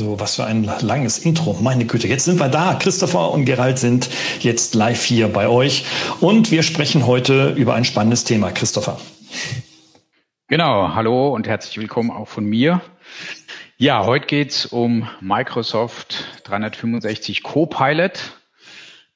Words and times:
So, 0.00 0.20
was 0.20 0.36
für 0.36 0.44
ein 0.44 0.62
langes 0.62 1.18
Intro. 1.18 1.58
Meine 1.60 1.84
Güte, 1.84 2.06
jetzt 2.06 2.26
sind 2.26 2.38
wir 2.38 2.48
da. 2.48 2.74
Christopher 2.74 3.32
und 3.32 3.46
Gerald 3.46 3.80
sind 3.80 4.08
jetzt 4.38 4.76
live 4.76 5.02
hier 5.02 5.26
bei 5.26 5.48
euch. 5.48 5.86
Und 6.20 6.52
wir 6.52 6.62
sprechen 6.62 7.04
heute 7.04 7.48
über 7.56 7.74
ein 7.74 7.84
spannendes 7.84 8.22
Thema. 8.22 8.52
Christopher. 8.52 9.00
Genau, 10.46 10.94
hallo 10.94 11.34
und 11.34 11.48
herzlich 11.48 11.78
willkommen 11.78 12.12
auch 12.12 12.28
von 12.28 12.44
mir. 12.44 12.80
Ja, 13.76 14.06
heute 14.06 14.26
geht's 14.26 14.66
um 14.66 15.08
Microsoft 15.20 16.26
365 16.44 17.42
Copilot, 17.42 18.38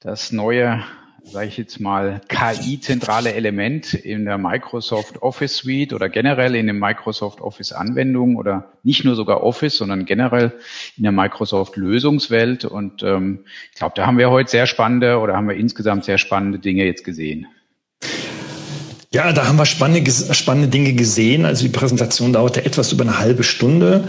das 0.00 0.32
neue 0.32 0.82
sage 1.24 1.48
ich 1.48 1.56
jetzt 1.56 1.80
mal, 1.80 2.20
KI-zentrale 2.28 3.32
Element 3.34 3.94
in 3.94 4.24
der 4.24 4.38
Microsoft 4.38 5.22
Office 5.22 5.56
Suite 5.56 5.92
oder 5.92 6.08
generell 6.08 6.54
in 6.54 6.66
den 6.66 6.78
Microsoft 6.78 7.40
Office 7.40 7.72
Anwendungen 7.72 8.36
oder 8.36 8.72
nicht 8.82 9.04
nur 9.04 9.14
sogar 9.14 9.42
Office, 9.42 9.76
sondern 9.78 10.04
generell 10.04 10.52
in 10.96 11.04
der 11.04 11.12
Microsoft 11.12 11.76
Lösungswelt. 11.76 12.64
Und 12.64 13.02
ähm, 13.02 13.44
ich 13.72 13.78
glaube, 13.78 13.94
da 13.96 14.06
haben 14.06 14.18
wir 14.18 14.30
heute 14.30 14.50
sehr 14.50 14.66
spannende 14.66 15.18
oder 15.18 15.36
haben 15.36 15.48
wir 15.48 15.56
insgesamt 15.56 16.04
sehr 16.04 16.18
spannende 16.18 16.58
Dinge 16.58 16.84
jetzt 16.84 17.04
gesehen. 17.04 17.46
Ja, 19.14 19.30
da 19.34 19.46
haben 19.46 19.58
wir 19.58 19.66
spannende, 19.66 20.10
spannende 20.10 20.68
Dinge 20.68 20.94
gesehen. 20.94 21.44
Also 21.44 21.64
die 21.64 21.68
Präsentation 21.68 22.32
dauerte 22.32 22.64
etwas 22.64 22.92
über 22.92 23.02
eine 23.02 23.18
halbe 23.18 23.42
Stunde. 23.42 24.04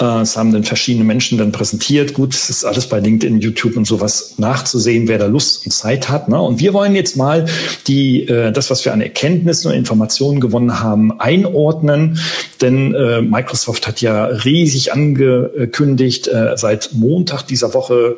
Äh, 0.00 0.22
es 0.22 0.38
haben 0.38 0.50
dann 0.50 0.64
verschiedene 0.64 1.04
Menschen 1.04 1.36
dann 1.36 1.52
präsentiert. 1.52 2.14
Gut, 2.14 2.32
es 2.32 2.48
ist 2.48 2.64
alles 2.64 2.86
bei 2.86 2.98
LinkedIn, 2.98 3.40
YouTube 3.40 3.76
und 3.76 3.86
sowas 3.86 4.36
nachzusehen, 4.38 5.08
wer 5.08 5.18
da 5.18 5.26
Lust 5.26 5.66
und 5.66 5.72
Zeit 5.72 6.08
hat. 6.08 6.30
Ne? 6.30 6.40
Und 6.40 6.58
wir 6.58 6.72
wollen 6.72 6.94
jetzt 6.94 7.18
mal 7.18 7.44
die, 7.86 8.22
äh, 8.28 8.50
das, 8.50 8.70
was 8.70 8.82
wir 8.86 8.94
an 8.94 9.02
Erkenntnissen 9.02 9.70
und 9.70 9.76
Informationen 9.76 10.40
gewonnen 10.40 10.80
haben, 10.80 11.20
einordnen. 11.20 12.18
Denn 12.62 12.94
äh, 12.94 13.20
Microsoft 13.20 13.86
hat 13.86 14.00
ja 14.00 14.24
riesig 14.24 14.94
angekündigt 14.94 16.30
seit 16.54 16.90
Montag 16.94 17.42
dieser 17.42 17.74
Woche, 17.74 18.16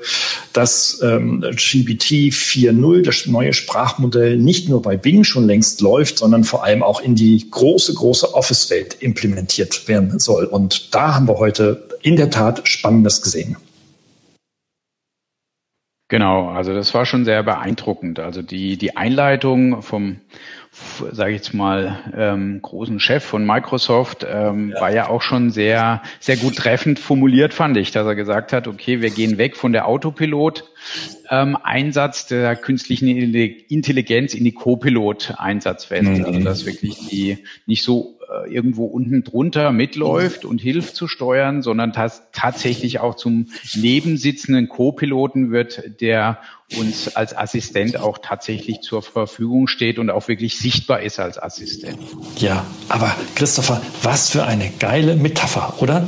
dass 0.53 1.01
ähm, 1.03 1.41
GPT 1.41 2.33
4.0, 2.33 3.03
das 3.03 3.27
neue 3.27 3.53
Sprachmodell, 3.53 4.37
nicht 4.37 4.69
nur 4.69 4.83
bei 4.83 4.97
Bing 4.97 5.25
schon 5.25 5.47
längst 5.47 5.81
läuft, 5.81 6.19
sondern 6.29 6.45
vor 6.45 6.63
allem 6.63 6.83
auch 6.83 7.01
in 7.01 7.15
die 7.15 7.51
große, 7.51 7.95
große 7.95 8.35
Office-Welt 8.35 8.99
implementiert 9.01 9.89
werden 9.89 10.19
soll. 10.19 10.45
Und 10.45 10.95
da 10.95 11.15
haben 11.15 11.27
wir 11.27 11.39
heute 11.39 11.89
in 12.03 12.17
der 12.17 12.29
Tat 12.29 12.69
Spannendes 12.69 13.23
gesehen. 13.23 13.57
Genau, 16.09 16.49
also 16.49 16.75
das 16.75 16.93
war 16.93 17.07
schon 17.07 17.25
sehr 17.25 17.43
beeindruckend. 17.43 18.19
Also 18.19 18.43
die, 18.43 18.77
die 18.77 18.95
Einleitung 18.95 19.81
vom, 19.81 20.21
sage 21.13 21.31
ich 21.31 21.37
jetzt 21.39 21.55
mal, 21.55 21.99
ähm, 22.15 22.61
großen 22.61 23.01
Chef 23.01 23.25
von 23.25 23.47
Microsoft 23.47 24.27
ähm, 24.31 24.73
ja. 24.75 24.81
war 24.83 24.93
ja 24.93 25.09
auch 25.09 25.23
schon 25.23 25.51
sehr, 25.51 26.03
sehr 26.21 26.37
gut 26.37 26.57
treffend 26.57 26.99
formuliert, 26.99 27.55
fand 27.55 27.79
ich, 27.79 27.91
dass 27.91 28.07
er 28.07 28.15
gesagt 28.15 28.53
hat, 28.53 28.69
okay, 28.69 29.01
wir 29.01 29.11
gehen 29.11 29.39
weg 29.39 29.57
von 29.57 29.73
der 29.73 29.87
Autopilot 29.87 30.65
ähm, 31.31 31.57
Einsatz 31.63 32.27
der 32.27 32.57
künstlichen 32.57 33.09
Intelligenz 33.09 34.35
in 34.35 34.45
die 34.45 34.53
Co-Pilot-Einsatzwelt. 34.53 36.05
Mhm. 36.05 36.25
Also 36.25 36.41
dass 36.41 36.67
wirklich 36.67 37.09
die 37.09 37.39
nicht 37.67 37.83
so 37.83 38.19
äh, 38.29 38.53
irgendwo 38.53 38.85
unten 38.85 39.25
drunter 39.25 39.73
mitläuft 39.73 40.45
und 40.45 40.61
hilft 40.61 40.97
zu 40.97 41.09
steuern, 41.09 41.63
sondern 41.63 41.93
dass 41.93 42.23
tatsächlich 42.33 43.01
auch 43.01 43.15
zum 43.15 43.47
nebensitzenden 43.75 44.69
Co-Piloten 44.69 45.51
wird, 45.51 46.01
der 46.01 46.39
uns 46.77 47.17
als 47.17 47.35
Assistent 47.35 47.99
auch 47.99 48.19
tatsächlich 48.19 48.83
zur 48.83 49.03
Verfügung 49.03 49.67
steht 49.67 49.99
und 49.99 50.11
auch 50.11 50.29
wirklich 50.29 50.59
sichtbar 50.59 51.01
ist 51.01 51.19
als 51.19 51.39
Assistent. 51.39 51.99
Ja, 52.37 52.67
aber 52.91 53.15
Christopher, 53.35 53.81
was 54.03 54.29
für 54.31 54.45
eine 54.45 54.71
geile 54.79 55.17
Metapher, 55.17 55.81
oder? 55.81 56.07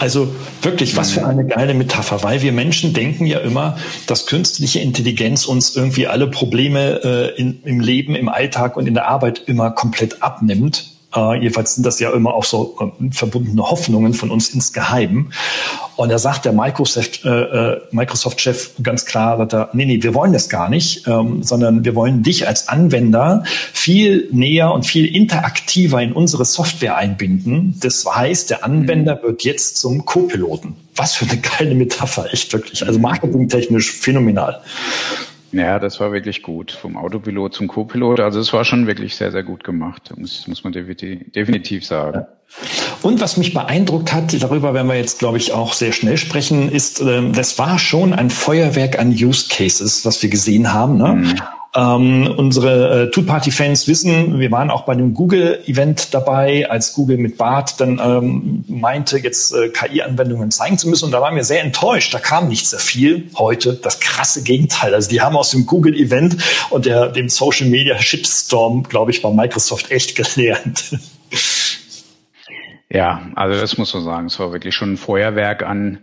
Also 0.00 0.34
wirklich, 0.62 0.96
was 0.96 1.12
für 1.12 1.26
eine 1.26 1.46
geile 1.46 1.74
Metapher, 1.74 2.22
weil 2.22 2.40
wir 2.40 2.52
Menschen 2.52 2.94
denken 2.94 3.26
ja 3.26 3.38
immer, 3.38 3.76
dass 4.06 4.19
künstliche 4.26 4.80
Intelligenz 4.80 5.46
uns 5.46 5.76
irgendwie 5.76 6.06
alle 6.06 6.28
Probleme 6.28 7.00
äh, 7.02 7.40
in, 7.40 7.62
im 7.64 7.80
Leben, 7.80 8.14
im 8.14 8.28
Alltag 8.28 8.76
und 8.76 8.86
in 8.86 8.94
der 8.94 9.08
Arbeit 9.08 9.42
immer 9.46 9.70
komplett 9.70 10.22
abnimmt. 10.22 10.89
Uh, 11.14 11.34
jedenfalls 11.34 11.74
sind 11.74 11.84
das 11.84 11.98
ja 11.98 12.12
immer 12.12 12.34
auch 12.34 12.44
so 12.44 12.76
äh, 12.80 13.10
verbundene 13.10 13.68
Hoffnungen 13.68 14.14
von 14.14 14.30
uns 14.30 14.50
insgeheim. 14.50 15.32
Und 15.96 16.08
da 16.08 16.18
sagt 16.18 16.44
der 16.44 16.52
Microsoft, 16.52 17.24
äh, 17.24 17.28
äh, 17.28 17.80
Microsoft-Chef 17.90 18.70
ganz 18.80 19.06
klar, 19.06 19.36
sagt 19.36 19.52
er, 19.52 19.70
nee, 19.72 19.86
nee, 19.86 20.02
wir 20.02 20.14
wollen 20.14 20.32
das 20.32 20.48
gar 20.48 20.68
nicht, 20.68 21.08
ähm, 21.08 21.42
sondern 21.42 21.84
wir 21.84 21.96
wollen 21.96 22.22
dich 22.22 22.46
als 22.46 22.68
Anwender 22.68 23.42
viel 23.72 24.28
näher 24.30 24.72
und 24.72 24.86
viel 24.86 25.04
interaktiver 25.04 26.00
in 26.00 26.12
unsere 26.12 26.44
Software 26.44 26.96
einbinden. 26.96 27.76
Das 27.80 28.06
heißt, 28.06 28.50
der 28.50 28.64
Anwender 28.64 29.16
mhm. 29.16 29.22
wird 29.22 29.42
jetzt 29.42 29.78
zum 29.78 30.04
Co-Piloten. 30.04 30.76
Was 30.94 31.16
für 31.16 31.26
eine 31.28 31.40
geile 31.40 31.74
Metapher, 31.74 32.32
echt 32.32 32.52
wirklich. 32.52 32.86
Also 32.86 33.00
marketingtechnisch 33.00 33.90
phänomenal. 33.90 34.60
Ja, 35.52 35.78
das 35.78 35.98
war 35.98 36.12
wirklich 36.12 36.42
gut. 36.42 36.70
Vom 36.70 36.96
Autopilot 36.96 37.54
zum 37.54 37.66
Co-Pilot. 37.68 38.20
Also 38.20 38.38
es 38.38 38.52
war 38.52 38.64
schon 38.64 38.86
wirklich 38.86 39.16
sehr, 39.16 39.32
sehr 39.32 39.42
gut 39.42 39.64
gemacht. 39.64 40.12
Muss, 40.16 40.46
muss 40.46 40.62
man 40.62 40.72
definitiv 40.72 41.84
sagen. 41.84 42.26
Und 43.02 43.20
was 43.20 43.36
mich 43.36 43.54
beeindruckt 43.54 44.12
hat, 44.12 44.40
darüber 44.42 44.74
werden 44.74 44.88
wir 44.88 44.96
jetzt, 44.96 45.18
glaube 45.18 45.38
ich, 45.38 45.52
auch 45.52 45.72
sehr 45.72 45.92
schnell 45.92 46.16
sprechen, 46.16 46.70
ist, 46.70 47.00
äh, 47.00 47.30
das 47.32 47.58
war 47.58 47.78
schon 47.78 48.12
ein 48.12 48.30
Feuerwerk 48.30 48.98
an 48.98 49.10
Use 49.10 49.48
Cases, 49.48 50.04
was 50.04 50.22
wir 50.22 50.30
gesehen 50.30 50.72
haben. 50.72 50.96
Ne? 50.96 51.08
Mhm. 51.14 51.34
Ähm, 51.72 52.34
unsere 52.36 53.04
äh, 53.04 53.10
Two-Party-Fans 53.10 53.86
wissen, 53.86 54.40
wir 54.40 54.50
waren 54.50 54.70
auch 54.70 54.82
bei 54.82 54.96
dem 54.96 55.14
Google-Event 55.14 56.12
dabei, 56.12 56.68
als 56.68 56.94
Google 56.94 57.16
mit 57.16 57.38
Bart 57.38 57.80
dann 57.80 58.00
ähm, 58.02 58.64
meinte, 58.66 59.18
jetzt 59.18 59.54
äh, 59.54 59.68
KI-Anwendungen 59.68 60.50
zeigen 60.50 60.78
zu 60.78 60.88
müssen. 60.88 61.04
Und 61.04 61.12
da 61.12 61.20
waren 61.20 61.36
wir 61.36 61.44
sehr 61.44 61.62
enttäuscht. 61.62 62.12
Da 62.12 62.18
kam 62.18 62.48
nicht 62.48 62.66
sehr 62.68 62.80
viel. 62.80 63.30
Heute 63.36 63.74
das 63.74 64.00
krasse 64.00 64.42
Gegenteil. 64.42 64.94
Also 64.94 65.08
die 65.08 65.20
haben 65.20 65.36
aus 65.36 65.50
dem 65.50 65.64
Google-Event 65.64 66.38
und 66.70 66.86
der, 66.86 67.08
dem 67.08 67.28
Social-Media-Shitstorm, 67.28 68.82
glaube 68.84 69.12
ich, 69.12 69.22
bei 69.22 69.30
Microsoft 69.30 69.92
echt 69.92 70.16
gelernt. 70.16 70.96
Ja, 72.92 73.22
also 73.36 73.60
das 73.60 73.78
muss 73.78 73.94
man 73.94 74.02
sagen. 74.02 74.26
Es 74.26 74.40
war 74.40 74.50
wirklich 74.50 74.74
schon 74.74 74.94
ein 74.94 74.96
Feuerwerk 74.96 75.62
an, 75.62 75.98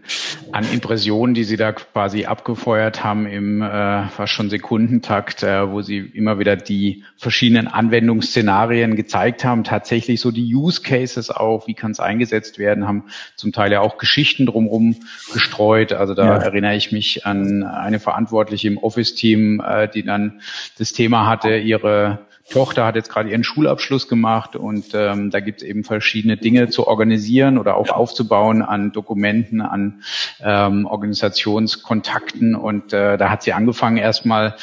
an 0.53 0.63
Impressionen, 0.71 1.33
die 1.33 1.43
sie 1.43 1.57
da 1.57 1.73
quasi 1.73 2.25
abgefeuert 2.25 3.03
haben 3.03 3.25
im 3.25 3.61
äh, 3.61 4.07
fast 4.07 4.31
schon 4.31 4.49
Sekundentakt, 4.49 5.43
äh, 5.43 5.69
wo 5.69 5.81
sie 5.81 5.97
immer 5.97 6.39
wieder 6.39 6.55
die 6.55 7.03
verschiedenen 7.17 7.67
Anwendungsszenarien 7.67 8.95
gezeigt 8.95 9.43
haben. 9.43 9.65
Tatsächlich 9.65 10.21
so 10.21 10.31
die 10.31 10.55
Use 10.55 10.81
Cases 10.81 11.29
auch, 11.29 11.67
wie 11.67 11.73
kann 11.73 11.91
es 11.91 11.99
eingesetzt 11.99 12.57
werden, 12.57 12.87
haben 12.87 13.03
zum 13.35 13.51
Teil 13.51 13.73
ja 13.73 13.81
auch 13.81 13.97
Geschichten 13.97 14.45
drumherum 14.45 14.95
gestreut. 15.33 15.91
Also 15.91 16.13
da 16.13 16.25
ja. 16.25 16.37
erinnere 16.37 16.77
ich 16.77 16.93
mich 16.93 17.25
an 17.25 17.63
eine 17.63 17.99
Verantwortliche 17.99 18.69
im 18.69 18.77
Office-Team, 18.77 19.59
äh, 19.59 19.89
die 19.89 20.03
dann 20.03 20.39
das 20.77 20.93
Thema 20.93 21.27
hatte, 21.27 21.57
ihre 21.57 22.19
Tochter 22.49 22.85
hat 22.85 22.95
jetzt 22.95 23.09
gerade 23.09 23.29
ihren 23.29 23.43
Schulabschluss 23.43 24.07
gemacht 24.07 24.55
und 24.55 24.85
ähm, 24.93 25.31
da 25.31 25.41
gibt 25.41 25.61
es 25.61 25.67
eben 25.67 25.83
verschiedene 25.83 26.37
Dinge 26.37 26.69
zu 26.69 26.87
organisieren 26.87 27.57
oder 27.57 27.75
auch 27.75 27.89
aufzubauen 27.89 28.61
an 28.61 28.93
Dokumenten, 28.93 29.59
an 29.59 30.01
ähm, 30.41 30.85
Organisationskontakten 30.85 32.55
und 32.55 32.93
äh, 32.93 33.17
da 33.17 33.29
hat 33.29 33.43
sie 33.43 33.51
angefangen 33.51 33.97
erstmal 33.97 34.55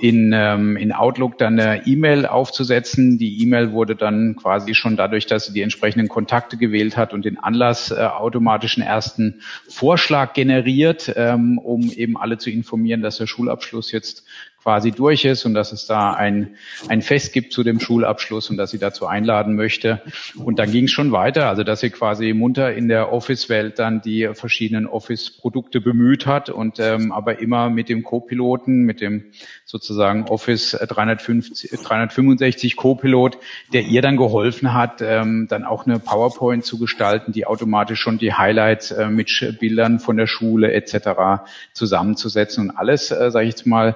in, 0.00 0.32
ähm, 0.34 0.78
in 0.78 0.92
Outlook 0.92 1.36
dann 1.36 1.60
eine 1.60 1.86
E-Mail 1.86 2.24
aufzusetzen. 2.24 3.18
Die 3.18 3.42
E-Mail 3.42 3.72
wurde 3.72 3.96
dann 3.96 4.36
quasi 4.36 4.74
schon 4.74 4.96
dadurch, 4.96 5.26
dass 5.26 5.46
sie 5.46 5.52
die 5.52 5.62
entsprechenden 5.62 6.08
Kontakte 6.08 6.56
gewählt 6.56 6.96
hat 6.96 7.12
und 7.12 7.26
den 7.26 7.38
Anlass 7.38 7.90
äh, 7.90 7.96
automatischen 7.96 8.82
ersten 8.82 9.42
Vorschlag 9.68 10.32
generiert, 10.32 11.12
ähm, 11.16 11.58
um 11.58 11.90
eben 11.90 12.16
alle 12.16 12.38
zu 12.38 12.50
informieren, 12.50 13.02
dass 13.02 13.18
der 13.18 13.26
Schulabschluss 13.26 13.92
jetzt 13.92 14.24
quasi 14.66 14.90
durch 14.90 15.24
ist 15.24 15.44
und 15.44 15.54
dass 15.54 15.70
es 15.70 15.86
da 15.86 16.12
ein, 16.12 16.56
ein 16.88 17.00
Fest 17.00 17.32
gibt 17.32 17.52
zu 17.52 17.62
dem 17.62 17.78
Schulabschluss 17.78 18.50
und 18.50 18.56
dass 18.56 18.72
sie 18.72 18.78
dazu 18.78 19.06
einladen 19.06 19.54
möchte. 19.54 20.02
Und 20.34 20.58
dann 20.58 20.72
ging 20.72 20.86
es 20.86 20.90
schon 20.90 21.12
weiter, 21.12 21.48
also 21.48 21.62
dass 21.62 21.78
sie 21.78 21.90
quasi 21.90 22.32
munter 22.32 22.74
in 22.74 22.88
der 22.88 23.12
Office-Welt 23.12 23.78
dann 23.78 24.02
die 24.02 24.28
verschiedenen 24.32 24.88
Office-Produkte 24.88 25.80
bemüht 25.80 26.26
hat 26.26 26.50
und 26.50 26.80
ähm, 26.80 27.12
aber 27.12 27.38
immer 27.38 27.70
mit 27.70 27.88
dem 27.88 28.02
Co-Piloten, 28.02 28.82
mit 28.82 29.00
dem 29.00 29.26
sozusagen 29.66 30.24
Office 30.24 30.72
350, 30.72 31.70
365 31.70 32.74
Co-Pilot, 32.74 33.38
der 33.72 33.82
ihr 33.82 34.02
dann 34.02 34.16
geholfen 34.16 34.74
hat, 34.74 35.00
ähm, 35.00 35.46
dann 35.48 35.62
auch 35.62 35.86
eine 35.86 36.00
PowerPoint 36.00 36.64
zu 36.64 36.76
gestalten, 36.80 37.30
die 37.30 37.46
automatisch 37.46 38.00
schon 38.00 38.18
die 38.18 38.34
Highlights 38.34 38.90
äh, 38.90 39.08
mit 39.10 39.30
Bildern 39.60 40.00
von 40.00 40.16
der 40.16 40.26
Schule 40.26 40.72
etc. 40.72 41.44
zusammenzusetzen 41.72 42.68
und 42.68 42.76
alles, 42.76 43.12
äh, 43.12 43.30
sage 43.30 43.46
ich 43.46 43.52
jetzt 43.52 43.66
mal, 43.66 43.94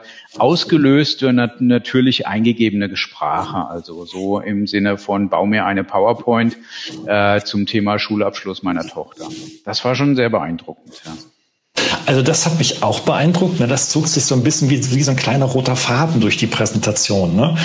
ausgelöst 0.60 1.22
durch 1.22 1.32
natürlich 1.60 2.26
eingegebene 2.26 2.94
Sprache. 2.96 3.68
Also 3.68 4.04
so 4.04 4.40
im 4.40 4.66
Sinne 4.66 4.98
von, 4.98 5.28
bau 5.28 5.46
mir 5.46 5.64
eine 5.64 5.84
PowerPoint 5.84 6.56
äh, 7.06 7.40
zum 7.40 7.66
Thema 7.66 7.98
Schulabschluss 7.98 8.62
meiner 8.62 8.86
Tochter. 8.86 9.28
Das 9.64 9.84
war 9.84 9.94
schon 9.94 10.16
sehr 10.16 10.28
beeindruckend. 10.28 11.00
Ja. 11.04 11.12
Also 12.04 12.22
das 12.22 12.44
hat 12.44 12.58
mich 12.58 12.82
auch 12.82 13.00
beeindruckt. 13.00 13.60
Ne? 13.60 13.68
Das 13.68 13.88
zog 13.88 14.06
sich 14.06 14.24
so 14.24 14.34
ein 14.34 14.42
bisschen 14.42 14.68
wie, 14.68 14.94
wie 14.94 15.02
so 15.02 15.12
ein 15.12 15.16
kleiner 15.16 15.46
roter 15.46 15.76
Faden 15.76 16.20
durch 16.20 16.36
die 16.36 16.46
Präsentation. 16.46 17.36
Ne? 17.36 17.56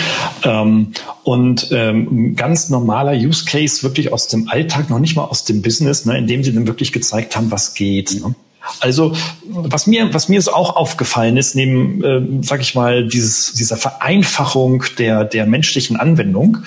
Ähm, 0.43 0.93
und 1.23 1.69
ähm, 1.71 2.35
ganz 2.35 2.69
normaler 2.69 3.13
Use 3.13 3.45
Case 3.45 3.83
wirklich 3.83 4.13
aus 4.13 4.27
dem 4.27 4.47
Alltag, 4.47 4.89
noch 4.89 4.99
nicht 4.99 5.15
mal 5.15 5.25
aus 5.25 5.43
dem 5.43 5.61
Business, 5.61 6.05
ne? 6.05 6.17
in 6.17 6.27
dem 6.27 6.43
sie 6.43 6.53
dann 6.53 6.67
wirklich 6.67 6.93
gezeigt 6.93 7.35
haben, 7.35 7.51
was 7.51 7.73
geht. 7.73 8.21
Ne? 8.21 8.35
Also 8.79 9.15
was 9.47 9.87
mir, 9.87 10.13
was 10.13 10.29
mir 10.29 10.41
so 10.41 10.53
auch 10.53 10.75
aufgefallen 10.75 11.37
ist, 11.37 11.55
neben, 11.55 12.03
äh, 12.03 12.43
sag 12.43 12.61
ich 12.61 12.75
mal, 12.75 13.07
dieses, 13.07 13.53
dieser 13.53 13.77
Vereinfachung 13.77 14.83
der, 14.97 15.23
der 15.23 15.45
menschlichen 15.45 15.97
Anwendung, 15.97 16.59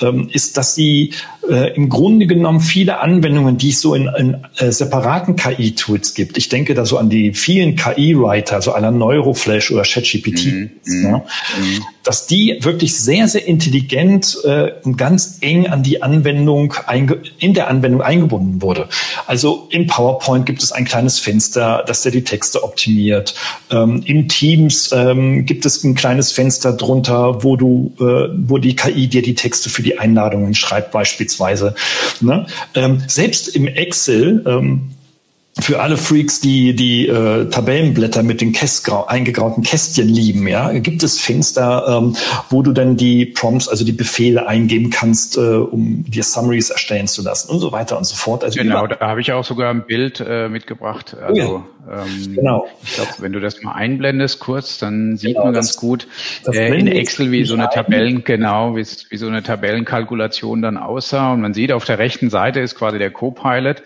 ähm, 0.00 0.28
ist, 0.32 0.56
dass 0.56 0.74
sie 0.74 1.14
äh, 1.48 1.74
im 1.74 1.88
Grunde 1.88 2.26
genommen 2.26 2.60
viele 2.60 3.00
Anwendungen, 3.00 3.58
die 3.58 3.70
es 3.70 3.80
so 3.80 3.94
in, 3.94 4.08
in 4.18 4.36
äh, 4.58 4.70
separaten 4.70 5.36
KI-Tools 5.36 6.14
gibt. 6.14 6.36
Ich 6.36 6.48
denke 6.48 6.74
da 6.74 6.84
so 6.84 6.98
an 6.98 7.10
die 7.10 7.32
vielen 7.32 7.76
KI-Writer, 7.76 8.60
so 8.60 8.72
aller 8.72 8.90
Neuroflash 8.90 9.70
oder 9.70 9.82
ChatGPT, 9.82 10.46
mm, 10.46 11.02
ne? 11.02 11.22
mm, 11.58 11.82
dass 12.08 12.26
die 12.26 12.56
wirklich 12.62 12.96
sehr, 12.96 13.28
sehr 13.28 13.46
intelligent 13.46 14.38
äh, 14.42 14.72
und 14.82 14.96
ganz 14.96 15.36
eng 15.42 15.66
an 15.66 15.82
die 15.82 16.02
Anwendung 16.02 16.72
in 17.38 17.52
der 17.52 17.68
Anwendung 17.68 18.00
eingebunden 18.00 18.62
wurde. 18.62 18.88
Also 19.26 19.68
im 19.68 19.86
PowerPoint 19.86 20.46
gibt 20.46 20.62
es 20.62 20.72
ein 20.72 20.86
kleines 20.86 21.18
Fenster, 21.18 21.84
das 21.86 22.00
der 22.00 22.12
die 22.12 22.24
Texte 22.24 22.64
optimiert. 22.64 23.34
Ähm, 23.70 24.02
in 24.06 24.26
Teams 24.26 24.90
ähm, 24.90 25.44
gibt 25.44 25.66
es 25.66 25.84
ein 25.84 25.94
kleines 25.94 26.32
Fenster 26.32 26.72
drunter, 26.72 27.44
wo 27.44 27.56
du, 27.56 27.92
äh, 28.00 28.32
wo 28.48 28.56
die 28.56 28.74
KI 28.74 29.06
dir 29.08 29.20
die 29.20 29.34
Texte 29.34 29.68
für 29.68 29.82
die 29.82 29.98
Einladungen 29.98 30.54
schreibt, 30.54 30.92
beispielsweise. 30.92 31.74
Ne? 32.22 32.46
Ähm, 32.74 33.02
selbst 33.06 33.48
im 33.48 33.66
Excel 33.66 34.42
ähm, 34.46 34.94
für 35.60 35.80
alle 35.80 35.96
Freaks, 35.96 36.40
die 36.40 36.74
die 36.74 37.08
äh, 37.08 37.48
Tabellenblätter 37.48 38.22
mit 38.22 38.40
den 38.40 38.52
Kästgrau 38.52 39.06
eingegrauten 39.06 39.62
Kästchen 39.62 40.08
lieben, 40.08 40.46
ja, 40.46 40.72
gibt 40.72 41.02
es 41.02 41.20
Fenster, 41.20 41.84
ähm, 41.88 42.16
wo 42.48 42.62
du 42.62 42.72
dann 42.72 42.96
die 42.96 43.26
Prompts, 43.26 43.68
also 43.68 43.84
die 43.84 43.92
Befehle 43.92 44.46
eingeben 44.46 44.90
kannst, 44.90 45.36
äh, 45.36 45.40
um 45.40 46.04
dir 46.04 46.22
Summaries 46.22 46.70
erstellen 46.70 47.08
zu 47.08 47.22
lassen 47.22 47.50
und 47.50 47.58
so 47.58 47.72
weiter 47.72 47.98
und 47.98 48.04
so 48.04 48.14
fort. 48.14 48.44
Also 48.44 48.60
genau, 48.60 48.86
da 48.86 49.00
habe 49.00 49.20
ich 49.20 49.32
auch 49.32 49.44
sogar 49.44 49.70
ein 49.70 49.84
Bild 49.84 50.22
äh, 50.26 50.48
mitgebracht. 50.48 51.16
Also 51.20 51.64
ja. 51.90 52.02
ähm, 52.04 52.34
genau. 52.34 52.66
ich 52.84 52.94
glaube, 52.94 53.10
wenn 53.18 53.32
du 53.32 53.40
das 53.40 53.62
mal 53.62 53.72
einblendest 53.72 54.38
kurz, 54.38 54.78
dann 54.78 55.16
sieht 55.16 55.34
genau, 55.34 55.46
man 55.46 55.54
ganz 55.54 55.68
das, 55.68 55.76
gut 55.76 56.06
das 56.44 56.54
äh, 56.54 56.74
in 56.74 56.86
Excel, 56.86 57.32
wie 57.32 57.44
so 57.44 57.54
eine 57.54 57.68
Tabellen, 57.68 58.22
genau, 58.22 58.76
wie, 58.76 58.86
wie 59.10 59.16
so 59.16 59.26
eine 59.26 59.42
Tabellenkalkulation 59.42 60.62
dann 60.62 60.76
aussah. 60.76 61.32
Und 61.32 61.40
man 61.40 61.52
sieht, 61.52 61.72
auf 61.72 61.84
der 61.84 61.98
rechten 61.98 62.30
Seite 62.30 62.60
ist 62.60 62.76
quasi 62.76 62.98
der 62.98 63.10
Copilot 63.10 63.82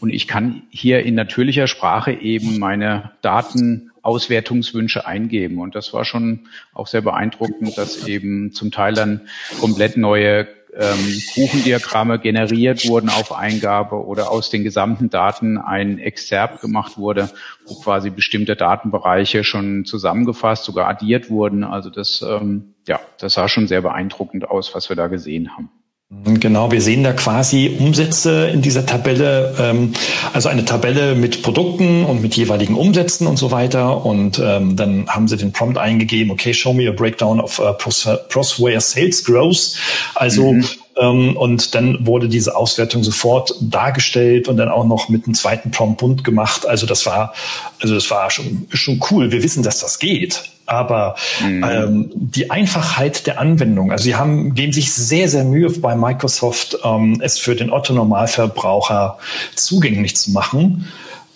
und 0.00 0.10
ich 0.10 0.28
kann 0.28 0.62
hier 0.70 1.04
in 1.04 1.15
natürlicher 1.16 1.66
Sprache 1.66 2.12
eben 2.12 2.58
meine 2.58 3.10
Datenauswertungswünsche 3.22 5.06
eingeben. 5.06 5.58
Und 5.58 5.74
das 5.74 5.92
war 5.92 6.04
schon 6.04 6.46
auch 6.72 6.86
sehr 6.86 7.00
beeindruckend, 7.00 7.76
dass 7.76 8.06
eben 8.06 8.52
zum 8.52 8.70
Teil 8.70 8.94
dann 8.94 9.22
komplett 9.60 9.96
neue 9.96 10.46
ähm, 10.76 11.22
Kuchendiagramme 11.34 12.18
generiert 12.18 12.86
wurden 12.86 13.08
auf 13.08 13.32
Eingabe 13.32 14.04
oder 14.04 14.30
aus 14.30 14.50
den 14.50 14.62
gesamten 14.62 15.08
Daten 15.10 15.58
ein 15.58 15.98
Exzerpt 15.98 16.60
gemacht 16.60 16.98
wurde, 16.98 17.30
wo 17.66 17.74
quasi 17.76 18.10
bestimmte 18.10 18.56
Datenbereiche 18.56 19.42
schon 19.42 19.84
zusammengefasst, 19.84 20.64
sogar 20.64 20.88
addiert 20.88 21.30
wurden. 21.30 21.64
Also 21.64 21.90
das, 21.90 22.22
ähm, 22.22 22.74
ja, 22.86 23.00
das 23.18 23.34
sah 23.34 23.48
schon 23.48 23.66
sehr 23.66 23.82
beeindruckend 23.82 24.48
aus, 24.48 24.74
was 24.74 24.88
wir 24.88 24.96
da 24.96 25.06
gesehen 25.06 25.56
haben. 25.56 25.70
Genau, 26.08 26.70
wir 26.70 26.80
sehen 26.80 27.02
da 27.02 27.12
quasi 27.12 27.76
Umsätze 27.80 28.46
in 28.46 28.62
dieser 28.62 28.86
Tabelle, 28.86 29.52
ähm, 29.58 29.92
also 30.32 30.48
eine 30.48 30.64
Tabelle 30.64 31.16
mit 31.16 31.42
Produkten 31.42 32.04
und 32.04 32.22
mit 32.22 32.36
jeweiligen 32.36 32.76
Umsätzen 32.76 33.26
und 33.26 33.38
so 33.38 33.50
weiter. 33.50 34.06
Und 34.06 34.38
ähm, 34.38 34.76
dann 34.76 35.08
haben 35.08 35.26
sie 35.26 35.36
den 35.36 35.50
Prompt 35.50 35.78
eingegeben, 35.78 36.30
okay, 36.30 36.54
show 36.54 36.72
me 36.72 36.88
a 36.88 36.92
breakdown 36.92 37.40
of 37.40 37.58
uh, 37.58 37.72
Prosware 37.72 38.80
Sales 38.80 39.24
Growth. 39.24 39.74
Also 40.14 40.52
mhm. 40.52 40.64
ähm, 40.96 41.36
und 41.36 41.74
dann 41.74 42.06
wurde 42.06 42.28
diese 42.28 42.54
Auswertung 42.54 43.02
sofort 43.02 43.52
dargestellt 43.60 44.46
und 44.46 44.58
dann 44.58 44.68
auch 44.68 44.86
noch 44.86 45.08
mit 45.08 45.24
einem 45.24 45.34
zweiten 45.34 45.72
Prompt 45.72 45.98
bunt 45.98 46.22
gemacht. 46.22 46.66
Also 46.66 46.86
das 46.86 47.04
war, 47.06 47.34
also 47.82 47.96
das 47.96 48.08
war 48.12 48.30
schon, 48.30 48.68
schon 48.72 49.00
cool. 49.10 49.32
Wir 49.32 49.42
wissen, 49.42 49.64
dass 49.64 49.80
das 49.80 49.98
geht. 49.98 50.44
Aber 50.66 51.16
mhm. 51.42 51.64
ähm, 51.64 52.10
die 52.14 52.50
Einfachheit 52.50 53.26
der 53.26 53.40
Anwendung, 53.40 53.92
also 53.92 54.04
sie 54.04 54.16
haben, 54.16 54.54
geben 54.54 54.72
sich 54.72 54.92
sehr, 54.92 55.28
sehr 55.28 55.44
Mühe 55.44 55.70
bei 55.70 55.94
Microsoft, 55.94 56.78
ähm, 56.84 57.20
es 57.22 57.38
für 57.38 57.54
den 57.54 57.70
Otto-Normalverbraucher 57.70 59.18
zugänglich 59.54 60.16
zu 60.16 60.32
machen. 60.32 60.86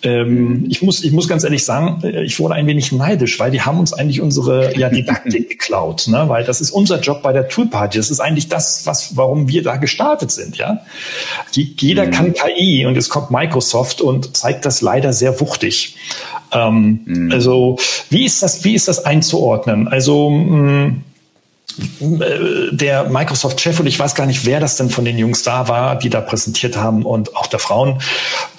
Ähm, 0.03 0.65
ich, 0.67 0.81
muss, 0.81 1.03
ich 1.03 1.11
muss 1.11 1.27
ganz 1.27 1.43
ehrlich 1.43 1.63
sagen, 1.63 2.01
äh, 2.03 2.23
ich 2.23 2.39
wurde 2.39 2.55
ein 2.55 2.65
wenig 2.65 2.91
neidisch, 2.91 3.39
weil 3.39 3.51
die 3.51 3.61
haben 3.61 3.79
uns 3.79 3.93
eigentlich 3.93 4.19
unsere 4.19 4.77
ja, 4.77 4.89
Didaktik 4.89 5.49
geklaut, 5.49 6.07
ne? 6.07 6.25
weil 6.27 6.43
das 6.43 6.59
ist 6.59 6.71
unser 6.71 6.99
Job 6.99 7.21
bei 7.21 7.33
der 7.33 7.47
Toolparty. 7.47 7.97
Das 7.97 8.09
ist 8.09 8.19
eigentlich 8.19 8.47
das, 8.49 8.85
was, 8.85 9.15
warum 9.15 9.47
wir 9.47 9.61
da 9.61 9.75
gestartet 9.75 10.31
sind. 10.31 10.57
Ja? 10.57 10.81
Jeder 11.51 12.07
mhm. 12.07 12.11
kann 12.11 12.33
KI 12.33 12.85
und 12.87 12.97
es 12.97 13.09
kommt 13.09 13.29
Microsoft 13.29 14.01
und 14.01 14.35
zeigt 14.35 14.65
das 14.65 14.81
leider 14.81 15.13
sehr 15.13 15.39
wuchtig. 15.39 15.95
Ähm, 16.51 17.01
mhm. 17.05 17.31
Also 17.31 17.77
wie 18.11 18.25
ist 18.25 18.43
das, 18.43 18.63
wie 18.65 18.75
ist 18.75 18.87
das 18.87 19.05
einzuordnen? 19.05 19.87
Also 19.87 20.29
mh, 20.29 20.87
mm, 20.87 21.03
äh, 22.01 22.75
der 22.75 23.09
Microsoft-Chef 23.09 23.79
und 23.79 23.87
ich 23.87 23.97
weiß 23.97 24.15
gar 24.15 24.25
nicht, 24.25 24.45
wer 24.45 24.59
das 24.59 24.75
denn 24.75 24.89
von 24.89 25.05
den 25.05 25.17
Jungs 25.17 25.43
da 25.43 25.69
war, 25.69 25.97
die 25.97 26.09
da 26.09 26.19
präsentiert 26.19 26.75
haben 26.75 27.05
und 27.05 27.35
auch 27.37 27.47
der 27.47 27.59
Frauen, 27.59 28.01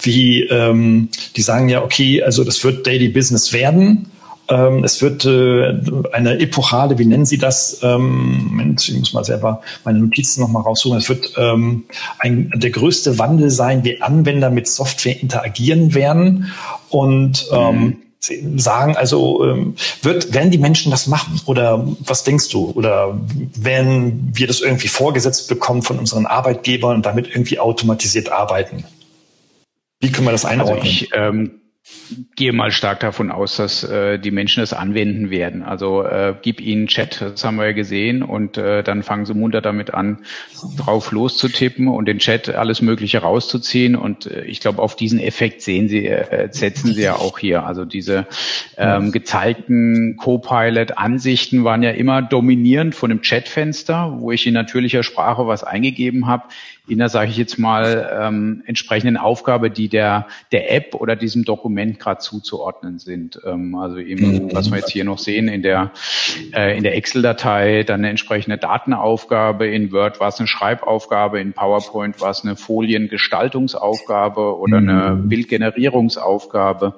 wie 0.01 0.41
ähm, 0.41 1.09
die 1.35 1.43
sagen 1.43 1.69
ja, 1.69 1.83
okay, 1.83 2.23
also 2.23 2.43
das 2.43 2.63
wird 2.63 2.87
Daily 2.87 3.09
Business 3.09 3.53
werden. 3.53 4.09
Ähm, 4.49 4.83
es 4.83 5.03
wird 5.03 5.23
äh, 5.25 5.79
eine 6.11 6.39
epochale, 6.39 6.97
wie 6.97 7.05
nennen 7.05 7.27
Sie 7.27 7.37
das? 7.37 7.79
Ähm, 7.83 8.47
Moment, 8.47 8.89
ich 8.89 8.97
muss 8.97 9.13
mal 9.13 9.23
selber 9.23 9.61
meine 9.85 9.99
Notizen 9.99 10.41
nochmal 10.41 10.63
raussuchen. 10.63 10.97
Es 10.97 11.07
wird 11.09 11.31
ähm, 11.37 11.83
ein, 12.17 12.51
der 12.55 12.71
größte 12.71 13.19
Wandel 13.19 13.51
sein, 13.51 13.83
wie 13.83 14.01
Anwender 14.01 14.49
mit 14.49 14.67
Software 14.67 15.21
interagieren 15.21 15.93
werden. 15.93 16.51
Und 16.89 17.45
ähm, 17.53 17.75
mhm 17.75 18.02
sagen, 18.55 18.95
also 18.95 19.43
ähm, 19.45 19.75
wird, 20.01 20.33
werden 20.33 20.51
die 20.51 20.57
Menschen 20.57 20.91
das 20.91 21.07
machen? 21.07 21.41
Oder 21.45 21.85
was 21.99 22.23
denkst 22.23 22.49
du? 22.49 22.71
Oder 22.71 23.19
werden 23.55 24.31
wir 24.33 24.47
das 24.47 24.61
irgendwie 24.61 24.87
vorgesetzt 24.87 25.49
bekommen 25.49 25.81
von 25.81 25.99
unseren 25.99 26.25
Arbeitgebern 26.25 26.95
und 26.95 27.05
damit 27.05 27.27
irgendwie 27.27 27.59
automatisiert 27.59 28.31
arbeiten? 28.31 28.85
Wie 29.99 30.11
können 30.11 30.27
wir 30.27 30.31
das 30.31 30.45
also 30.45 30.53
einordnen? 30.53 30.81
Also 30.81 30.89
ich 30.89 31.09
ähm, 31.13 31.59
gehe 32.35 32.53
mal 32.53 32.71
stark 32.71 33.01
davon 33.01 33.29
aus, 33.29 33.57
dass 33.57 33.83
äh, 33.83 34.17
die 34.17 34.31
Menschen 34.31 34.61
das 34.61 34.71
anwenden 34.71 35.29
werden. 35.29 35.63
Also 35.63 36.03
äh, 36.03 36.33
gib 36.41 36.61
ihnen 36.61 36.87
Chat, 36.87 37.21
das 37.21 37.43
haben 37.43 37.57
wir 37.57 37.65
ja 37.65 37.71
gesehen, 37.73 38.23
und 38.23 38.57
äh, 38.57 38.83
dann 38.83 39.03
fangen 39.03 39.25
sie 39.25 39.33
munter 39.33 39.61
damit 39.61 39.93
an, 39.93 40.19
drauf 40.77 41.11
loszutippen 41.11 41.89
und 41.89 42.05
den 42.05 42.19
Chat 42.19 42.49
alles 42.49 42.81
Mögliche 42.81 43.19
rauszuziehen. 43.19 43.97
Und 43.97 44.27
äh, 44.27 44.45
ich 44.45 44.61
glaube, 44.61 44.81
auf 44.81 44.95
diesen 44.95 45.19
Effekt 45.19 45.61
sehen 45.61 45.89
sie, 45.89 46.07
äh, 46.07 46.47
setzen 46.51 46.93
sie 46.93 47.01
ja 47.01 47.15
auch 47.15 47.37
hier. 47.37 47.65
Also 47.65 47.83
diese 47.83 48.27
ähm, 48.77 49.11
gezeigten 49.11 50.15
Copilot-Ansichten 50.15 51.65
waren 51.65 51.83
ja 51.83 51.91
immer 51.91 52.21
dominierend 52.21 52.95
von 52.95 53.09
dem 53.09 53.21
Chatfenster, 53.21 54.15
wo 54.19 54.31
ich 54.31 54.47
in 54.47 54.53
natürlicher 54.53 55.03
Sprache 55.03 55.47
was 55.47 55.65
eingegeben 55.65 56.27
habe 56.27 56.45
in 56.87 56.97
der, 56.97 57.07
sage 57.07 57.31
ich 57.31 57.37
jetzt 57.37 57.57
mal, 57.57 58.11
ähm, 58.19 58.61
entsprechenden 58.65 59.15
Aufgabe, 59.15 59.71
die 59.71 59.87
der, 59.87 60.27
der 60.51 60.73
App 60.73 60.95
oder 60.95 61.15
diesem 61.15 61.45
Dokument 61.45 61.97
gerade 61.97 62.19
zuzuordnen 62.19 62.99
sind. 62.99 63.39
Ähm, 63.45 63.75
also 63.75 63.99
eben, 63.99 64.47
mhm. 64.47 64.53
was 64.53 64.69
wir 64.69 64.79
jetzt 64.79 64.91
hier 64.91 65.05
noch 65.05 65.17
sehen, 65.17 65.47
in 65.47 65.61
der, 65.61 65.91
äh, 66.53 66.75
in 66.75 66.83
der 66.83 66.97
Excel-Datei 66.97 67.83
dann 67.83 68.01
eine 68.01 68.09
entsprechende 68.09 68.57
Datenaufgabe, 68.57 69.67
in 69.67 69.93
Word 69.93 70.19
war 70.19 70.27
es 70.27 70.39
eine 70.39 70.47
Schreibaufgabe, 70.47 71.39
in 71.39 71.53
PowerPoint 71.53 72.19
war 72.19 72.31
es 72.31 72.43
eine 72.43 72.57
Foliengestaltungsaufgabe 72.57 74.57
oder 74.57 74.81
mhm. 74.81 74.89
eine 74.89 75.15
Bildgenerierungsaufgabe. 75.15 76.95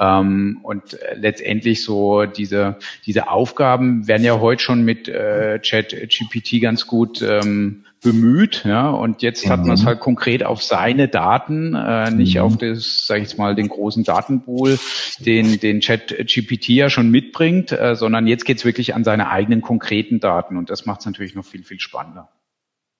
Ähm, 0.00 0.58
und 0.62 0.98
letztendlich 1.14 1.84
so 1.84 2.24
diese, 2.24 2.78
diese 3.06 3.30
Aufgaben 3.30 4.08
werden 4.08 4.24
ja 4.24 4.40
heute 4.40 4.62
schon 4.62 4.82
mit 4.82 5.08
äh, 5.08 5.60
Chat 5.60 5.90
GPT 5.90 6.62
ganz 6.62 6.86
gut 6.86 7.22
ähm, 7.22 7.84
bemüht, 8.02 8.64
ja, 8.64 8.88
und 8.90 9.22
jetzt 9.22 9.46
mhm. 9.46 9.50
hat 9.50 9.60
man 9.66 9.72
es 9.72 9.84
halt 9.84 10.00
konkret 10.00 10.44
auf 10.44 10.62
seine 10.62 11.08
Daten, 11.08 11.74
äh, 11.74 12.10
nicht 12.10 12.36
mhm. 12.36 12.42
auf 12.42 12.56
das, 12.56 13.06
sage 13.06 13.22
ich 13.22 13.28
jetzt 13.28 13.38
mal, 13.38 13.54
den 13.54 13.68
großen 13.68 14.04
Datenpool, 14.04 14.78
den 15.18 15.60
den 15.60 15.80
Chat 15.80 16.08
GPT 16.08 16.70
ja 16.70 16.90
schon 16.90 17.10
mitbringt, 17.10 17.72
äh, 17.72 17.94
sondern 17.94 18.26
jetzt 18.26 18.44
geht's 18.44 18.64
wirklich 18.64 18.94
an 18.94 19.04
seine 19.04 19.30
eigenen 19.30 19.60
konkreten 19.60 20.20
Daten 20.20 20.56
und 20.56 20.70
das 20.70 20.86
macht 20.86 21.00
es 21.00 21.06
natürlich 21.06 21.34
noch 21.34 21.44
viel 21.44 21.62
viel 21.62 21.80
spannender. 21.80 22.28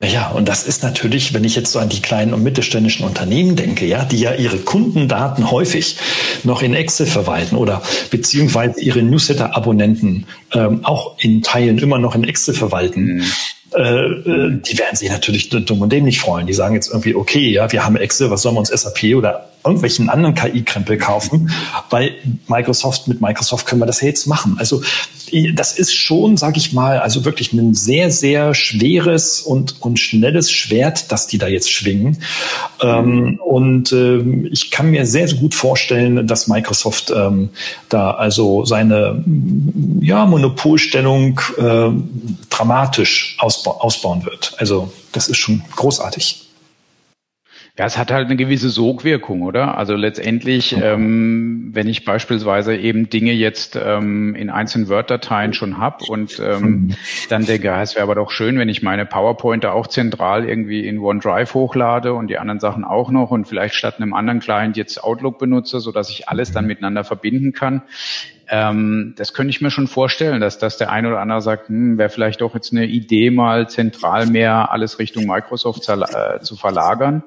Ja, 0.02 0.30
und 0.30 0.48
das 0.48 0.66
ist 0.66 0.82
natürlich, 0.82 1.34
wenn 1.34 1.44
ich 1.44 1.54
jetzt 1.56 1.72
so 1.72 1.78
an 1.78 1.90
die 1.90 2.00
kleinen 2.00 2.32
und 2.32 2.42
mittelständischen 2.42 3.04
Unternehmen 3.04 3.54
denke, 3.54 3.84
ja, 3.84 4.02
die 4.02 4.18
ja 4.18 4.34
ihre 4.34 4.56
Kundendaten 4.56 5.50
häufig 5.50 5.98
noch 6.42 6.62
in 6.62 6.72
Excel 6.72 7.04
verwalten 7.04 7.54
oder 7.54 7.82
beziehungsweise 8.10 8.80
ihre 8.80 9.02
Newsletter-Abonnenten 9.02 10.26
ähm, 10.54 10.86
auch 10.86 11.18
in 11.18 11.42
Teilen 11.42 11.76
immer 11.76 11.98
noch 11.98 12.14
in 12.14 12.24
Excel 12.24 12.54
verwalten. 12.54 13.16
Mhm. 13.16 13.24
Äh, 13.74 13.82
äh, 13.82 14.60
die 14.60 14.78
werden 14.78 14.96
sich 14.96 15.10
natürlich 15.10 15.48
dumm 15.48 15.82
und 15.82 15.92
dämlich 15.92 16.20
freuen. 16.20 16.46
Die 16.46 16.52
sagen 16.52 16.74
jetzt 16.74 16.88
irgendwie, 16.88 17.14
okay, 17.14 17.50
ja, 17.50 17.70
wir 17.70 17.84
haben 17.84 17.96
Excel, 17.96 18.30
was 18.30 18.42
sollen 18.42 18.56
wir 18.56 18.60
uns 18.60 18.70
SAP 18.70 19.14
oder 19.16 19.49
irgendwelchen 19.64 20.08
anderen 20.08 20.34
KI-Krempel 20.34 20.96
kaufen, 20.96 21.50
weil 21.90 22.12
Microsoft, 22.48 23.08
mit 23.08 23.20
Microsoft 23.20 23.66
können 23.66 23.80
wir 23.80 23.86
das 23.86 24.00
ja 24.00 24.08
jetzt 24.08 24.26
machen. 24.26 24.56
Also 24.58 24.82
das 25.54 25.78
ist 25.78 25.94
schon, 25.94 26.36
sage 26.36 26.58
ich 26.58 26.72
mal, 26.72 26.98
also 26.98 27.24
wirklich 27.24 27.52
ein 27.52 27.74
sehr, 27.74 28.10
sehr 28.10 28.54
schweres 28.54 29.40
und, 29.40 29.80
und 29.80 29.98
schnelles 29.98 30.50
Schwert, 30.50 31.12
das 31.12 31.26
die 31.26 31.38
da 31.38 31.46
jetzt 31.46 31.70
schwingen. 31.70 32.18
Ähm, 32.80 33.38
und 33.44 33.92
äh, 33.92 34.18
ich 34.50 34.70
kann 34.70 34.90
mir 34.90 35.06
sehr, 35.06 35.28
sehr 35.28 35.38
gut 35.38 35.54
vorstellen, 35.54 36.26
dass 36.26 36.48
Microsoft 36.48 37.12
ähm, 37.14 37.50
da 37.88 38.12
also 38.12 38.64
seine 38.64 39.24
ja, 40.00 40.26
Monopolstellung 40.26 41.40
äh, 41.58 41.90
dramatisch 42.48 43.36
ausba 43.38 43.70
ausbauen 43.70 44.24
wird. 44.24 44.54
Also 44.58 44.92
das 45.12 45.28
ist 45.28 45.38
schon 45.38 45.62
großartig. 45.76 46.49
Ja, 47.80 47.86
es 47.86 47.96
hat 47.96 48.12
halt 48.12 48.26
eine 48.26 48.36
gewisse 48.36 48.68
Sogwirkung, 48.68 49.40
oder? 49.40 49.78
Also 49.78 49.94
letztendlich, 49.94 50.76
ähm, 50.78 51.70
wenn 51.72 51.88
ich 51.88 52.04
beispielsweise 52.04 52.76
eben 52.76 53.08
Dinge 53.08 53.32
jetzt 53.32 53.74
ähm, 53.82 54.34
in 54.34 54.50
einzelnen 54.50 54.90
Word-Dateien 54.90 55.54
schon 55.54 55.78
habe 55.78 56.04
und 56.04 56.38
ähm, 56.44 56.60
mhm. 56.60 56.94
dann 57.30 57.46
denke, 57.46 57.68
ja, 57.68 57.80
es 57.80 57.94
wäre 57.94 58.02
aber 58.02 58.16
doch 58.16 58.32
schön, 58.32 58.58
wenn 58.58 58.68
ich 58.68 58.82
meine 58.82 59.06
PowerPoint 59.06 59.64
da 59.64 59.72
auch 59.72 59.86
zentral 59.86 60.46
irgendwie 60.46 60.86
in 60.86 60.98
OneDrive 60.98 61.54
hochlade 61.54 62.12
und 62.12 62.26
die 62.26 62.36
anderen 62.36 62.60
Sachen 62.60 62.84
auch 62.84 63.10
noch 63.10 63.30
und 63.30 63.48
vielleicht 63.48 63.76
statt 63.76 63.94
einem 63.96 64.12
anderen 64.12 64.40
Client 64.40 64.76
jetzt 64.76 65.02
Outlook 65.02 65.38
benutze, 65.38 65.80
so 65.80 65.90
dass 65.90 66.10
ich 66.10 66.28
alles 66.28 66.52
dann 66.52 66.66
miteinander 66.66 67.02
verbinden 67.02 67.54
kann. 67.54 67.80
Ähm, 68.50 69.14
das 69.16 69.32
könnte 69.32 69.50
ich 69.50 69.60
mir 69.60 69.70
schon 69.70 69.86
vorstellen, 69.86 70.40
dass 70.40 70.58
das 70.58 70.76
der 70.76 70.90
eine 70.90 71.08
oder 71.08 71.20
andere 71.20 71.40
sagt, 71.40 71.68
hm, 71.68 71.98
wäre 71.98 72.10
vielleicht 72.10 72.40
doch 72.40 72.54
jetzt 72.54 72.72
eine 72.72 72.86
Idee, 72.86 73.30
mal 73.30 73.68
zentral 73.70 74.26
mehr 74.26 74.72
alles 74.72 74.98
Richtung 74.98 75.26
Microsoft 75.26 75.88
äh, 75.88 76.40
zu 76.40 76.56
verlagern, 76.56 77.22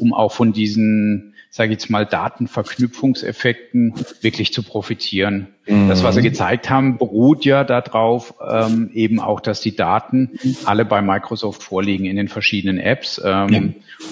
um 0.00 0.14
auch 0.14 0.32
von 0.32 0.52
diesen 0.52 1.34
sage 1.50 1.72
ich 1.72 1.80
jetzt 1.80 1.90
mal, 1.90 2.06
Datenverknüpfungseffekten 2.06 3.94
wirklich 4.20 4.52
zu 4.52 4.62
profitieren. 4.62 5.48
Mhm. 5.68 5.88
Das, 5.88 6.02
was 6.02 6.14
Sie 6.14 6.22
gezeigt 6.22 6.70
haben, 6.70 6.98
beruht 6.98 7.44
ja 7.44 7.64
darauf, 7.64 8.34
ähm, 8.48 8.90
eben 8.94 9.20
auch, 9.20 9.40
dass 9.40 9.60
die 9.60 9.76
Daten 9.76 10.30
alle 10.64 10.84
bei 10.84 11.02
Microsoft 11.02 11.62
vorliegen 11.62 12.06
in 12.06 12.16
den 12.16 12.28
verschiedenen 12.28 12.78
Apps 12.78 13.20
ähm, 13.24 13.52
ja. 13.52 13.62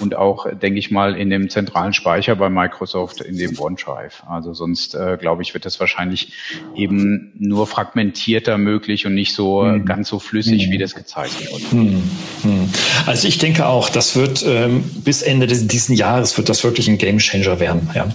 und 0.03 0.15
auch, 0.15 0.47
denke 0.51 0.79
ich 0.79 0.91
mal, 0.91 1.17
in 1.17 1.31
dem 1.31 1.49
zentralen 1.49 1.93
Speicher 1.93 2.37
bei 2.37 2.51
Microsoft 2.51 3.21
in 3.21 3.39
dem 3.39 3.59
OneDrive. 3.59 4.23
Also 4.29 4.53
sonst, 4.53 4.95
äh, 4.95 5.17
glaube 5.19 5.43
ich, 5.43 5.55
wird 5.55 5.65
das 5.65 5.81
wahrscheinlich 5.81 6.33
eben 6.75 7.33
nur 7.39 7.67
fragmentierter 7.67 8.59
möglich 8.59 9.07
und 9.07 9.15
nicht 9.15 9.35
so 9.35 9.63
mhm. 9.63 9.85
ganz 9.85 10.09
so 10.09 10.19
flüssig, 10.19 10.67
mhm. 10.67 10.73
wie 10.73 10.79
das 10.79 10.95
gezeigt 10.95 11.51
wurde. 11.51 11.65
Mhm. 11.75 12.03
Mhm. 12.43 12.69
Also 13.07 13.29
ich 13.29 13.39
denke 13.39 13.67
auch, 13.67 13.89
das 13.89 14.17
wird 14.17 14.45
ähm, 14.47 14.85
bis 15.05 15.23
Ende 15.23 15.47
dieses 15.47 15.97
Jahres 15.97 16.37
wird 16.37 16.49
das 16.49 16.65
wirklich 16.65 16.89
ein 16.89 16.99
Game 16.99 17.19
Changer 17.19 17.61
werden. 17.61 17.91
Ja. 17.95 18.09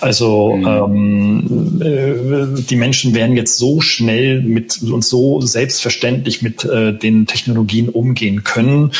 Also 0.00 0.56
mhm. 0.56 0.66
ähm, 0.66 1.82
äh, 1.82 2.62
die 2.62 2.76
Menschen 2.82 3.14
werden 3.14 3.36
jetzt 3.36 3.58
so 3.58 3.80
schnell 3.80 4.42
mit 4.42 4.82
und 4.82 5.04
so 5.04 5.40
selbstverständlich 5.40 6.42
mit 6.42 6.64
äh, 6.64 6.92
den 6.92 7.28
Technologien 7.28 7.88
umgehen 7.88 8.42
können, 8.42 8.90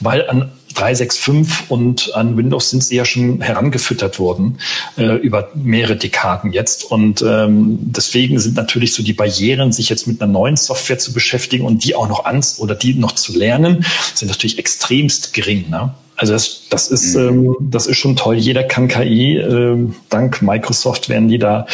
weil 0.00 0.28
an 0.28 0.52
365 0.74 1.70
und 1.70 2.14
an 2.14 2.36
Windows 2.36 2.68
sind 2.68 2.84
sie 2.84 2.96
ja 2.96 3.06
schon 3.06 3.40
herangefüttert 3.40 4.18
worden 4.18 4.58
äh, 4.98 5.14
über 5.14 5.48
mehrere 5.54 5.96
Dekaden 5.96 6.52
jetzt. 6.52 6.84
Und 6.84 7.22
ähm, 7.26 7.78
deswegen 7.80 8.38
sind 8.38 8.56
natürlich 8.56 8.92
so 8.92 9.02
die 9.02 9.14
Barrieren, 9.14 9.72
sich 9.72 9.88
jetzt 9.88 10.06
mit 10.06 10.20
einer 10.20 10.30
neuen 10.30 10.56
Software 10.56 10.98
zu 10.98 11.14
beschäftigen 11.14 11.64
und 11.64 11.84
die 11.84 11.94
auch 11.94 12.10
noch 12.10 12.26
an 12.26 12.44
oder 12.58 12.74
die 12.74 12.92
noch 12.92 13.12
zu 13.12 13.36
lernen, 13.38 13.86
sind 14.14 14.28
natürlich 14.28 14.58
extremst 14.58 15.32
gering. 15.32 15.70
Ne? 15.70 15.94
Also 16.22 16.34
das, 16.34 16.68
das 16.70 16.88
ist 16.92 17.16
mhm. 17.16 17.28
ähm, 17.28 17.56
das 17.58 17.88
ist 17.88 17.96
schon 17.96 18.14
toll. 18.14 18.36
Jeder 18.36 18.62
kann 18.62 18.86
KI. 18.86 19.38
Ähm, 19.38 19.96
dank 20.08 20.40
Microsoft 20.40 21.08
werden 21.08 21.26
die 21.26 21.38
da 21.38 21.66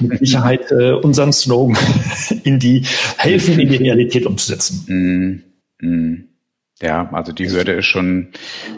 mit 0.00 0.18
Sicherheit 0.26 0.72
äh, 0.72 0.90
unseren 0.90 1.32
Slogan 1.32 1.78
in 2.42 2.58
die 2.58 2.82
helfen, 3.16 3.60
in 3.60 3.68
die 3.68 3.76
Realität 3.76 4.26
umzusetzen. 4.26 4.84
Mhm. 4.88 5.88
Mhm. 5.88 6.24
Ja, 6.82 7.08
also 7.12 7.32
die 7.32 7.48
Hürde 7.48 7.72
ist 7.72 7.86
schon, 7.86 8.32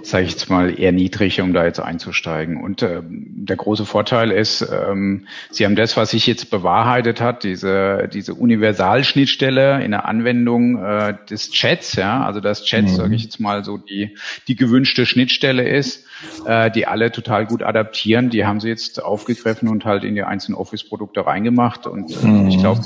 sage 0.04 0.24
ich 0.26 0.30
jetzt 0.30 0.48
mal, 0.48 0.78
eher 0.78 0.92
niedrig, 0.92 1.40
um 1.40 1.52
da 1.52 1.64
jetzt 1.64 1.80
einzusteigen. 1.80 2.62
Und 2.62 2.80
äh, 2.80 3.02
der 3.02 3.56
große 3.56 3.84
Vorteil 3.86 4.30
ist, 4.30 4.62
ähm, 4.62 5.26
Sie 5.50 5.64
haben 5.64 5.74
das, 5.74 5.96
was 5.96 6.10
sich 6.10 6.24
jetzt 6.28 6.48
bewahrheitet 6.48 7.20
hat, 7.20 7.42
diese 7.42 8.08
diese 8.12 8.34
Universalschnittstelle 8.34 9.82
in 9.82 9.90
der 9.90 10.04
Anwendung 10.04 10.80
äh, 10.80 11.14
des 11.28 11.50
Chats, 11.50 11.96
ja, 11.96 12.22
also 12.22 12.38
das 12.38 12.62
Chat, 12.62 12.84
mhm. 12.84 12.88
sage 12.88 13.16
ich 13.16 13.24
jetzt 13.24 13.40
mal, 13.40 13.64
so 13.64 13.78
die 13.78 14.16
die 14.46 14.54
gewünschte 14.54 15.04
Schnittstelle 15.04 15.68
ist, 15.68 16.06
äh, 16.46 16.70
die 16.70 16.86
alle 16.86 17.10
total 17.10 17.46
gut 17.46 17.64
adaptieren. 17.64 18.30
Die 18.30 18.46
haben 18.46 18.60
Sie 18.60 18.68
jetzt 18.68 19.02
aufgegriffen 19.02 19.68
und 19.68 19.84
halt 19.84 20.04
in 20.04 20.14
die 20.14 20.22
einzelnen 20.22 20.56
Office-Produkte 20.56 21.26
reingemacht. 21.26 21.88
Und 21.88 22.12
äh, 22.12 22.26
mhm. 22.26 22.46
ich 22.46 22.58
glaube, 22.58 22.80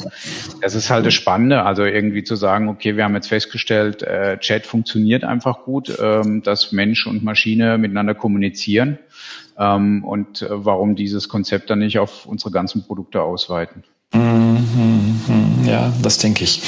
das 0.62 0.74
ist 0.74 0.88
halt 0.88 1.04
das 1.04 1.12
Spannende, 1.12 1.64
also 1.64 1.84
irgendwie 1.84 2.24
zu 2.24 2.34
sagen, 2.34 2.70
okay, 2.70 2.96
wir 2.96 3.04
haben 3.04 3.14
jetzt 3.14 3.28
festgestellt, 3.28 4.02
äh, 4.02 4.38
Chat 4.38 4.64
funktioniert 4.64 5.01
funktioniert 5.02 5.24
einfach 5.24 5.64
gut, 5.64 5.92
ähm, 6.00 6.42
dass 6.42 6.70
Mensch 6.70 7.06
und 7.06 7.24
Maschine 7.24 7.76
miteinander 7.76 8.14
kommunizieren 8.14 8.98
ähm, 9.58 10.04
und 10.04 10.42
äh, 10.42 10.48
warum 10.50 10.94
dieses 10.94 11.28
Konzept 11.28 11.70
dann 11.70 11.80
nicht 11.80 11.98
auf 11.98 12.26
unsere 12.26 12.52
ganzen 12.52 12.84
Produkte 12.86 13.20
ausweiten. 13.22 13.82
Mhm, 14.14 15.66
ja, 15.66 15.90
das 16.02 16.18
denke 16.18 16.44
ich. 16.44 16.60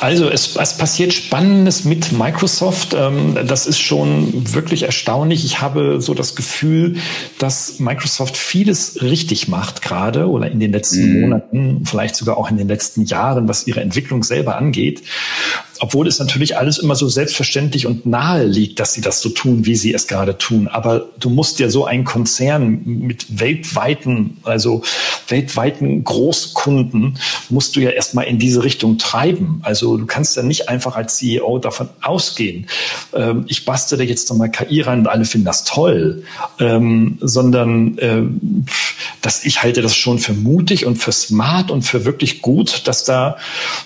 Also 0.00 0.28
es, 0.28 0.56
es 0.56 0.78
passiert 0.78 1.12
Spannendes 1.12 1.84
mit 1.84 2.12
Microsoft. 2.12 2.94
Ähm, 2.94 3.36
das 3.46 3.66
ist 3.66 3.80
schon 3.80 4.54
wirklich 4.54 4.84
erstaunlich. 4.84 5.44
Ich 5.44 5.60
habe 5.60 6.00
so 6.00 6.14
das 6.14 6.36
Gefühl, 6.36 6.96
dass 7.38 7.80
Microsoft 7.80 8.36
vieles 8.36 9.02
richtig 9.02 9.48
macht 9.48 9.82
gerade 9.82 10.28
oder 10.28 10.50
in 10.50 10.60
den 10.60 10.72
letzten 10.72 11.14
mhm. 11.14 11.20
Monaten, 11.20 11.84
vielleicht 11.84 12.14
sogar 12.14 12.38
auch 12.38 12.48
in 12.50 12.56
den 12.56 12.68
letzten 12.68 13.04
Jahren, 13.04 13.48
was 13.48 13.66
ihre 13.66 13.80
Entwicklung 13.80 14.22
selber 14.22 14.56
angeht 14.56 15.02
obwohl 15.80 16.06
es 16.06 16.18
natürlich 16.18 16.56
alles 16.56 16.78
immer 16.78 16.94
so 16.94 17.08
selbstverständlich 17.08 17.86
und 17.86 18.06
nahe 18.06 18.44
liegt, 18.44 18.80
dass 18.80 18.92
sie 18.94 19.00
das 19.00 19.20
so 19.20 19.28
tun, 19.28 19.66
wie 19.66 19.76
sie 19.76 19.92
es 19.92 20.06
gerade 20.06 20.38
tun. 20.38 20.68
Aber 20.68 21.06
du 21.18 21.30
musst 21.30 21.58
ja 21.58 21.68
so 21.68 21.84
einen 21.84 22.04
Konzern 22.04 22.82
mit 22.84 23.40
weltweiten, 23.40 24.38
also 24.44 24.82
weltweiten 25.28 26.04
Großkunden, 26.04 27.18
musst 27.48 27.76
du 27.76 27.80
ja 27.80 27.90
erstmal 27.90 28.26
in 28.26 28.38
diese 28.38 28.62
Richtung 28.62 28.98
treiben. 28.98 29.60
Also 29.62 29.96
du 29.96 30.06
kannst 30.06 30.36
ja 30.36 30.42
nicht 30.42 30.68
einfach 30.68 30.96
als 30.96 31.16
CEO 31.16 31.58
davon 31.58 31.88
ausgehen, 32.02 32.66
ähm, 33.14 33.44
ich 33.48 33.64
bastle 33.64 34.02
jetzt 34.04 34.30
nochmal 34.30 34.50
KI 34.50 34.80
rein 34.80 35.00
und 35.00 35.06
alle 35.08 35.24
finden 35.24 35.46
das 35.46 35.64
toll, 35.64 36.24
ähm, 36.58 37.18
sondern 37.20 37.98
äh, 37.98 38.22
dass 39.22 39.44
ich 39.44 39.62
halte 39.62 39.82
das 39.82 39.96
schon 39.96 40.18
für 40.18 40.32
mutig 40.32 40.86
und 40.86 40.96
für 40.96 41.12
smart 41.12 41.70
und 41.70 41.82
für 41.82 42.04
wirklich 42.04 42.42
gut, 42.42 42.86
dass 42.86 43.04
da, 43.04 43.36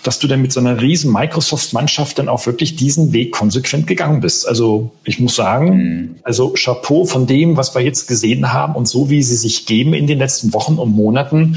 dass 0.03 0.19
du 0.19 0.27
dann 0.27 0.43
mit 0.43 0.53
so 0.53 0.61
einer 0.61 0.81
riesen 0.81 1.13
Microsoft 1.13 1.73
Mannschaft 1.73 2.19
dann 2.19 2.29
auch 2.29 2.47
wirklich 2.47 2.77
diesen 2.77 3.13
Weg 3.13 3.33
konsequent 3.33 3.87
gegangen 3.87 4.21
bist. 4.21 4.47
Also 4.49 4.93
ich 5.05 5.21
muss 5.21 5.37
sagen, 5.37 5.77
mhm. 5.77 6.15
also 6.23 6.55
Chapeau 6.57 7.05
von 7.05 7.27
dem, 7.27 7.57
was 7.57 7.75
wir 7.75 7.83
jetzt 7.83 8.07
gesehen 8.07 8.53
haben 8.53 8.75
und 8.75 8.89
so 8.89 9.11
wie 9.11 9.23
sie 9.23 9.37
sich 9.37 9.67
geben 9.67 9.95
in 9.95 10.07
den 10.07 10.19
letzten 10.19 10.53
Wochen 10.53 10.75
und 10.75 10.95
Monaten, 10.95 11.57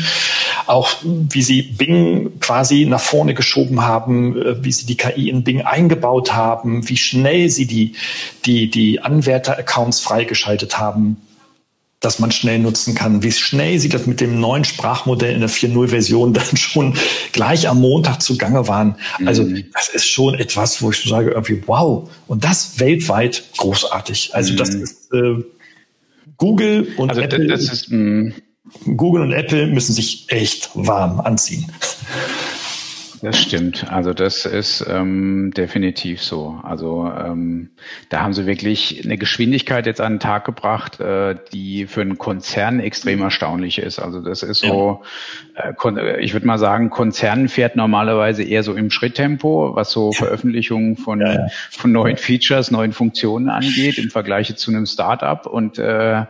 auch 0.67 0.89
wie 1.03 1.41
sie 1.41 1.61
Bing 1.61 2.39
quasi 2.39 2.85
nach 2.85 2.99
vorne 2.99 3.33
geschoben 3.33 3.81
haben, 3.81 4.39
äh, 4.39 4.63
wie 4.63 4.71
sie 4.71 4.85
die 4.85 4.97
KI 4.97 5.29
in 5.29 5.43
Bing 5.43 5.61
eingebaut 5.61 6.33
haben, 6.33 6.87
wie 6.87 6.97
schnell 6.97 7.49
sie 7.49 7.65
die, 7.65 7.93
die, 8.45 8.69
die 8.69 9.01
Anwärter-Accounts 9.01 9.99
freigeschaltet 9.99 10.77
haben 10.77 11.17
dass 12.01 12.17
man 12.19 12.31
schnell 12.31 12.59
nutzen 12.59 12.95
kann. 12.95 13.23
Wie 13.23 13.31
schnell 13.31 13.79
sie 13.79 13.87
das 13.87 14.07
mit 14.07 14.19
dem 14.19 14.39
neuen 14.39 14.65
Sprachmodell 14.65 15.33
in 15.33 15.39
der 15.39 15.49
4.0-Version 15.49 16.33
dann 16.33 16.57
schon 16.57 16.95
gleich 17.31 17.69
am 17.69 17.79
Montag 17.79 18.21
zugange 18.21 18.67
waren. 18.67 18.95
Also 19.25 19.43
mhm. 19.43 19.65
das 19.73 19.87
ist 19.87 20.07
schon 20.07 20.33
etwas, 20.33 20.81
wo 20.81 20.89
ich 20.89 20.97
so 20.97 21.09
sage, 21.09 21.31
irgendwie, 21.31 21.63
wow. 21.67 22.09
Und 22.27 22.43
das 22.43 22.79
weltweit 22.79 23.43
großartig. 23.57 24.31
Also 24.33 24.53
mhm. 24.53 24.57
das 24.57 24.69
ist 24.75 25.13
äh, 25.13 25.43
Google 26.37 26.87
und 26.97 27.11
also 27.11 27.21
Apple. 27.21 27.47
Das 27.47 27.61
ist, 27.61 27.91
mh. 27.91 28.33
Google 28.95 29.21
und 29.21 29.33
Apple 29.33 29.67
müssen 29.67 29.93
sich 29.93 30.25
echt 30.29 30.69
warm 30.73 31.19
anziehen. 31.19 31.71
Das 33.21 33.39
stimmt. 33.39 33.91
Also 33.91 34.13
das 34.13 34.45
ist 34.45 34.83
ähm, 34.89 35.51
definitiv 35.55 36.23
so. 36.23 36.59
Also 36.63 37.11
ähm, 37.15 37.69
da 38.09 38.21
haben 38.21 38.33
sie 38.33 38.47
wirklich 38.47 39.03
eine 39.05 39.17
Geschwindigkeit 39.17 39.85
jetzt 39.85 40.01
an 40.01 40.13
den 40.13 40.19
Tag 40.19 40.45
gebracht, 40.45 40.99
äh, 40.99 41.35
die 41.53 41.85
für 41.85 42.01
einen 42.01 42.17
Konzern 42.17 42.79
extrem 42.79 43.21
erstaunlich 43.21 43.77
ist. 43.77 43.99
Also 43.99 44.21
das 44.21 44.41
ist 44.41 44.61
so, 44.61 45.03
äh, 45.55 46.19
ich 46.19 46.33
würde 46.33 46.47
mal 46.47 46.57
sagen, 46.57 46.89
Konzern 46.89 47.47
fährt 47.47 47.75
normalerweise 47.75 48.43
eher 48.43 48.63
so 48.63 48.73
im 48.73 48.89
Schritttempo, 48.89 49.75
was 49.75 49.91
so 49.91 50.11
Veröffentlichungen 50.11 50.97
von, 50.97 51.21
ja, 51.21 51.33
ja. 51.33 51.47
von 51.69 51.91
neuen 51.91 52.17
Features, 52.17 52.71
neuen 52.71 52.91
Funktionen 52.91 53.49
angeht, 53.49 53.99
im 53.99 54.09
Vergleich 54.09 54.55
zu 54.55 54.71
einem 54.71 54.87
Startup. 54.87 55.45
Und 55.45 55.77
äh, 55.77 56.25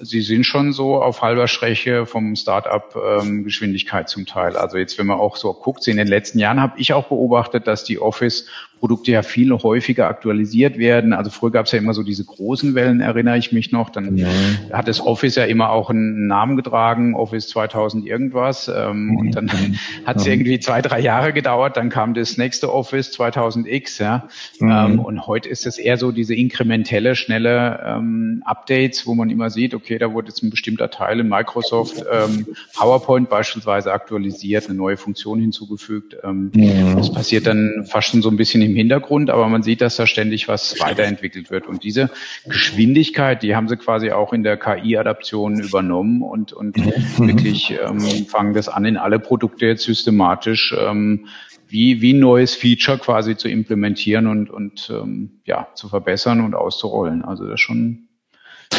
Sie 0.00 0.20
sind 0.20 0.44
schon 0.44 0.72
so 0.72 1.02
auf 1.02 1.22
halber 1.22 1.48
Strecke 1.48 2.06
vom 2.06 2.36
Start-up-Geschwindigkeit 2.36 4.04
ähm, 4.04 4.08
zum 4.08 4.26
Teil. 4.26 4.56
Also 4.56 4.78
jetzt, 4.78 4.98
wenn 4.98 5.06
man 5.06 5.18
auch 5.18 5.36
so 5.36 5.52
guckt, 5.52 5.86
in 5.88 5.96
den 5.96 6.08
letzten 6.08 6.38
Jahren 6.38 6.60
habe 6.60 6.74
ich 6.78 6.92
auch 6.92 7.08
beobachtet, 7.08 7.66
dass 7.66 7.84
die 7.84 7.98
Office 7.98 8.46
Produkte 8.84 9.12
ja 9.12 9.22
viel 9.22 9.50
häufiger 9.50 10.08
aktualisiert 10.08 10.76
werden. 10.76 11.14
Also 11.14 11.30
früher 11.30 11.50
gab 11.52 11.64
es 11.64 11.72
ja 11.72 11.78
immer 11.78 11.94
so 11.94 12.02
diese 12.02 12.22
großen 12.22 12.74
Wellen, 12.74 13.00
erinnere 13.00 13.38
ich 13.38 13.50
mich 13.50 13.72
noch. 13.72 13.88
Dann 13.88 14.18
ja. 14.18 14.28
hat 14.74 14.88
das 14.88 15.00
Office 15.00 15.36
ja 15.36 15.44
immer 15.44 15.70
auch 15.70 15.88
einen 15.88 16.26
Namen 16.26 16.54
getragen, 16.54 17.14
Office 17.14 17.48
2000 17.48 18.06
irgendwas. 18.06 18.68
Ähm. 18.68 19.16
Und 19.16 19.36
dann 19.36 19.46
mhm. 19.46 19.76
hat 20.04 20.18
es 20.18 20.26
irgendwie 20.26 20.60
zwei, 20.60 20.82
drei 20.82 21.00
Jahre 21.00 21.32
gedauert. 21.32 21.78
Dann 21.78 21.88
kam 21.88 22.12
das 22.12 22.36
nächste 22.36 22.74
Office 22.74 23.18
2000X. 23.18 24.02
Ja. 24.02 24.28
Mhm. 24.58 24.70
Ähm, 24.70 24.98
und 24.98 25.26
heute 25.26 25.48
ist 25.48 25.64
es 25.64 25.78
eher 25.78 25.96
so 25.96 26.12
diese 26.12 26.34
inkrementelle, 26.34 27.16
schnelle 27.16 27.80
ähm, 27.86 28.42
Updates, 28.44 29.06
wo 29.06 29.14
man 29.14 29.30
immer 29.30 29.48
sieht, 29.48 29.72
okay, 29.72 29.83
da 29.98 30.12
wurde 30.12 30.28
jetzt 30.28 30.42
ein 30.42 30.50
bestimmter 30.50 30.90
Teil 30.90 31.20
in 31.20 31.28
Microsoft 31.28 32.04
ähm, 32.10 32.46
PowerPoint 32.74 33.30
beispielsweise 33.30 33.92
aktualisiert, 33.92 34.68
eine 34.68 34.76
neue 34.76 34.98
Funktion 34.98 35.40
hinzugefügt. 35.40 36.16
Ähm, 36.22 36.50
mhm. 36.54 36.96
Das 36.96 37.12
passiert 37.12 37.46
dann 37.46 37.86
fast 37.88 38.08
schon 38.08 38.20
so 38.20 38.28
ein 38.28 38.36
bisschen 38.36 38.60
im 38.60 38.74
im 38.74 38.78
Hintergrund, 38.78 39.30
aber 39.30 39.48
man 39.48 39.62
sieht, 39.62 39.80
dass 39.80 39.96
da 39.96 40.06
ständig 40.06 40.48
was 40.48 40.80
weiterentwickelt 40.80 41.50
wird. 41.50 41.66
Und 41.66 41.84
diese 41.84 42.10
Geschwindigkeit, 42.46 43.42
die 43.42 43.54
haben 43.54 43.68
sie 43.68 43.76
quasi 43.76 44.10
auch 44.10 44.32
in 44.32 44.42
der 44.42 44.56
KI-Adaption 44.56 45.60
übernommen 45.60 46.22
und, 46.22 46.52
und 46.52 46.76
mhm. 46.76 46.92
wirklich 47.18 47.72
ähm, 47.80 48.26
fangen 48.26 48.52
das 48.52 48.68
an, 48.68 48.84
in 48.84 48.96
alle 48.96 49.20
Produkte 49.20 49.66
jetzt 49.66 49.84
systematisch 49.84 50.74
ähm, 50.76 51.26
wie, 51.68 52.02
wie 52.02 52.12
ein 52.12 52.18
neues 52.18 52.54
Feature 52.54 52.98
quasi 52.98 53.36
zu 53.36 53.48
implementieren 53.48 54.26
und, 54.26 54.50
und 54.50 54.90
ähm, 54.92 55.40
ja, 55.44 55.68
zu 55.74 55.88
verbessern 55.88 56.40
und 56.40 56.54
auszurollen. 56.54 57.24
Also 57.24 57.44
das 57.44 57.54
ist 57.54 57.60
schon 57.60 58.03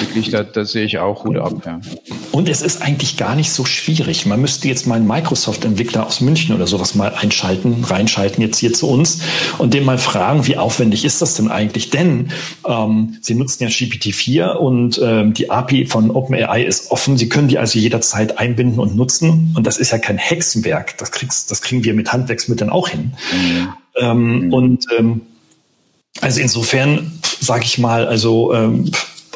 wirklich, 0.02 0.30
da, 0.32 0.44
da 0.44 0.66
sehe 0.66 0.86
ich 0.86 1.00
auch 1.00 1.24
Hut 1.24 1.38
ab. 1.38 1.54
Ja. 1.66 1.80
Und 2.32 2.50
es 2.50 2.62
ist 2.62 2.82
eigentlich 2.82 3.18
gar 3.18 3.36
nicht 3.36 3.52
so 3.52 3.66
schwierig. 3.66 4.26
Man 4.26 4.42
müsste 4.42 4.68
jetzt 4.68 4.88
mal 4.88 4.96
einen 4.96 5.08
Microsoft-Entwickler 5.08 6.06
aus 6.06 6.22
München 6.22 6.56
oder 6.56 6.68
sowas 6.68 6.96
mal 6.96 7.14
einschalten, 7.14 7.84
reinschalten 7.84 8.42
jetzt 8.42 8.58
hier 8.58 8.74
zu 8.74 8.90
uns 8.90 9.22
und 9.58 9.74
den 9.74 9.86
mal 9.86 9.98
fragen, 9.98 10.46
wie 10.48 10.58
aufwendig 10.58 11.06
ist 11.06 11.22
das 11.22 11.36
denn 11.36 11.50
eigentlich? 11.50 11.90
Denn 11.90 12.32
ähm, 12.68 13.18
Sie 13.22 13.36
nutzen 13.36 13.64
ja 13.64 13.70
GPT-4 13.70 14.56
und 14.56 15.00
ähm, 15.04 15.34
die 15.34 15.50
API 15.50 15.86
von 15.86 16.12
OpenAI 16.12 16.64
ist 16.64 16.92
offen. 16.92 17.18
Sie 17.18 17.30
können 17.30 17.48
die 17.48 17.58
also 17.58 17.80
jederzeit 17.80 18.38
einbinden 18.38 18.80
und 18.80 18.96
nutzen. 18.96 19.54
Und 19.56 19.66
das 19.66 19.78
ist 19.78 19.92
ja 19.92 19.98
kein 19.98 20.18
Hexenwerk. 20.18 20.98
Das, 20.98 21.12
kriegst, 21.12 21.52
das 21.52 21.62
kriegen 21.62 21.84
wir 21.84 21.94
mit 21.94 22.12
Handwerksmitteln 22.12 22.70
auch 22.70 22.90
hin. 22.90 23.14
Mhm. 23.32 23.68
Ähm, 23.98 24.40
mhm. 24.40 24.54
Und 24.54 24.86
ähm, 24.98 25.22
also 26.22 26.40
insofern 26.40 27.12
sage 27.40 27.66
ich 27.66 27.78
mal, 27.78 28.08
also 28.08 28.54
ähm, 28.54 28.92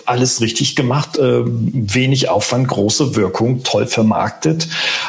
alles 0.09 0.41
richtig 0.41 0.75
gemacht, 0.75 1.17
äh, 1.17 1.41
wenig 1.45 2.29
Aufwand, 2.29 2.67
große 2.67 3.15
Wirkung, 3.15 3.63
toll 3.63 3.85
vermarktet, 3.85 4.67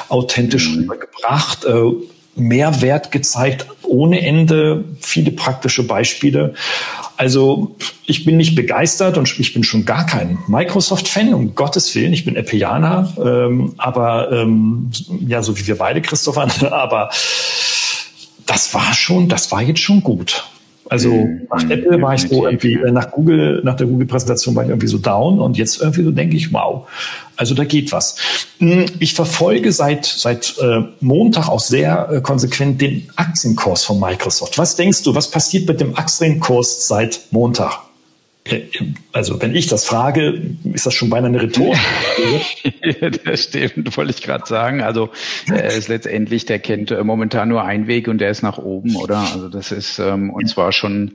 authentisch 0.09 0.69
mhm. 0.69 0.81
rübergebracht, 0.81 1.65
äh, 1.65 1.93
Mehrwert 2.37 3.11
gezeigt, 3.11 3.67
ohne 3.83 4.21
Ende, 4.21 4.85
viele 5.01 5.33
praktische 5.33 5.87
Beispiele. 5.87 6.55
Also 7.17 7.77
ich 8.07 8.25
bin 8.25 8.37
nicht 8.37 8.55
begeistert 8.55 9.19
und 9.19 9.39
ich 9.39 9.53
bin 9.53 9.65
schon 9.65 9.85
gar 9.85 10.07
kein 10.07 10.39
Microsoft-Fan, 10.47 11.35
um 11.35 11.55
Gottes 11.55 11.95
Willen. 11.95 12.13
Ich 12.13 12.25
bin 12.25 12.37
Appianer, 12.37 13.13
ähm, 13.23 13.75
aber 13.79 14.31
ähm, 14.33 14.91
ja, 15.27 15.43
so 15.43 15.59
wie 15.59 15.67
wir 15.67 15.77
beide, 15.77 16.03
Christopher, 16.03 16.47
aber 16.73 17.11
das 18.47 18.75
war 18.75 18.95
schon, 18.95 19.29
das 19.29 19.51
war 19.51 19.63
jetzt 19.63 19.81
schon 19.81 20.03
gut. 20.03 20.45
Also 20.91 21.29
nach 21.49 21.71
Apple 21.71 22.03
war 22.03 22.15
ich 22.15 22.23
so 22.23 22.47
irgendwie, 22.47 22.77
nach 22.91 23.13
Google, 23.13 23.61
nach 23.63 23.77
der 23.77 23.87
Google-Präsentation 23.87 24.57
war 24.57 24.65
ich 24.65 24.71
irgendwie 24.71 24.89
so 24.89 24.99
down 24.99 25.39
und 25.39 25.57
jetzt 25.57 25.81
irgendwie 25.81 26.03
so 26.03 26.11
denke 26.11 26.37
ich, 26.37 26.53
wow, 26.53 26.89
also 27.37 27.55
da 27.55 27.63
geht 27.65 27.93
was. 27.93 28.17
Hm, 28.59 28.87
ich 28.99 29.15
verfolge 29.15 29.71
seit, 29.71 30.05
seit 30.05 30.57
äh, 30.61 30.83
Montag 30.99 31.49
auch 31.49 31.61
sehr 31.61 32.09
äh, 32.11 32.21
konsequent 32.21 32.81
den 32.81 33.09
Aktienkurs 33.15 33.85
von 33.85 34.01
Microsoft. 34.01 34.59
Was 34.59 34.75
denkst 34.75 35.05
du, 35.05 35.15
was 35.15 35.31
passiert 35.31 35.69
mit 35.69 35.81
dem 35.81 35.97
Aktienkurs 35.97 36.89
seit 36.89 37.21
Montag? 37.31 37.90
Also 39.13 39.41
wenn 39.41 39.55
ich 39.55 39.67
das 39.67 39.85
frage, 39.85 40.41
ist 40.73 40.87
das 40.87 40.95
schon 40.95 41.11
beinahe 41.11 41.31
eine 41.31 41.43
Rhetorik. 41.43 41.79
das 43.25 43.45
stimmt, 43.45 43.97
wollte 43.97 44.13
ich 44.13 44.23
gerade 44.23 44.47
sagen. 44.47 44.83
Also 44.83 45.11
er 45.49 45.67
ist 45.67 45.89
letztendlich, 45.89 46.47
der 46.47 46.59
kennt 46.59 46.91
äh, 46.91 47.03
momentan 47.03 47.49
nur 47.49 47.65
einen 47.65 47.87
Weg 47.87 48.09
und 48.09 48.19
der 48.19 48.31
ist 48.31 48.43
nach 48.43 48.59
oben, 48.59 48.97
oder? 48.97 49.19
Also 49.19 49.49
das 49.49 49.73
ist 49.73 49.99
ähm, 49.99 50.31
und 50.31 50.49
zwar 50.49 50.73
schon 50.73 51.13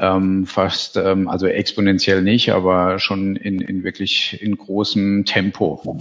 ähm, 0.00 0.46
fast, 0.46 0.96
ähm, 0.96 1.28
also 1.28 1.46
exponentiell 1.46 2.22
nicht, 2.22 2.50
aber 2.50 2.98
schon 2.98 3.36
in, 3.36 3.60
in 3.60 3.84
wirklich 3.84 4.38
in 4.40 4.56
großem 4.56 5.24
Tempo. 5.24 6.00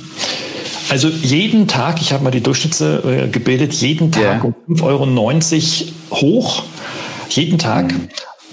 Also 0.89 1.09
jeden 1.09 1.67
Tag, 1.67 2.01
ich 2.01 2.13
habe 2.13 2.23
mal 2.23 2.31
die 2.31 2.41
Durchschnitte 2.41 3.25
äh, 3.25 3.27
gebildet, 3.27 3.73
jeden 3.73 4.11
Tag 4.11 4.43
yeah. 4.43 4.53
um 4.67 4.75
5,90 4.75 4.83
Euro 4.83 6.21
hoch. 6.21 6.63
Jeden 7.29 7.57
Tag. 7.57 7.91
Mhm. 7.91 8.07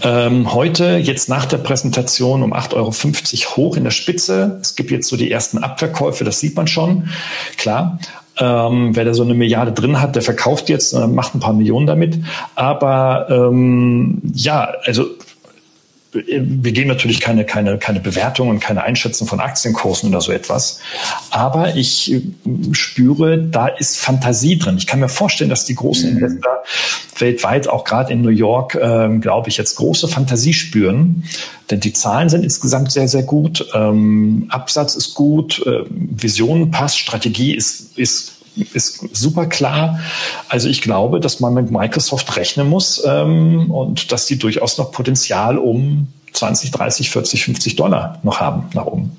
Ähm, 0.05 0.53
heute, 0.53 0.99
jetzt 0.99 1.31
nach 1.31 1.47
der 1.47 1.57
Präsentation 1.57 2.43
um 2.43 2.53
8,50 2.53 2.75
Euro 2.77 3.57
hoch 3.57 3.77
in 3.79 3.85
der 3.85 3.91
Spitze. 3.91 4.59
Es 4.61 4.75
gibt 4.75 4.91
jetzt 4.91 5.09
so 5.09 5.17
die 5.17 5.31
ersten 5.31 5.59
Abverkäufe, 5.59 6.25
das 6.25 6.41
sieht 6.41 6.57
man 6.57 6.67
schon. 6.67 7.09
Klar. 7.57 7.99
Ähm, 8.37 8.95
wer 8.95 9.05
da 9.05 9.15
so 9.15 9.23
eine 9.23 9.33
Milliarde 9.33 9.73
drin 9.73 10.03
hat, 10.03 10.17
der 10.17 10.23
verkauft 10.23 10.69
jetzt, 10.69 10.93
äh, 10.93 11.07
macht 11.07 11.35
ein 11.35 11.41
paar 11.41 11.55
Millionen 11.55 11.87
damit. 11.87 12.19
Aber 12.55 13.29
ähm, 13.31 14.21
ja, 14.35 14.75
also 14.85 15.07
wir 16.15 16.73
geben 16.73 16.89
natürlich 16.89 17.21
keine, 17.21 17.45
keine, 17.45 17.77
keine 17.79 18.01
Bewertung 18.01 18.49
und 18.49 18.61
keine 18.61 18.85
Einschätzung 18.85 19.27
von 19.27 19.41
Aktienkursen 19.41 20.09
oder 20.09 20.21
so 20.21 20.33
etwas. 20.33 20.79
Aber 21.31 21.75
ich 21.75 22.13
äh, 22.13 22.23
spüre, 22.73 23.39
da 23.39 23.67
ist 23.67 23.99
Fantasie 23.99 24.59
drin. 24.59 24.77
Ich 24.79 24.87
kann 24.87 25.01
mir 25.01 25.09
vorstellen, 25.09 25.51
dass 25.51 25.65
die 25.65 25.75
großen 25.75 26.11
mhm. 26.11 26.19
Investoren 26.19 26.59
weltweit, 27.21 27.69
auch 27.69 27.85
gerade 27.85 28.13
in 28.13 28.23
New 28.23 28.31
York, 28.31 28.75
äh, 28.75 29.09
glaube 29.19 29.49
ich, 29.49 29.57
jetzt 29.57 29.77
große 29.77 30.09
Fantasie 30.09 30.53
spüren. 30.53 31.25
Denn 31.71 31.81
die 31.81 31.93
Zahlen 31.93 32.29
sind 32.29 32.45
insgesamt 32.45 32.93
sehr, 32.93 33.09
sehr 33.09 33.23
gut. 33.23 33.67
Ähm, 33.75 34.47
Absatz 34.51 34.97
ist 34.97 35.15
gut, 35.15 35.65
äh, 35.67 35.85
Vision 35.89 36.71
passt, 36.71 36.99
Strategie 36.99 37.55
ist, 37.55 37.99
ist 37.99 38.34
ist 38.57 39.17
super 39.17 39.47
klar. 39.47 40.01
Also 40.49 40.69
ich 40.69 40.83
glaube, 40.83 41.21
dass 41.21 41.41
man 41.41 41.55
mit 41.55 41.71
Microsoft 41.71 42.37
rechnen 42.37 42.69
muss 42.69 43.03
ähm, 43.07 43.71
und 43.71 44.13
dass 44.13 44.27
die 44.27 44.39
durchaus 44.39 44.79
noch 44.79 44.93
Potenzial 44.93 45.59
um 45.59 46.09
20, 46.33 46.71
30, 46.71 47.11
40, 47.11 47.45
50 47.45 47.77
Dollar 47.77 48.21
noch 48.23 48.41
haben 48.41 48.69
nach 48.75 48.87
oben. 48.87 49.17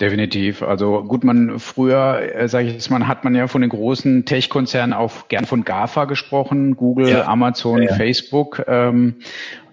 Definitiv. 0.00 0.62
Also 0.62 1.02
gut, 1.02 1.24
man 1.24 1.58
früher, 1.58 2.20
äh, 2.34 2.48
sage 2.48 2.68
ich 2.68 2.74
jetzt 2.74 2.88
mal, 2.88 3.08
hat 3.08 3.24
man 3.24 3.34
ja 3.34 3.48
von 3.48 3.62
den 3.62 3.70
großen 3.70 4.24
Tech-Konzernen 4.24 4.92
auch 4.92 5.26
gern 5.26 5.44
von 5.44 5.64
GAFA 5.64 6.04
gesprochen, 6.04 6.76
Google, 6.76 7.08
ja. 7.08 7.26
Amazon, 7.26 7.82
ja, 7.82 7.90
ja. 7.90 7.96
Facebook. 7.96 8.64
Ähm, 8.68 9.16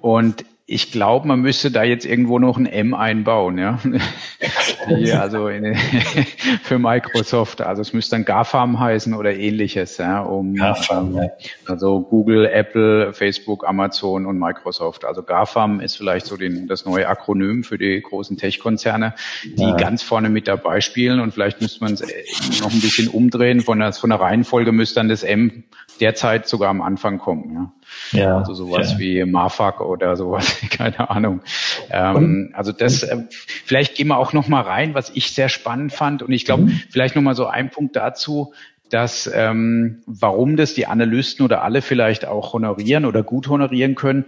und 0.02 0.44
ich 0.68 0.92
glaube, 0.92 1.28
man 1.28 1.42
müsste 1.42 1.70
da 1.70 1.84
jetzt 1.84 2.08
irgendwo 2.08 2.40
noch 2.40 2.58
ein 2.58 2.66
M 2.66 2.96
einbauen, 2.96 3.60
ja. 3.60 3.78
Die, 4.90 5.12
also 5.12 5.48
in, 5.48 5.76
für 6.64 6.80
Microsoft. 6.80 7.62
Also 7.62 7.84
es 7.84 7.94
müsste 7.94 8.16
dann 8.16 8.26
GAFAM 8.26 8.80
heißen 8.80 9.14
oder 9.14 9.36
ähnliches, 9.36 9.98
ja, 10.00 10.22
um 10.22 10.56
GAFAM, 10.56 11.18
ähm, 11.18 11.30
also 11.68 12.02
Google, 12.02 12.48
Apple, 12.48 13.14
Facebook, 13.14 13.68
Amazon 13.68 14.26
und 14.26 14.40
Microsoft. 14.40 15.06
Also 15.06 15.22
GAFAM 15.22 15.82
ist 15.82 15.98
vielleicht 15.98 16.26
so 16.26 16.36
den, 16.36 16.68
das 16.68 16.86
neue 16.86 17.08
Akronym 17.08 17.64
für 17.64 17.78
die 17.78 18.02
großen 18.02 18.36
Tech-Konzerne, 18.38 19.14
die 19.44 19.62
ja. 19.62 19.76
ganz 19.76 20.02
vorne 20.02 20.30
mit 20.30 20.48
dabei 20.48 20.82
spielen. 20.82 21.20
Und 21.20 21.32
vielleicht 21.32 21.62
müsste 21.62 21.84
man 21.84 21.94
es 21.94 22.02
äh, 22.02 22.24
noch 22.60 22.72
ein 22.72 22.82
bisschen 22.82 23.08
umdrehen. 23.08 23.62
Von 23.62 23.80
der, 23.80 23.94
von 23.94 24.10
der 24.10 24.20
Reihenfolge 24.20 24.72
müsste 24.72 24.96
dann 24.96 25.10
das 25.10 25.22
M 25.22 25.64
derzeit 26.02 26.48
sogar 26.48 26.70
am 26.70 26.82
Anfang 26.82 27.18
kommen, 27.18 27.54
ja. 27.54 27.72
Ja, 28.12 28.38
also 28.38 28.54
sowas 28.54 28.94
ja. 28.94 29.00
wie 29.00 29.26
Marfak 29.26 29.82
oder 29.82 30.16
sowas, 30.16 30.58
keine 30.70 31.10
Ahnung. 31.10 31.42
Ähm, 31.90 32.52
also 32.54 32.72
das, 32.72 33.04
äh, 33.04 33.24
vielleicht 33.66 33.96
gehen 33.96 34.08
wir 34.08 34.18
auch 34.18 34.34
noch 34.34 34.48
mal 34.48 34.62
rein, 34.62 34.94
was 34.94 35.12
ich 35.12 35.32
sehr 35.32 35.50
spannend 35.50 35.94
fand. 35.94 36.24
Und 36.24 36.32
ich 36.32 36.46
glaube, 36.46 36.64
mhm. 36.64 36.82
vielleicht 36.90 37.16
noch 37.16 37.22
mal 37.22 37.36
so 37.36 37.46
ein 37.46 37.70
Punkt 37.70 37.96
dazu, 37.96 38.54
dass 38.90 39.30
ähm, 39.34 40.04
warum 40.06 40.58
das 40.58 40.74
die 40.74 40.88
Analysten 40.88 41.44
oder 41.44 41.64
alle 41.64 41.82
vielleicht 41.82 42.26
auch 42.26 42.54
honorieren 42.54 43.06
oder 43.06 43.24
gut 43.24 43.48
honorieren 43.48 43.96
können, 43.96 44.26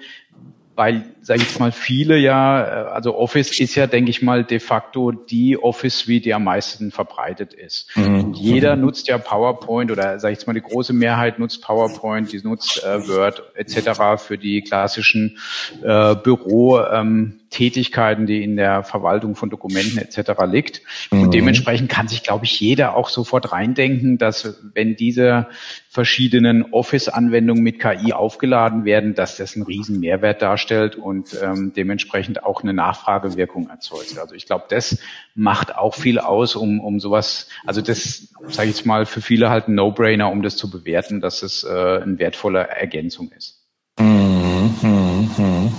weil 0.75 1.03
sage 1.27 1.41
ich 1.41 1.49
jetzt 1.49 1.59
mal, 1.59 1.73
viele 1.73 2.17
ja, 2.17 2.61
äh, 2.61 2.89
also 2.89 3.17
Office 3.17 3.59
ist 3.59 3.75
ja, 3.75 3.85
denke 3.85 4.09
ich 4.09 4.21
mal, 4.21 4.45
de 4.45 4.59
facto 4.59 5.11
die 5.11 5.57
Office 5.61 5.99
Suite, 5.99 6.23
die 6.23 6.33
am 6.33 6.45
meisten 6.45 6.89
verbreitet 6.89 7.53
ist. 7.53 7.89
Mhm. 7.97 8.31
Jeder 8.31 8.77
mhm. 8.77 8.83
nutzt 8.83 9.09
ja 9.09 9.17
PowerPoint 9.17 9.91
oder 9.91 10.19
sage 10.19 10.31
ich 10.31 10.39
jetzt 10.39 10.47
mal, 10.47 10.53
die 10.53 10.61
große 10.61 10.93
Mehrheit 10.93 11.37
nutzt 11.37 11.61
PowerPoint, 11.61 12.31
die 12.31 12.39
nutzt 12.41 12.81
äh, 12.81 13.05
Word 13.09 13.43
etc. 13.55 14.23
für 14.23 14.37
die 14.37 14.61
klassischen 14.61 15.37
äh, 15.83 16.15
Büro. 16.15 16.79
Ähm, 16.79 17.41
Tätigkeiten, 17.49 18.25
die 18.25 18.43
in 18.43 18.57
der 18.57 18.83
Verwaltung 18.83 19.35
von 19.35 19.49
Dokumenten 19.49 19.97
etc. 19.97 20.31
liegt. 20.45 20.81
Und 21.09 21.27
mhm. 21.27 21.31
dementsprechend 21.31 21.89
kann 21.89 22.07
sich, 22.07 22.23
glaube 22.23 22.45
ich, 22.45 22.59
jeder 22.59 22.95
auch 22.95 23.09
sofort 23.09 23.51
reindenken, 23.51 24.17
dass 24.17 24.61
wenn 24.73 24.95
diese 24.95 25.47
verschiedenen 25.89 26.73
Office-Anwendungen 26.73 27.63
mit 27.63 27.79
KI 27.79 28.13
aufgeladen 28.13 28.85
werden, 28.85 29.15
dass 29.15 29.37
das 29.37 29.55
einen 29.55 29.65
riesen 29.65 29.99
Mehrwert 29.99 30.41
darstellt 30.41 30.95
und 30.95 31.16
ähm, 31.41 31.73
dementsprechend 31.75 32.43
auch 32.43 32.63
eine 32.63 32.73
Nachfragewirkung 32.73 33.69
erzeugt. 33.69 34.17
Also 34.17 34.35
ich 34.35 34.45
glaube, 34.45 34.65
das 34.69 34.97
macht 35.35 35.75
auch 35.75 35.95
viel 35.95 36.19
aus, 36.19 36.55
um, 36.55 36.79
um 36.79 36.99
sowas, 36.99 37.47
also 37.65 37.81
das, 37.81 38.29
sage 38.47 38.69
ich 38.69 38.77
jetzt 38.77 38.85
mal, 38.85 39.05
für 39.05 39.21
viele 39.21 39.49
halt 39.49 39.67
ein 39.67 39.75
No-Brainer, 39.75 40.31
um 40.31 40.41
das 40.41 40.57
zu 40.57 40.69
bewerten, 40.69 41.21
dass 41.21 41.43
es 41.43 41.63
äh, 41.63 41.67
eine 41.67 42.19
wertvolle 42.19 42.67
Ergänzung 42.67 43.31
ist. 43.31 43.63
Mhm, 43.99 44.73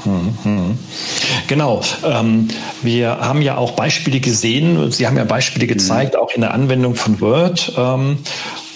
mhm, 0.05 0.35
mhm, 0.45 0.79
genau. 1.47 1.83
Ähm, 2.05 2.49
wir 2.83 3.21
haben 3.21 3.43
ja 3.43 3.57
auch 3.57 3.73
Beispiele 3.73 4.19
gesehen. 4.19 4.91
Sie 4.91 5.07
haben 5.07 5.17
ja 5.17 5.25
Beispiele 5.25 5.67
gezeigt, 5.67 6.17
auch 6.17 6.33
in 6.33 6.41
der 6.41 6.53
Anwendung 6.53 6.97
von 6.97 7.21
Word. 7.21 7.73
Ähm, 7.77 8.19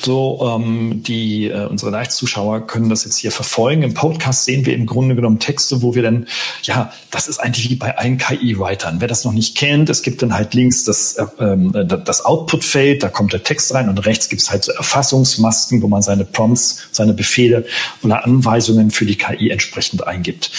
so, 0.05 0.57
ähm, 0.57 1.03
die 1.03 1.49
äh, 1.49 1.67
unsere 1.67 1.91
Live-Zuschauer 1.91 2.67
können 2.67 2.89
das 2.89 3.05
jetzt 3.05 3.17
hier 3.17 3.33
verfolgen. 3.33 3.83
Im 3.83 3.95
Podcast 3.95 4.45
sehen 4.45 4.67
wir 4.67 4.75
im 4.75 4.87
Grunde 4.87 5.15
genommen 5.15 5.39
Texte, 5.39 5.83
wo 5.83 5.95
wir 5.95 6.03
dann, 6.03 6.27
ja, 6.63 6.93
das 7.11 7.29
ist 7.29 7.39
eigentlich 7.39 7.71
wie 7.71 7.77
bei 7.77 7.97
allen 7.97 8.19
KI-Writern. 8.19 9.01
Wer 9.01 9.09
das 9.09 9.25
noch 9.25 9.33
nicht 9.33 9.57
kennt, 9.57 9.89
es 9.91 10.03
gibt 10.03 10.23
dann 10.23 10.35
halt 10.35 10.55
links 10.55 10.85
das, 10.85 11.15
äh, 11.15 11.27
ähm, 11.41 11.73
das 12.05 12.25
Output-Feld, 12.25 13.03
da 13.03 13.09
kommt 13.09 13.33
der 13.33 13.43
Text 13.43 13.73
rein 13.75 13.89
und 13.89 14.05
rechts 14.07 14.29
gibt 14.29 14.43
es 14.43 14.51
halt 14.51 14.65
so 14.65 14.73
Erfassungsmasken, 14.73 15.83
wo 15.83 15.89
man 15.89 16.03
seine 16.03 16.25
Prompts, 16.25 16.89
seine 16.93 17.13
Befehle 17.13 17.65
oder 18.03 18.25
Anweisungen 18.25 18.91
für 18.91 19.07
die 19.07 19.17
KI 19.17 19.51
entsprechend 19.51 20.07
eingibt. 20.07 20.51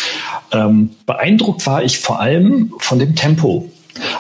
Ähm, 0.52 0.92
beeindruckt 1.06 1.66
war 1.66 1.84
ich 1.84 2.00
vor 2.00 2.20
allem 2.20 2.74
von 2.80 3.00
dem 3.00 3.16
Tempo 3.16 3.70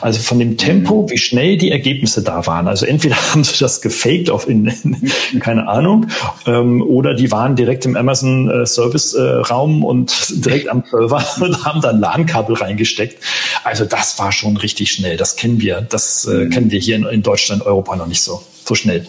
also 0.01 0.19
von 0.19 0.39
dem 0.39 0.57
Tempo, 0.57 1.09
wie 1.09 1.17
schnell 1.17 1.57
die 1.57 1.71
Ergebnisse 1.71 2.23
da 2.23 2.45
waren. 2.45 2.67
Also 2.67 2.85
entweder 2.85 3.15
haben 3.31 3.43
sie 3.43 3.57
das 3.59 3.81
gefaked 3.81 4.29
auf 4.29 4.47
in, 4.47 4.67
in 4.83 5.39
keine 5.39 5.67
Ahnung, 5.67 6.07
ähm, 6.45 6.81
oder 6.81 7.13
die 7.13 7.31
waren 7.31 7.55
direkt 7.55 7.85
im 7.85 7.95
Amazon 7.95 8.49
äh, 8.49 8.65
Service 8.65 9.13
äh, 9.13 9.21
Raum 9.21 9.83
und 9.83 10.25
direkt 10.45 10.69
am 10.69 10.83
Server 10.89 11.25
und 11.41 11.65
haben 11.65 11.81
dann 11.81 11.99
LAN-Kabel 11.99 12.55
reingesteckt. 12.55 13.21
Also 13.63 13.85
das 13.85 14.19
war 14.19 14.31
schon 14.31 14.57
richtig 14.57 14.91
schnell. 14.91 15.17
Das 15.17 15.35
kennen 15.35 15.59
wir. 15.61 15.81
Das 15.81 16.25
äh, 16.25 16.45
mhm. 16.45 16.49
kennen 16.49 16.71
wir 16.71 16.79
hier 16.79 16.95
in, 16.95 17.05
in 17.05 17.23
Deutschland, 17.23 17.65
Europa 17.65 17.95
noch 17.95 18.07
nicht 18.07 18.21
so 18.21 18.41
so 18.65 18.75
schnell. 18.75 19.05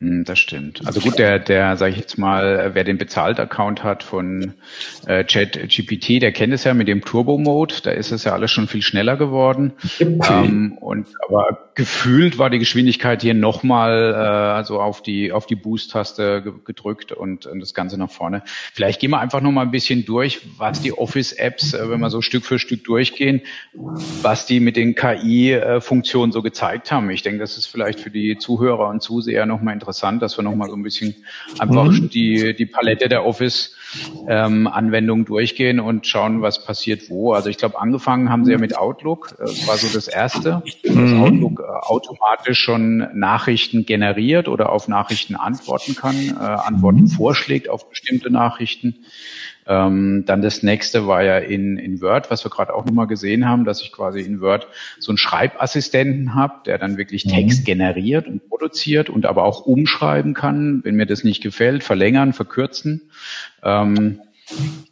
Hm, 0.00 0.24
das 0.24 0.38
stimmt. 0.38 0.80
Also 0.86 0.98
gut, 1.00 1.18
der, 1.18 1.38
der, 1.38 1.76
sage 1.76 1.92
ich 1.92 1.98
jetzt 1.98 2.16
mal, 2.16 2.70
wer 2.72 2.84
den 2.84 2.96
Bezahlt-Account 2.96 3.84
hat 3.84 4.02
von 4.02 4.54
äh, 5.06 5.24
ChatGPT, 5.24 6.22
der 6.22 6.32
kennt 6.32 6.54
es 6.54 6.64
ja 6.64 6.72
mit 6.72 6.88
dem 6.88 7.04
Turbo-Mode. 7.04 7.74
Da 7.82 7.90
ist 7.90 8.10
es 8.10 8.24
ja 8.24 8.32
alles 8.32 8.50
schon 8.50 8.66
viel 8.66 8.80
schneller 8.80 9.18
geworden. 9.18 9.74
Ähm, 10.00 10.78
und 10.80 11.06
aber 11.28 11.70
gefühlt 11.74 12.38
war 12.38 12.48
die 12.48 12.58
Geschwindigkeit 12.58 13.20
hier 13.20 13.34
nochmal 13.34 14.14
äh, 14.14 14.16
also 14.16 14.80
auf 14.80 15.02
die 15.02 15.32
auf 15.32 15.44
die 15.44 15.54
Boost-Taste 15.54 16.42
ge 16.42 16.52
gedrückt 16.64 17.12
und, 17.12 17.44
und 17.44 17.60
das 17.60 17.74
Ganze 17.74 17.98
nach 17.98 18.10
vorne. 18.10 18.42
Vielleicht 18.46 19.00
gehen 19.00 19.10
wir 19.10 19.20
einfach 19.20 19.42
noch 19.42 19.52
mal 19.52 19.62
ein 19.62 19.70
bisschen 19.70 20.06
durch, 20.06 20.40
was 20.56 20.80
die 20.80 20.94
Office-Apps, 20.94 21.74
äh, 21.74 21.90
wenn 21.90 22.00
wir 22.00 22.08
so 22.08 22.22
Stück 22.22 22.46
für 22.46 22.58
Stück 22.58 22.84
durchgehen, 22.84 23.42
was 23.74 24.46
die 24.46 24.60
mit 24.60 24.76
den 24.76 24.94
KI-Funktionen 24.94 26.32
so 26.32 26.40
gezeigt 26.40 26.90
haben. 26.90 27.10
Ich 27.10 27.22
denke, 27.22 27.40
das 27.40 27.58
ist 27.58 27.66
vielleicht 27.66 28.00
für 28.00 28.10
die 28.10 28.38
Zuhörer 28.38 28.88
und 28.88 29.02
Zuseher 29.02 29.44
noch 29.44 29.60
mal 29.60 29.72
interessant, 29.74 29.89
dass 30.20 30.36
wir 30.36 30.42
noch 30.42 30.54
mal 30.54 30.68
so 30.68 30.76
ein 30.76 30.82
bisschen 30.82 31.14
einfach 31.58 31.90
mhm. 31.90 32.10
die 32.10 32.54
die 32.54 32.66
Palette 32.66 33.08
der 33.08 33.24
Office 33.24 33.74
ähm, 34.28 34.66
Anwendungen 34.66 35.24
durchgehen 35.24 35.80
und 35.80 36.06
schauen, 36.06 36.42
was 36.42 36.64
passiert 36.64 37.10
wo. 37.10 37.32
Also 37.32 37.48
ich 37.48 37.58
glaube, 37.58 37.80
angefangen 37.80 38.30
haben 38.30 38.44
sie 38.44 38.52
ja 38.52 38.58
mit 38.58 38.76
Outlook, 38.76 39.36
äh, 39.38 39.66
war 39.66 39.76
so 39.76 39.88
das 39.92 40.08
erste. 40.08 40.62
Mhm. 40.84 41.22
Outlook 41.22 41.60
äh, 41.60 41.86
automatisch 41.86 42.58
schon 42.60 43.08
Nachrichten 43.18 43.86
generiert 43.86 44.48
oder 44.48 44.70
auf 44.70 44.88
Nachrichten 44.88 45.36
antworten 45.36 45.94
kann, 45.94 46.16
äh, 46.28 46.34
Antworten 46.38 47.02
mhm. 47.02 47.08
vorschlägt 47.08 47.68
auf 47.68 47.88
bestimmte 47.88 48.30
Nachrichten. 48.30 49.04
Ähm, 49.70 50.24
dann 50.26 50.42
das 50.42 50.64
nächste 50.64 51.06
war 51.06 51.22
ja 51.22 51.38
in, 51.38 51.78
in 51.78 52.00
Word, 52.00 52.28
was 52.28 52.44
wir 52.44 52.50
gerade 52.50 52.74
auch 52.74 52.84
nochmal 52.84 53.06
gesehen 53.06 53.48
haben, 53.48 53.64
dass 53.64 53.80
ich 53.82 53.92
quasi 53.92 54.20
in 54.20 54.40
Word 54.40 54.66
so 54.98 55.12
einen 55.12 55.16
Schreibassistenten 55.16 56.34
habe, 56.34 56.54
der 56.66 56.76
dann 56.76 56.96
wirklich 56.98 57.24
mhm. 57.24 57.30
Text 57.30 57.64
generiert 57.64 58.26
und 58.26 58.48
produziert 58.48 59.08
und 59.08 59.26
aber 59.26 59.44
auch 59.44 59.60
umschreiben 59.66 60.34
kann, 60.34 60.80
wenn 60.82 60.96
mir 60.96 61.06
das 61.06 61.22
nicht 61.22 61.40
gefällt, 61.40 61.84
verlängern, 61.84 62.32
verkürzen. 62.32 63.10
Ähm, 63.62 64.18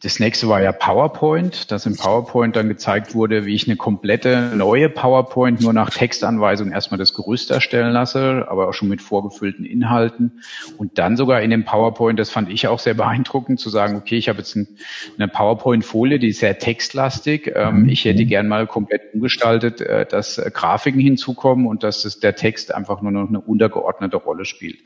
das 0.02 0.20
nächste 0.20 0.48
war 0.48 0.62
ja 0.62 0.72
PowerPoint, 0.72 1.70
dass 1.72 1.86
im 1.86 1.96
PowerPoint 1.96 2.54
dann 2.54 2.68
gezeigt 2.68 3.14
wurde, 3.14 3.46
wie 3.46 3.54
ich 3.54 3.66
eine 3.66 3.76
komplette 3.76 4.52
neue 4.54 4.88
PowerPoint 4.88 5.60
nur 5.60 5.72
nach 5.72 5.90
Textanweisung 5.90 6.70
erstmal 6.70 6.98
das 6.98 7.14
Gerüst 7.14 7.50
erstellen 7.50 7.92
lasse, 7.92 8.46
aber 8.48 8.68
auch 8.68 8.72
schon 8.72 8.88
mit 8.88 9.02
vorgefüllten 9.02 9.64
Inhalten. 9.64 10.42
Und 10.76 10.98
dann 10.98 11.16
sogar 11.16 11.42
in 11.42 11.50
dem 11.50 11.64
PowerPoint, 11.64 12.18
das 12.18 12.30
fand 12.30 12.50
ich 12.50 12.68
auch 12.68 12.78
sehr 12.78 12.94
beeindruckend, 12.94 13.58
zu 13.58 13.70
sagen, 13.70 13.96
okay, 13.96 14.16
ich 14.16 14.28
habe 14.28 14.38
jetzt 14.38 14.56
eine 14.56 15.28
PowerPoint-Folie, 15.28 16.18
die 16.18 16.28
ist 16.28 16.38
sehr 16.40 16.58
textlastig. 16.58 17.52
Ähm, 17.54 17.82
mhm. 17.82 17.88
Ich 17.88 18.04
hätte 18.04 18.24
gern 18.24 18.46
mal 18.46 18.66
komplett 18.66 19.14
umgestaltet, 19.14 19.80
äh, 19.80 20.06
dass 20.06 20.40
Grafiken 20.52 21.00
hinzukommen 21.00 21.66
und 21.66 21.82
dass 21.82 22.18
der 22.20 22.36
Text 22.36 22.72
einfach 22.72 23.02
nur 23.02 23.10
noch 23.10 23.28
eine 23.28 23.40
untergeordnete 23.40 24.16
Rolle 24.16 24.44
spielt 24.44 24.78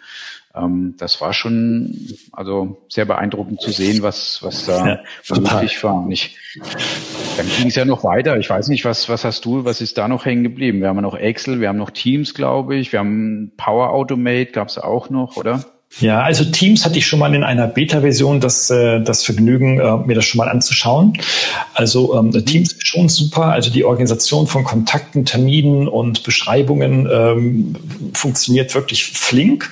ähm, 0.55 0.95
das 0.99 1.21
war 1.21 1.33
schon 1.33 2.09
also 2.33 2.85
sehr 2.89 3.05
beeindruckend 3.05 3.61
zu 3.61 3.71
sehen, 3.71 4.03
was, 4.03 4.43
was 4.43 4.67
da 4.67 4.87
ja, 4.87 5.03
möglich 5.35 5.83
war. 5.83 5.95
Und 5.95 6.13
ich, 6.13 6.37
dann 7.37 7.47
ging 7.59 7.69
es 7.69 7.75
ja 7.75 7.85
noch 7.85 8.05
weiter. 8.05 8.37
Ich 8.37 8.51
weiß 8.51 8.69
nicht, 8.69 8.85
was, 8.85 9.09
was 9.09 9.25
hast 9.25 9.45
du, 9.45 9.65
was 9.65 9.81
ist 9.81 9.99
da 9.99 10.09
noch 10.09 10.25
hängen 10.25 10.43
geblieben? 10.43 10.81
Wir 10.81 10.89
haben 10.89 10.97
ja 10.97 11.03
noch 11.03 11.17
Excel, 11.17 11.61
wir 11.61 11.69
haben 11.69 11.79
noch 11.79 11.91
Teams, 11.91 12.35
glaube 12.35 12.77
ich, 12.77 12.93
wir 12.93 12.99
haben 12.99 13.53
Power 13.57 13.91
Automate, 13.91 14.53
gab 14.53 14.69
es 14.69 14.79
auch 14.79 15.11
noch, 15.11 15.37
oder? 15.37 15.65
Ja, 16.01 16.23
also 16.23 16.45
Teams 16.45 16.87
hatte 16.87 16.97
ich 16.97 17.07
schon 17.07 17.19
mal 17.19 17.35
in 17.35 17.45
einer 17.45 17.67
Beta-Version 17.67 18.41
das, 18.41 18.71
äh, 18.71 19.01
das 19.01 19.25
Vergnügen, 19.25 19.79
äh, 19.79 19.97
mir 19.99 20.15
das 20.15 20.25
schon 20.25 20.39
mal 20.39 20.49
anzuschauen. 20.49 21.19
Also 21.75 22.19
ähm, 22.19 22.33
Teams 22.47 22.73
ist 22.73 22.87
schon 22.87 23.11
super. 23.11 23.47
Also 23.47 23.71
die 23.71 23.85
Organisation 23.85 24.47
von 24.47 24.65
Kontakten, 24.65 25.27
Terminen 25.27 25.89
und 25.89 26.23
Beschreibungen 26.23 27.07
ähm, 27.13 27.77
funktioniert 28.15 28.75
wirklich 28.75 29.05
flink. 29.05 29.71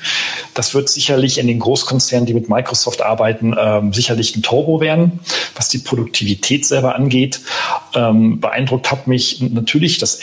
Das 0.52 0.74
wird 0.74 0.90
sicherlich 0.90 1.38
in 1.38 1.46
den 1.46 1.58
Großkonzernen, 1.58 2.26
die 2.26 2.34
mit 2.34 2.50
Microsoft 2.50 3.00
arbeiten, 3.00 3.56
ähm, 3.58 3.94
sicherlich 3.94 4.36
ein 4.36 4.42
Turbo 4.42 4.80
werden, 4.80 5.20
was 5.54 5.70
die 5.70 5.78
Produktivität 5.78 6.66
selber 6.66 6.96
angeht. 6.96 7.40
Ähm, 7.94 8.40
beeindruckt 8.40 8.90
hat 8.90 9.06
mich 9.06 9.40
natürlich 9.40 9.96
das 9.98 10.16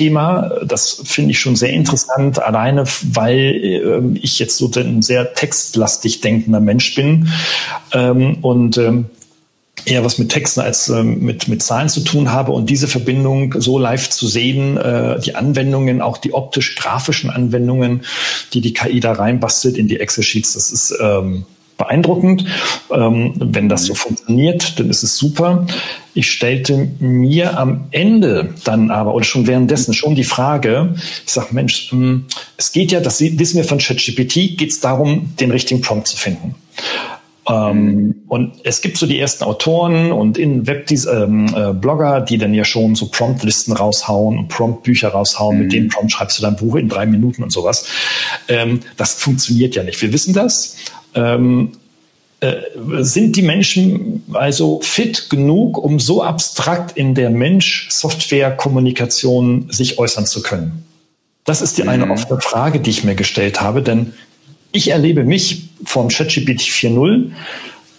Excel-Thema. 0.00 0.60
Das 0.64 1.02
finde 1.04 1.32
ich 1.32 1.38
schon 1.38 1.56
sehr 1.56 1.70
interessant, 1.70 2.42
alleine 2.42 2.84
weil 3.12 3.38
äh, 3.38 4.18
ich 4.18 4.38
jetzt 4.38 4.56
so 4.56 4.68
den 4.68 5.02
sehr 5.02 5.34
textlastig 5.34 6.20
denkender 6.20 6.60
Mensch 6.60 6.94
bin 6.94 7.28
ähm, 7.92 8.38
und 8.42 8.78
ähm, 8.78 9.06
eher 9.86 10.04
was 10.04 10.18
mit 10.18 10.30
Texten 10.30 10.60
als 10.60 10.88
ähm, 10.88 11.20
mit, 11.20 11.48
mit 11.48 11.62
Zahlen 11.62 11.88
zu 11.88 12.00
tun 12.00 12.32
habe 12.32 12.52
und 12.52 12.68
diese 12.68 12.88
Verbindung 12.88 13.54
so 13.58 13.78
live 13.78 14.10
zu 14.10 14.26
sehen, 14.26 14.76
äh, 14.76 15.18
die 15.20 15.34
Anwendungen, 15.34 16.02
auch 16.02 16.18
die 16.18 16.34
optisch-grafischen 16.34 17.30
Anwendungen, 17.30 18.02
die 18.52 18.60
die 18.60 18.74
KI 18.74 19.00
da 19.00 19.12
reinbastelt 19.12 19.76
in 19.78 19.88
die 19.88 20.00
Excel-Sheets, 20.00 20.54
das 20.54 20.70
ist 20.70 20.94
ähm, 21.00 21.44
beeindruckend. 21.80 22.44
Ähm, 22.94 23.32
wenn 23.36 23.68
das 23.68 23.84
so 23.84 23.94
funktioniert, 23.94 24.78
dann 24.78 24.88
ist 24.88 25.02
es 25.02 25.16
super. 25.16 25.66
Ich 26.14 26.30
stellte 26.30 26.88
mir 27.00 27.58
am 27.58 27.88
Ende 27.90 28.54
dann 28.64 28.90
aber, 28.90 29.14
oder 29.14 29.24
schon 29.24 29.46
währenddessen, 29.46 29.94
schon 29.94 30.14
die 30.14 30.24
Frage, 30.24 30.94
ich 31.26 31.32
sage, 31.32 31.48
Mensch, 31.52 31.92
ähm, 31.92 32.26
es 32.56 32.70
geht 32.72 32.92
ja, 32.92 33.00
das 33.00 33.20
wissen 33.20 33.56
wir 33.56 33.64
von 33.64 33.78
ChatGPT, 33.78 34.56
geht 34.56 34.70
es 34.70 34.80
darum, 34.80 35.34
den 35.40 35.50
richtigen 35.50 35.80
Prompt 35.80 36.06
zu 36.06 36.16
finden. 36.16 36.54
Ähm, 37.50 38.22
und 38.28 38.54
es 38.64 38.80
gibt 38.80 38.96
so 38.96 39.06
die 39.06 39.18
ersten 39.18 39.44
Autoren 39.44 40.12
und 40.12 40.38
in 40.38 40.66
Web 40.66 40.90
ähm, 40.90 41.52
äh, 41.54 41.72
Blogger, 41.72 42.20
die 42.20 42.38
dann 42.38 42.54
ja 42.54 42.64
schon 42.64 42.94
so 42.94 43.08
Promptlisten 43.08 43.74
raushauen 43.74 44.38
und 44.38 44.48
Promptbücher 44.48 45.08
raushauen. 45.08 45.56
Mhm. 45.56 45.62
Mit 45.62 45.72
dem 45.72 45.88
Prompt 45.88 46.12
schreibst 46.12 46.38
du 46.38 46.42
dein 46.42 46.56
Buch 46.56 46.76
in 46.76 46.88
drei 46.88 47.06
Minuten 47.06 47.42
und 47.42 47.50
sowas. 47.50 47.86
Ähm, 48.48 48.80
das 48.96 49.14
funktioniert 49.14 49.74
ja 49.74 49.82
nicht. 49.82 50.00
Wir 50.00 50.12
wissen 50.12 50.34
das. 50.34 50.76
Ähm, 51.14 51.72
äh, 52.40 52.56
sind 53.00 53.36
die 53.36 53.42
Menschen 53.42 54.24
also 54.32 54.80
fit 54.82 55.30
genug, 55.30 55.78
um 55.78 56.00
so 56.00 56.22
abstrakt 56.22 56.94
in 56.96 57.14
der 57.14 57.30
Mensch-Software-Kommunikation 57.30 59.68
sich 59.70 59.98
äußern 59.98 60.26
zu 60.26 60.42
können? 60.42 60.84
Das 61.44 61.62
ist 61.62 61.78
die 61.78 61.84
eine 61.84 62.06
mhm. 62.06 62.12
offene 62.12 62.40
Frage, 62.40 62.80
die 62.80 62.90
ich 62.90 63.04
mir 63.04 63.14
gestellt 63.14 63.60
habe, 63.60 63.82
denn 63.82 64.14
ich 64.72 64.88
erlebe 64.88 65.24
mich 65.24 65.68
vom 65.84 66.08
ChatGPT 66.08 66.62
4.0 66.62 67.30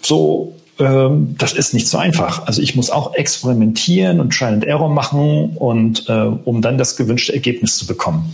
so 0.01 0.55
ähm, 0.79 1.35
das 1.37 1.53
ist 1.53 1.73
nicht 1.73 1.87
so 1.87 1.97
einfach. 1.97 2.47
Also 2.47 2.61
ich 2.61 2.75
muss 2.75 2.89
auch 2.89 3.13
experimentieren 3.13 4.19
und 4.19 4.33
Trial 4.33 4.53
and 4.53 4.65
Error 4.65 4.89
machen 4.89 5.57
und 5.57 6.09
äh, 6.09 6.13
um 6.13 6.61
dann 6.61 6.77
das 6.77 6.97
gewünschte 6.97 7.33
Ergebnis 7.33 7.77
zu 7.77 7.85
bekommen. 7.85 8.33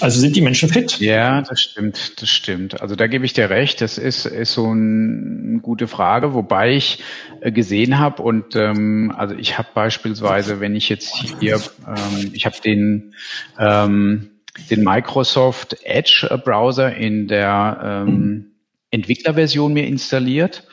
Also 0.00 0.20
sind 0.20 0.36
die 0.36 0.40
Menschen 0.40 0.68
fit? 0.68 0.98
Ja, 0.98 1.42
das 1.42 1.60
stimmt, 1.60 2.20
das 2.20 2.28
stimmt. 2.28 2.80
Also 2.80 2.96
da 2.96 3.06
gebe 3.06 3.24
ich 3.24 3.32
dir 3.32 3.50
recht. 3.50 3.80
Das 3.80 3.98
ist, 3.98 4.26
ist 4.26 4.52
so 4.52 4.68
eine 4.68 5.60
gute 5.60 5.88
Frage, 5.88 6.34
wobei 6.34 6.74
ich 6.74 7.02
äh, 7.40 7.50
gesehen 7.50 7.98
habe 7.98 8.22
und 8.22 8.56
ähm, 8.56 9.12
also 9.16 9.34
ich 9.34 9.58
habe 9.58 9.68
beispielsweise, 9.74 10.60
wenn 10.60 10.74
ich 10.76 10.88
jetzt 10.88 11.14
hier, 11.40 11.60
ähm, 11.86 12.30
ich 12.32 12.46
habe 12.46 12.56
den 12.62 13.14
ähm, 13.58 14.30
den 14.70 14.84
Microsoft 14.84 15.76
Edge 15.84 16.28
Browser 16.44 16.94
in 16.94 17.28
der 17.28 18.04
ähm, 18.06 18.52
Entwicklerversion 18.90 19.72
mir 19.72 19.86
installiert 19.86 20.66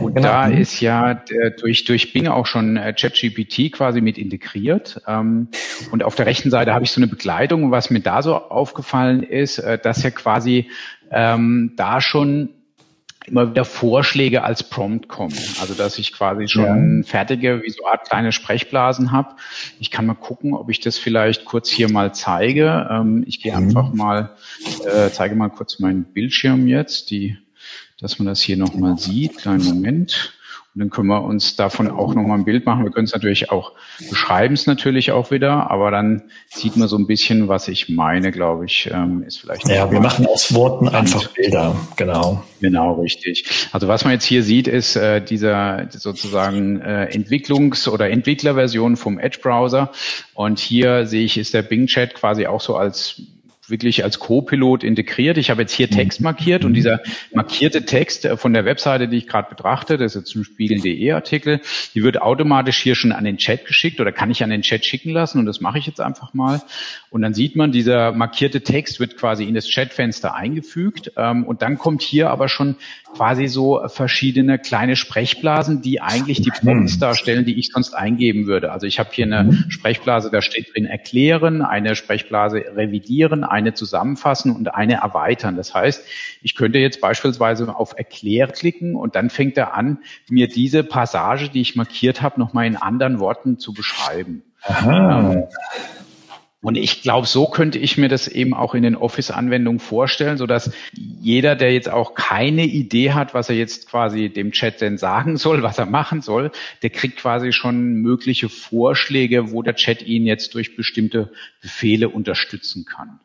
und 0.00 0.14
genau. 0.14 0.28
da 0.28 0.46
ist 0.46 0.80
ja 0.80 1.22
durch, 1.60 1.84
durch 1.84 2.12
Bing 2.12 2.28
auch 2.28 2.46
schon 2.46 2.76
äh, 2.76 2.92
ChatGPT 2.92 3.72
quasi 3.72 4.00
mit 4.00 4.18
integriert. 4.18 5.00
Ähm, 5.06 5.48
und 5.90 6.02
auf 6.02 6.14
der 6.14 6.26
rechten 6.26 6.50
Seite 6.50 6.74
habe 6.74 6.84
ich 6.84 6.92
so 6.92 7.00
eine 7.00 7.08
Begleitung. 7.08 7.70
Was 7.70 7.90
mir 7.90 8.00
da 8.00 8.22
so 8.22 8.36
aufgefallen 8.36 9.22
ist, 9.22 9.58
äh, 9.58 9.78
dass 9.78 10.02
ja 10.02 10.10
quasi 10.10 10.70
ähm, 11.10 11.72
da 11.76 12.00
schon 12.00 12.50
immer 13.26 13.50
wieder 13.50 13.64
Vorschläge 13.64 14.42
als 14.42 14.62
Prompt 14.68 15.08
kommen. 15.08 15.36
Also 15.60 15.74
dass 15.74 15.98
ich 15.98 16.12
quasi 16.12 16.48
schon 16.48 16.98
ja. 16.98 17.08
fertige, 17.08 17.62
wie 17.62 17.70
so 17.70 17.86
Art 17.86 18.08
kleine 18.08 18.32
Sprechblasen 18.32 19.12
habe. 19.12 19.36
Ich 19.78 19.90
kann 19.90 20.06
mal 20.06 20.14
gucken, 20.14 20.54
ob 20.54 20.70
ich 20.70 20.80
das 20.80 20.98
vielleicht 20.98 21.44
kurz 21.44 21.68
hier 21.68 21.90
mal 21.90 22.14
zeige. 22.14 22.88
Ähm, 22.90 23.24
ich 23.26 23.40
gehe 23.40 23.52
mhm. 23.52 23.68
einfach 23.68 23.92
mal, 23.92 24.36
äh, 24.84 25.10
zeige 25.10 25.34
mal 25.34 25.50
kurz 25.50 25.78
meinen 25.78 26.04
Bildschirm 26.04 26.66
jetzt. 26.66 27.10
Die 27.10 27.36
dass 28.00 28.18
man 28.18 28.26
das 28.26 28.40
hier 28.40 28.56
nochmal 28.56 28.98
sieht. 28.98 29.38
Kleinen 29.38 29.64
Moment. 29.64 30.32
Und 30.72 30.78
dann 30.82 30.90
können 30.90 31.08
wir 31.08 31.24
uns 31.24 31.56
davon 31.56 31.90
auch 31.90 32.14
nochmal 32.14 32.38
ein 32.38 32.44
Bild 32.44 32.64
machen. 32.64 32.84
Wir 32.84 32.92
können 32.92 33.06
es 33.06 33.12
natürlich 33.12 33.50
auch 33.50 33.72
beschreiben, 34.08 34.54
es 34.54 34.66
natürlich 34.66 35.10
auch 35.10 35.32
wieder, 35.32 35.68
aber 35.68 35.90
dann 35.90 36.30
sieht 36.46 36.76
man 36.76 36.86
so 36.86 36.96
ein 36.96 37.08
bisschen, 37.08 37.48
was 37.48 37.66
ich 37.66 37.88
meine, 37.88 38.30
glaube 38.30 38.66
ich, 38.66 38.88
ähm, 38.92 39.24
ist 39.24 39.40
vielleicht. 39.40 39.68
Ja, 39.68 39.90
wir 39.90 39.98
machen 39.98 40.26
aus 40.26 40.54
Worten 40.54 40.88
einfach 40.88 41.26
Bilder, 41.32 41.74
genau. 41.96 42.44
Genau, 42.60 43.00
richtig. 43.00 43.68
Also 43.72 43.88
was 43.88 44.04
man 44.04 44.12
jetzt 44.12 44.24
hier 44.26 44.44
sieht, 44.44 44.68
ist 44.68 44.94
äh, 44.94 45.20
dieser 45.20 45.88
sozusagen 45.90 46.80
äh, 46.80 47.08
Entwicklungs- 47.10 47.88
oder 47.88 48.08
Entwicklerversion 48.08 48.96
vom 48.96 49.18
Edge-Browser. 49.18 49.90
Und 50.34 50.60
hier 50.60 51.04
sehe 51.04 51.24
ich, 51.24 51.36
ist 51.36 51.52
der 51.52 51.62
Bing 51.62 51.88
Chat 51.88 52.14
quasi 52.14 52.46
auch 52.46 52.60
so 52.60 52.76
als 52.76 53.20
wirklich 53.70 54.04
als 54.04 54.18
Co-Pilot 54.18 54.84
integriert. 54.84 55.38
Ich 55.38 55.50
habe 55.50 55.62
jetzt 55.62 55.72
hier 55.72 55.88
Text 55.88 56.20
markiert 56.20 56.64
und 56.64 56.74
dieser 56.74 57.00
markierte 57.32 57.84
Text 57.84 58.24
äh, 58.24 58.36
von 58.36 58.52
der 58.52 58.64
Webseite, 58.64 59.08
die 59.08 59.18
ich 59.18 59.26
gerade 59.26 59.48
betrachte, 59.48 59.96
das 59.96 60.14
ist 60.14 60.22
jetzt 60.22 60.36
ein 60.36 60.44
Spiegel.de 60.44 61.12
Artikel, 61.12 61.60
die 61.94 62.02
wird 62.02 62.20
automatisch 62.20 62.78
hier 62.78 62.94
schon 62.94 63.12
an 63.12 63.24
den 63.24 63.36
Chat 63.36 63.66
geschickt 63.66 64.00
oder 64.00 64.12
kann 64.12 64.30
ich 64.30 64.42
an 64.42 64.50
den 64.50 64.62
Chat 64.62 64.84
schicken 64.84 65.10
lassen 65.10 65.38
und 65.38 65.46
das 65.46 65.60
mache 65.60 65.78
ich 65.78 65.86
jetzt 65.86 66.00
einfach 66.00 66.34
mal. 66.34 66.60
Und 67.10 67.22
dann 67.22 67.34
sieht 67.34 67.56
man, 67.56 67.72
dieser 67.72 68.12
markierte 68.12 68.60
Text 68.62 69.00
wird 69.00 69.16
quasi 69.16 69.44
in 69.44 69.54
das 69.54 69.68
Chatfenster 69.68 70.34
eingefügt 70.34 71.12
ähm, 71.16 71.44
und 71.44 71.62
dann 71.62 71.78
kommt 71.78 72.02
hier 72.02 72.30
aber 72.30 72.48
schon 72.48 72.76
quasi 73.14 73.48
so 73.48 73.80
verschiedene 73.88 74.58
kleine 74.58 74.96
Sprechblasen, 74.96 75.82
die 75.82 76.00
eigentlich 76.00 76.42
die 76.42 76.50
Prompts 76.50 76.98
darstellen, 76.98 77.44
die 77.44 77.58
ich 77.58 77.70
sonst 77.72 77.94
eingeben 77.94 78.46
würde. 78.46 78.72
Also 78.72 78.86
ich 78.86 78.98
habe 78.98 79.10
hier 79.12 79.24
eine 79.24 79.64
Sprechblase, 79.68 80.30
da 80.30 80.42
steht 80.42 80.74
drin 80.74 80.86
erklären, 80.86 81.62
eine 81.62 81.96
Sprechblase 81.96 82.64
revidieren, 82.76 83.44
eine 83.44 83.59
zusammenfassen 83.74 84.54
und 84.54 84.74
eine 84.74 84.94
erweitern. 84.94 85.56
Das 85.56 85.74
heißt, 85.74 86.04
ich 86.42 86.54
könnte 86.54 86.78
jetzt 86.78 87.00
beispielsweise 87.00 87.74
auf 87.74 87.94
erklär 87.96 88.48
klicken 88.48 88.96
und 88.96 89.14
dann 89.16 89.30
fängt 89.30 89.56
er 89.56 89.74
an, 89.74 89.98
mir 90.28 90.48
diese 90.48 90.82
Passage, 90.82 91.48
die 91.48 91.60
ich 91.60 91.76
markiert 91.76 92.22
habe, 92.22 92.40
nochmal 92.40 92.66
in 92.66 92.76
anderen 92.76 93.20
Worten 93.20 93.58
zu 93.58 93.72
beschreiben. 93.72 94.42
Aha. 94.62 95.32
Ähm, 95.32 95.44
und 96.62 96.76
ich 96.76 97.00
glaube, 97.00 97.26
so 97.26 97.46
könnte 97.46 97.78
ich 97.78 97.96
mir 97.96 98.08
das 98.08 98.28
eben 98.28 98.52
auch 98.52 98.74
in 98.74 98.82
den 98.82 98.94
Office-Anwendungen 98.94 99.80
vorstellen, 99.80 100.36
so 100.36 100.46
dass 100.46 100.70
jeder, 100.92 101.56
der 101.56 101.72
jetzt 101.72 101.88
auch 101.88 102.14
keine 102.14 102.66
Idee 102.66 103.12
hat, 103.12 103.32
was 103.32 103.48
er 103.48 103.56
jetzt 103.56 103.88
quasi 103.88 104.28
dem 104.28 104.52
Chat 104.52 104.82
denn 104.82 104.98
sagen 104.98 105.38
soll, 105.38 105.62
was 105.62 105.78
er 105.78 105.86
machen 105.86 106.20
soll, 106.20 106.50
der 106.82 106.90
kriegt 106.90 107.16
quasi 107.16 107.52
schon 107.52 107.94
mögliche 107.94 108.50
Vorschläge, 108.50 109.52
wo 109.52 109.62
der 109.62 109.74
Chat 109.74 110.02
ihn 110.02 110.26
jetzt 110.26 110.54
durch 110.54 110.76
bestimmte 110.76 111.32
Befehle 111.62 112.10
unterstützen 112.10 112.84
kann. 112.84 113.20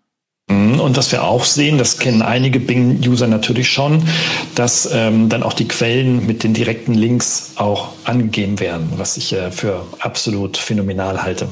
Mhm, 0.47 0.79
und 0.79 0.95
was 0.95 1.12
wir 1.12 1.23
auch 1.23 1.43
sehen, 1.43 1.77
das 1.77 1.97
kennen 1.97 2.21
einige 2.21 2.60
Bing-User 2.60 3.27
natürlich 3.27 3.69
schon, 3.69 4.03
dass 4.53 4.88
ähm, 4.91 5.27
dann 5.29 5.43
auch 5.43 5.53
die 5.53 5.67
Quellen 5.67 6.25
mit 6.27 6.43
den 6.43 6.53
direkten 6.53 6.93
Links 6.93 7.53
auch 7.55 7.89
angegeben 8.03 8.60
werden, 8.60 8.93
was 8.97 9.17
ich 9.17 9.34
äh, 9.34 9.51
für 9.51 9.86
absolut 9.99 10.58
phänomenal 10.58 11.23
halte. 11.23 11.47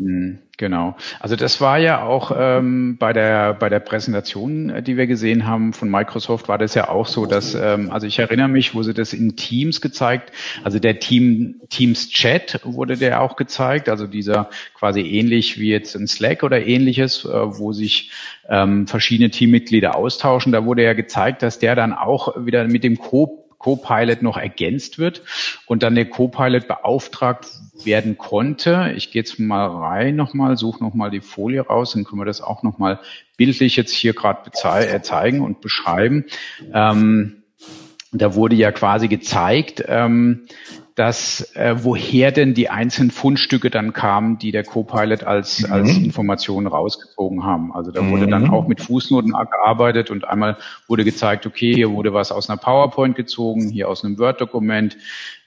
Mhm. 0.00 0.38
Genau. 0.56 0.96
Also 1.20 1.36
das 1.36 1.60
war 1.60 1.78
ja 1.78 2.02
auch 2.02 2.32
ähm, 2.36 2.96
bei 2.98 3.14
der 3.14 3.54
bei 3.54 3.70
der 3.70 3.80
Präsentation, 3.80 4.68
äh, 4.68 4.82
die 4.82 4.96
wir 4.98 5.06
gesehen 5.06 5.46
haben 5.46 5.72
von 5.72 5.90
Microsoft, 5.90 6.48
war 6.48 6.58
das 6.58 6.74
ja 6.74 6.88
auch 6.88 7.06
so, 7.06 7.24
dass 7.24 7.54
ähm, 7.54 7.90
also 7.90 8.06
ich 8.06 8.18
erinnere 8.18 8.48
mich, 8.48 8.74
wo 8.74 8.82
sie 8.82 8.92
das 8.92 9.14
in 9.14 9.36
Teams 9.36 9.80
gezeigt, 9.80 10.32
also 10.62 10.78
der 10.78 11.00
Team 11.00 11.60
Teams 11.70 12.10
Chat 12.10 12.60
wurde 12.64 12.98
der 12.98 13.22
auch 13.22 13.36
gezeigt, 13.36 13.88
also 13.88 14.06
dieser 14.06 14.50
quasi 14.74 15.00
ähnlich 15.00 15.58
wie 15.58 15.70
jetzt 15.70 15.94
in 15.94 16.06
Slack 16.06 16.42
oder 16.42 16.66
ähnliches, 16.66 17.24
äh, 17.24 17.28
wo 17.28 17.72
sich 17.72 18.10
ähm, 18.48 18.86
verschiedene 18.86 19.30
Teammitglieder 19.30 19.96
austauschen. 19.96 20.52
Da 20.52 20.66
wurde 20.66 20.82
ja 20.82 20.92
gezeigt, 20.92 21.42
dass 21.42 21.58
der 21.58 21.74
dann 21.74 21.94
auch 21.94 22.34
wieder 22.36 22.66
mit 22.66 22.84
dem 22.84 22.98
Co 22.98 23.39
Copilot 23.60 24.22
noch 24.22 24.38
ergänzt 24.38 24.98
wird 24.98 25.22
und 25.66 25.82
dann 25.82 25.94
der 25.94 26.08
Copilot 26.08 26.66
beauftragt 26.66 27.46
werden 27.84 28.16
konnte. 28.18 28.92
Ich 28.96 29.12
gehe 29.12 29.20
jetzt 29.20 29.38
mal 29.38 29.66
rein 29.66 30.16
nochmal, 30.16 30.56
suche 30.56 30.82
nochmal 30.82 31.10
die 31.10 31.20
Folie 31.20 31.60
raus, 31.60 31.92
dann 31.92 32.04
können 32.04 32.20
wir 32.20 32.24
das 32.26 32.40
auch 32.40 32.62
nochmal 32.62 32.98
bildlich 33.36 33.76
jetzt 33.76 33.92
hier 33.92 34.14
gerade 34.14 34.50
äh, 34.50 35.02
zeigen 35.02 35.42
und 35.42 35.60
beschreiben. 35.60 36.24
Ähm, 36.72 37.42
da 38.12 38.34
wurde 38.34 38.56
ja 38.56 38.72
quasi 38.72 39.08
gezeigt, 39.08 39.84
ähm, 39.86 40.46
dass 40.94 41.54
äh, 41.56 41.76
woher 41.78 42.32
denn 42.32 42.54
die 42.54 42.68
einzelnen 42.68 43.10
Fundstücke 43.10 43.70
dann 43.70 43.92
kamen, 43.92 44.38
die 44.38 44.52
der 44.52 44.64
Copilot 44.64 45.24
als, 45.24 45.66
mhm. 45.66 45.72
als 45.72 45.96
Informationen 45.96 46.66
rausgezogen 46.66 47.44
haben. 47.44 47.72
Also 47.72 47.90
da 47.90 48.06
wurde 48.08 48.26
mhm. 48.26 48.30
dann 48.30 48.50
auch 48.50 48.66
mit 48.66 48.80
Fußnoten 48.80 49.32
gearbeitet 49.32 50.10
und 50.10 50.26
einmal 50.26 50.56
wurde 50.88 51.04
gezeigt, 51.04 51.46
okay, 51.46 51.74
hier 51.74 51.90
wurde 51.90 52.12
was 52.12 52.32
aus 52.32 52.50
einer 52.50 52.58
PowerPoint 52.58 53.16
gezogen, 53.16 53.70
hier 53.70 53.88
aus 53.88 54.04
einem 54.04 54.18
Word-Dokument 54.18 54.96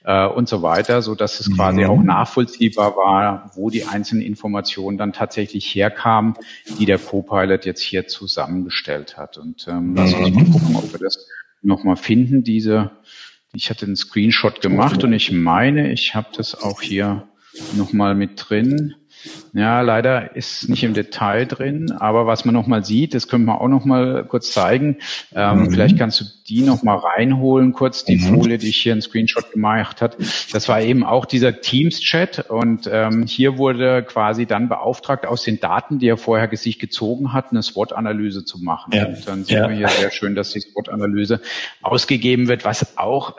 äh, 0.04 0.26
und 0.26 0.48
so 0.48 0.62
weiter, 0.62 1.02
so 1.02 1.14
dass 1.14 1.40
es 1.40 1.48
mhm. 1.48 1.56
quasi 1.56 1.84
auch 1.84 2.02
nachvollziehbar 2.02 2.96
war, 2.96 3.50
wo 3.54 3.70
die 3.70 3.84
einzelnen 3.84 4.22
Informationen 4.22 4.98
dann 4.98 5.12
tatsächlich 5.12 5.74
herkamen, 5.74 6.34
die 6.78 6.86
der 6.86 6.98
Copilot 6.98 7.64
jetzt 7.64 7.82
hier 7.82 8.06
zusammengestellt 8.06 9.16
hat. 9.16 9.38
Und 9.38 9.66
ähm, 9.68 9.94
lass 9.96 10.14
uns 10.14 10.34
mal 10.34 10.44
gucken, 10.44 10.76
ob 10.76 10.92
wir 10.92 11.00
das 11.00 11.28
nochmal 11.62 11.96
finden, 11.96 12.44
diese 12.44 12.90
ich 13.54 13.70
hatte 13.70 13.86
einen 13.86 13.96
Screenshot 13.96 14.60
gemacht 14.60 15.04
und 15.04 15.12
ich 15.12 15.30
meine, 15.32 15.92
ich 15.92 16.14
habe 16.14 16.28
das 16.36 16.54
auch 16.54 16.82
hier 16.82 17.28
nochmal 17.76 18.14
mit 18.14 18.32
drin. 18.36 18.94
Ja, 19.56 19.82
leider 19.82 20.34
ist 20.34 20.68
nicht 20.68 20.82
im 20.82 20.94
Detail 20.94 21.46
drin, 21.46 21.92
aber 21.92 22.26
was 22.26 22.44
man 22.44 22.54
nochmal 22.54 22.84
sieht, 22.84 23.14
das 23.14 23.28
können 23.28 23.44
wir 23.44 23.60
auch 23.60 23.68
nochmal 23.68 24.24
kurz 24.24 24.50
zeigen. 24.50 24.96
Ähm, 25.32 25.60
mhm. 25.60 25.70
Vielleicht 25.70 25.96
kannst 25.96 26.20
du 26.20 26.24
die 26.48 26.62
nochmal 26.62 26.98
reinholen, 26.98 27.72
kurz 27.72 28.04
die 28.04 28.16
mhm. 28.16 28.34
Folie, 28.34 28.58
die 28.58 28.70
ich 28.70 28.78
hier 28.78 28.92
in 28.92 29.00
Screenshot 29.00 29.52
gemacht 29.52 30.02
hat. 30.02 30.16
Das 30.52 30.68
war 30.68 30.82
eben 30.82 31.04
auch 31.04 31.24
dieser 31.24 31.60
Teams-Chat 31.60 32.50
und 32.50 32.90
ähm, 32.92 33.26
hier 33.26 33.56
wurde 33.56 34.02
quasi 34.02 34.44
dann 34.44 34.68
beauftragt, 34.68 35.24
aus 35.24 35.44
den 35.44 35.60
Daten, 35.60 36.00
die 36.00 36.08
er 36.08 36.16
vorher 36.16 36.54
sich 36.56 36.80
gezogen 36.80 37.32
hat, 37.32 37.52
eine 37.52 37.62
SWOT-Analyse 37.62 38.44
zu 38.44 38.58
machen. 38.58 38.92
Ja. 38.92 39.06
Und 39.06 39.28
dann 39.28 39.44
sieht 39.44 39.56
ja. 39.56 39.68
man 39.68 39.76
hier 39.76 39.88
sehr 39.88 40.10
schön, 40.10 40.34
dass 40.34 40.50
die 40.50 40.60
SWOT-Analyse 40.60 41.40
ausgegeben 41.80 42.48
wird, 42.48 42.64
was 42.64 42.98
auch 42.98 43.36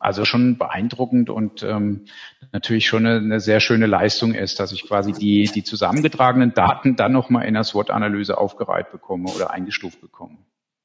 also 0.00 0.24
schon 0.24 0.58
beeindruckend 0.58 1.30
und 1.30 1.62
ähm, 1.62 2.06
natürlich 2.50 2.86
schon 2.86 3.06
eine, 3.06 3.18
eine 3.18 3.40
sehr 3.40 3.60
schöne 3.60 3.86
Leistung 3.86 4.34
ist, 4.34 4.60
dass 4.60 4.72
ich 4.72 4.86
quasi 4.86 5.12
die, 5.12 5.44
die 5.52 5.64
zusammengetragenen 5.64 6.54
Daten 6.54 6.96
dann 6.96 7.12
nochmal 7.12 7.46
in 7.46 7.54
der 7.54 7.64
SWOT-Analyse 7.64 8.38
aufgereiht 8.38 8.90
bekomme 8.90 9.30
oder 9.30 9.50
eingestuft 9.50 10.00
bekomme. 10.00 10.38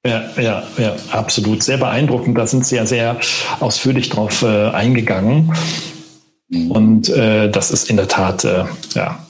Ja, 0.05 0.23
ja, 0.37 0.63
ja, 0.77 0.95
absolut. 1.11 1.63
Sehr 1.63 1.77
beeindruckend. 1.77 2.37
Da 2.37 2.47
sind 2.47 2.65
Sie 2.65 2.75
ja 2.75 2.85
sehr 2.85 3.17
ausführlich 3.59 4.09
drauf 4.09 4.41
äh, 4.43 4.69
eingegangen. 4.69 5.53
Mhm. 6.49 6.71
Und 6.71 7.09
äh, 7.09 7.49
das 7.49 7.71
ist 7.71 7.89
in 7.89 7.97
der 7.97 8.07
Tat, 8.07 8.45
äh, 8.45 8.65
ja, 8.93 9.26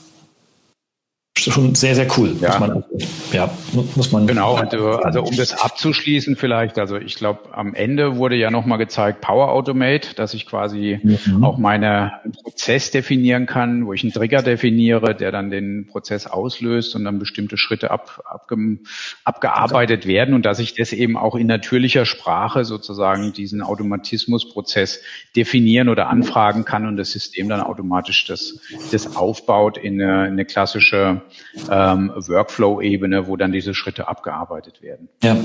schon 1.38 1.74
sehr, 1.74 1.94
sehr 1.94 2.06
cool. 2.16 2.36
Ja. 2.40 2.58
Muss 2.58 2.60
man, 2.60 2.84
ja, 3.32 3.50
muss 3.94 4.12
man. 4.12 4.26
Genau, 4.26 4.58
äh, 4.58 4.76
also 5.02 5.22
um 5.22 5.36
das 5.36 5.52
abzuschließen 5.52 6.36
vielleicht, 6.36 6.78
also 6.78 6.96
ich 6.96 7.14
glaube, 7.14 7.52
am 7.52 7.74
Ende 7.74 8.16
wurde 8.16 8.36
ja 8.36 8.50
nochmal 8.50 8.78
gezeigt 8.78 9.20
Power 9.20 9.52
Automate, 9.52 10.14
dass 10.14 10.34
ich 10.34 10.46
quasi 10.46 11.00
mhm. 11.02 11.44
auch 11.44 11.58
meine 11.58 12.12
Prozess 12.42 12.90
definieren 12.90 13.46
kann, 13.46 13.86
wo 13.86 13.92
ich 13.92 14.02
einen 14.02 14.12
Trigger 14.12 14.42
definiere, 14.42 15.14
der 15.14 15.32
dann 15.32 15.50
den 15.50 15.86
Prozess 15.86 16.26
auslöst 16.26 16.94
und 16.94 17.04
dann 17.04 17.18
bestimmte 17.18 17.56
Schritte 17.56 17.90
ab, 17.90 18.22
abge, 18.24 18.78
abgearbeitet 19.24 20.06
werden 20.06 20.34
und 20.34 20.44
dass 20.44 20.58
ich 20.58 20.74
das 20.74 20.92
eben 20.92 21.16
auch 21.16 21.34
in 21.34 21.46
natürlicher 21.46 22.04
Sprache 22.04 22.64
sozusagen 22.64 23.32
diesen 23.32 23.62
Automatismusprozess 23.62 25.00
definieren 25.36 25.88
oder 25.88 26.08
anfragen 26.08 26.64
kann 26.64 26.86
und 26.86 26.96
das 26.96 27.12
System 27.12 27.48
dann 27.48 27.60
automatisch 27.60 28.26
das, 28.26 28.60
das 28.90 29.16
aufbaut 29.16 29.78
in 29.78 30.00
eine, 30.00 30.22
eine 30.22 30.44
klassische 30.44 31.22
ähm, 31.70 32.12
Workflow-Ebene, 32.14 33.26
wo 33.26 33.36
dann 33.36 33.52
diese 33.52 33.74
Schritte 33.74 34.08
abgearbeitet 34.08 34.82
werden. 34.82 35.08
Ja. 35.22 35.36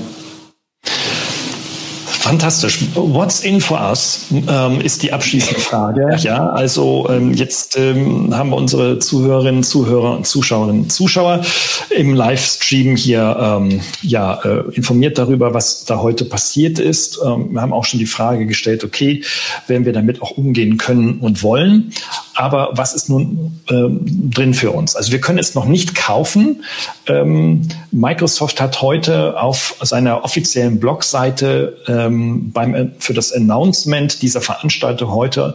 Fantastisch. 2.24 2.78
What's 2.94 3.40
in 3.40 3.60
for 3.60 3.78
us 3.78 4.28
ähm, 4.30 4.80
ist 4.80 5.02
die 5.02 5.12
abschließende 5.12 5.60
Frage. 5.60 6.16
Ja, 6.20 6.48
also 6.52 7.06
ähm, 7.10 7.34
jetzt 7.34 7.76
ähm, 7.76 8.34
haben 8.34 8.48
wir 8.48 8.56
unsere 8.56 8.98
Zuhörerinnen, 8.98 9.62
Zuhörer 9.62 10.16
und 10.16 10.26
Zuschauerinnen, 10.26 10.88
Zuschauer 10.88 11.42
im 11.90 12.14
Livestream 12.14 12.96
hier 12.96 13.36
ähm, 13.38 13.82
ja 14.00 14.40
äh, 14.42 14.60
informiert 14.72 15.18
darüber, 15.18 15.52
was 15.52 15.84
da 15.84 15.98
heute 15.98 16.24
passiert 16.24 16.78
ist. 16.78 17.20
Ähm, 17.22 17.52
wir 17.52 17.60
haben 17.60 17.74
auch 17.74 17.84
schon 17.84 18.00
die 18.00 18.06
Frage 18.06 18.46
gestellt: 18.46 18.84
Okay, 18.84 19.22
werden 19.66 19.84
wir 19.84 19.92
damit 19.92 20.22
auch 20.22 20.30
umgehen 20.30 20.78
können 20.78 21.18
und 21.18 21.42
wollen? 21.42 21.92
Aber 22.34 22.70
was 22.72 22.94
ist 22.94 23.08
nun 23.08 23.60
ähm, 23.70 24.30
drin 24.30 24.54
für 24.54 24.72
uns? 24.72 24.96
Also 24.96 25.12
wir 25.12 25.20
können 25.20 25.38
es 25.38 25.54
noch 25.54 25.66
nicht 25.66 25.94
kaufen. 25.94 26.64
Ähm, 27.06 27.68
Microsoft 27.92 28.60
hat 28.60 28.82
heute 28.82 29.40
auf 29.40 29.76
seiner 29.80 30.24
offiziellen 30.24 30.80
Blogseite 30.80 31.76
ähm, 31.86 32.50
beim, 32.52 32.92
für 32.98 33.14
das 33.14 33.32
Announcement 33.32 34.22
dieser 34.22 34.40
Veranstaltung 34.40 35.12
heute 35.12 35.54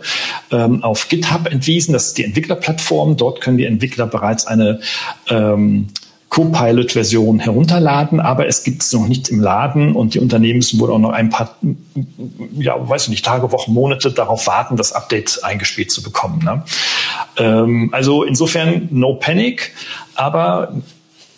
ähm, 0.51 0.83
auf 0.83 1.09
GitHub 1.09 1.51
entwiesen. 1.51 1.93
Das 1.93 2.07
ist 2.07 2.17
die 2.17 2.23
Entwicklerplattform. 2.23 3.17
Dort 3.17 3.41
können 3.41 3.57
die 3.57 3.65
Entwickler 3.65 4.07
bereits 4.07 4.47
eine 4.47 4.79
ähm, 5.29 5.87
Copilot-Version 6.29 7.39
herunterladen, 7.39 8.19
aber 8.19 8.47
es 8.47 8.63
gibt 8.63 8.83
es 8.83 8.93
noch 8.93 9.07
nicht 9.07 9.29
im 9.29 9.39
Laden 9.39 9.95
und 9.95 10.13
die 10.13 10.19
Unternehmen 10.19 10.57
müssen 10.57 10.79
wohl 10.79 10.91
auch 10.91 10.99
noch 10.99 11.11
ein 11.11 11.29
paar, 11.29 11.57
ja, 12.53 12.75
weiß 12.87 13.03
ich 13.03 13.09
nicht, 13.09 13.25
Tage, 13.25 13.51
Wochen, 13.51 13.73
Monate 13.73 14.11
darauf 14.11 14.45
warten, 14.45 14.77
das 14.77 14.93
Update 14.93 15.43
eingespielt 15.43 15.91
zu 15.91 16.03
bekommen. 16.03 16.43
Ne? 16.43 16.63
Ähm, 17.37 17.89
also 17.91 18.23
insofern 18.23 18.89
no 18.91 19.15
panic, 19.15 19.73
aber 20.13 20.73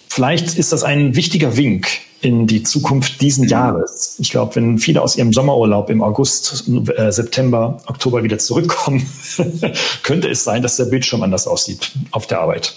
vielleicht 0.09 0.55
ist 0.57 0.73
das 0.73 0.83
ein 0.83 1.15
wichtiger 1.15 1.55
Wink 1.55 1.87
in 2.19 2.45
die 2.45 2.61
Zukunft 2.61 3.21
diesen 3.21 3.47
Jahres. 3.47 4.17
Ich 4.19 4.29
glaube, 4.29 4.55
wenn 4.55 4.77
viele 4.77 5.01
aus 5.01 5.15
ihrem 5.15 5.31
Sommerurlaub 5.31 5.89
im 5.89 6.03
August, 6.03 6.69
äh, 6.95 7.11
September, 7.11 7.81
Oktober 7.87 8.23
wieder 8.23 8.37
zurückkommen, 8.37 9.09
könnte 10.03 10.29
es 10.29 10.43
sein, 10.43 10.61
dass 10.61 10.75
der 10.75 10.85
Bildschirm 10.85 11.23
anders 11.23 11.47
aussieht 11.47 11.93
auf 12.11 12.27
der 12.27 12.41
Arbeit. 12.41 12.75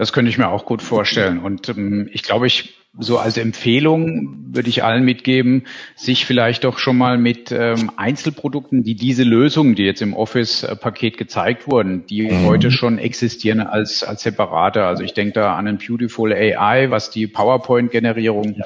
Das 0.00 0.14
könnte 0.14 0.30
ich 0.30 0.38
mir 0.38 0.48
auch 0.48 0.64
gut 0.64 0.80
vorstellen. 0.80 1.40
Und 1.40 1.68
ähm, 1.68 2.08
ich 2.10 2.22
glaube, 2.22 2.46
ich 2.46 2.74
so 2.98 3.18
als 3.18 3.36
Empfehlung 3.36 4.46
würde 4.54 4.70
ich 4.70 4.82
allen 4.82 5.04
mitgeben, 5.04 5.64
sich 5.94 6.24
vielleicht 6.24 6.64
doch 6.64 6.78
schon 6.78 6.96
mal 6.96 7.18
mit 7.18 7.52
ähm, 7.52 7.92
Einzelprodukten, 7.96 8.82
die 8.82 8.94
diese 8.94 9.24
Lösungen, 9.24 9.74
die 9.74 9.84
jetzt 9.84 10.00
im 10.00 10.14
Office-Paket 10.14 11.18
gezeigt 11.18 11.68
wurden, 11.68 12.06
die 12.06 12.22
mhm. 12.22 12.46
heute 12.46 12.70
schon 12.70 12.98
existieren 12.98 13.60
als, 13.60 14.02
als 14.02 14.22
separate. 14.22 14.84
Also 14.84 15.04
ich 15.04 15.12
denke 15.12 15.34
da 15.34 15.54
an 15.54 15.68
ein 15.68 15.76
Beautiful 15.76 16.32
AI, 16.32 16.90
was 16.90 17.10
die 17.10 17.26
PowerPoint-Generierung 17.26 18.56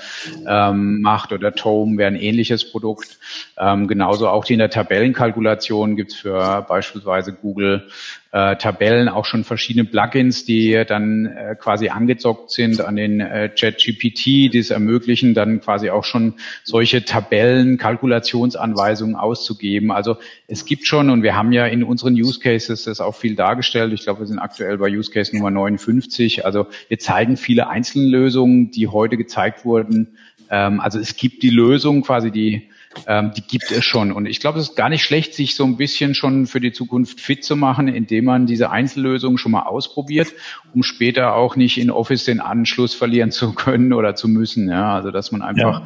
ja. 0.45 0.71
ähm, 0.71 1.01
macht 1.03 1.33
oder 1.33 1.53
Tome 1.53 1.99
wäre 1.99 2.09
ein 2.09 2.17
ähnliches 2.17 2.71
Produkt. 2.71 3.19
Ähm, 3.57 3.87
genauso 3.87 4.29
auch 4.29 4.45
die 4.45 4.55
in 4.55 4.59
der 4.59 4.71
Tabellenkalkulation 4.71 5.95
gibt's 5.95 6.17
für 6.17 6.65
beispielsweise 6.69 7.33
Google 7.33 7.89
äh, 8.33 8.57
Tabellen 8.57 9.09
auch 9.09 9.27
schon 9.27 9.45
verschiedene 9.45 9.85
Plugins, 9.85 10.45
die 10.45 10.83
dann 10.89 11.27
äh, 11.27 11.55
quasi 11.55 11.89
angezockt 11.89 12.51
sind 12.51 12.81
an 12.81 12.97
den 12.97 13.21
äh, 13.21 13.49
ChatGPT, 13.49 14.53
die 14.53 14.59
es 14.59 14.71
ermöglichen, 14.71 15.35
dann 15.35 15.61
quasi 15.61 15.91
auch 15.91 16.03
schon 16.03 16.35
solche 16.65 17.05
Tabellen, 17.05 17.79
Kalkulationsanweisungen 17.79 19.15
auszugeben. 19.15 19.93
Also 19.93 20.17
es 20.49 20.65
gibt 20.65 20.85
schon 20.85 21.11
und 21.11 21.23
wir 21.23 21.37
haben 21.37 21.53
ja 21.53 21.67
in 21.67 21.85
unseren 21.85 22.15
Use 22.15 22.41
Cases 22.41 22.83
das 22.83 23.01
auch 23.01 23.15
viel 23.15 23.37
dargestellt. 23.37 23.93
Ich 23.93 24.03
glaube, 24.03 24.21
wir 24.21 24.27
sind 24.27 24.41
aktuell 24.41 24.79
bei 24.79 24.89
Use 24.89 25.13
Case 25.13 25.35
Nummer 25.35 25.53
59. 25.53 26.45
Also 26.45 26.67
wir 26.89 26.99
zeigen 26.99 27.37
viele 27.37 27.69
Einzellösungen, 27.69 28.73
die 28.73 28.89
heute 28.89 29.17
gezeigt 29.17 29.65
wurden. 29.65 30.19
Ähm, 30.51 30.81
also 30.81 30.99
es 30.99 31.15
gibt 31.15 31.45
die 31.45 31.51
Lösung 31.51 32.03
quasi 32.03 32.33
die 32.33 32.69
ähm, 33.07 33.33
die 33.37 33.43
gibt 33.43 33.71
es 33.71 33.85
schon. 33.85 34.13
Und 34.13 34.27
ich 34.27 34.41
glaube, 34.41 34.59
es 34.59 34.71
ist 34.71 34.77
gar 34.77 34.89
nicht 34.89 35.05
schlecht, 35.05 35.35
sich 35.35 35.55
so 35.55 35.65
ein 35.65 35.77
bisschen 35.77 36.15
schon 36.15 36.47
für 36.47 36.61
die 36.61 36.73
Zukunft 36.73 37.21
fit 37.21 37.45
zu 37.45 37.57
machen, 37.57 37.89
indem 37.89 38.27
man 38.27 38.47
diese 38.47 38.71
Einzellösungen 38.71 39.39
schon 39.39 39.53
mal 39.53 39.63
ausprobiert, 39.63 40.33
um 40.75 40.83
später 40.83 41.35
auch 41.35 41.57
nicht 41.57 41.79
in 41.79 41.91
Office 41.91 42.25
den 42.25 42.41
Anschluss 42.41 42.95
verlieren 42.95 43.31
zu 43.31 43.53
können 43.55 43.93
oder 43.93 44.15
zu 44.15 44.29
müssen. 44.29 44.69
Ja, 44.69 44.95
also 44.95 45.11
dass 45.11 45.33
man 45.33 45.43
einfach 45.43 45.83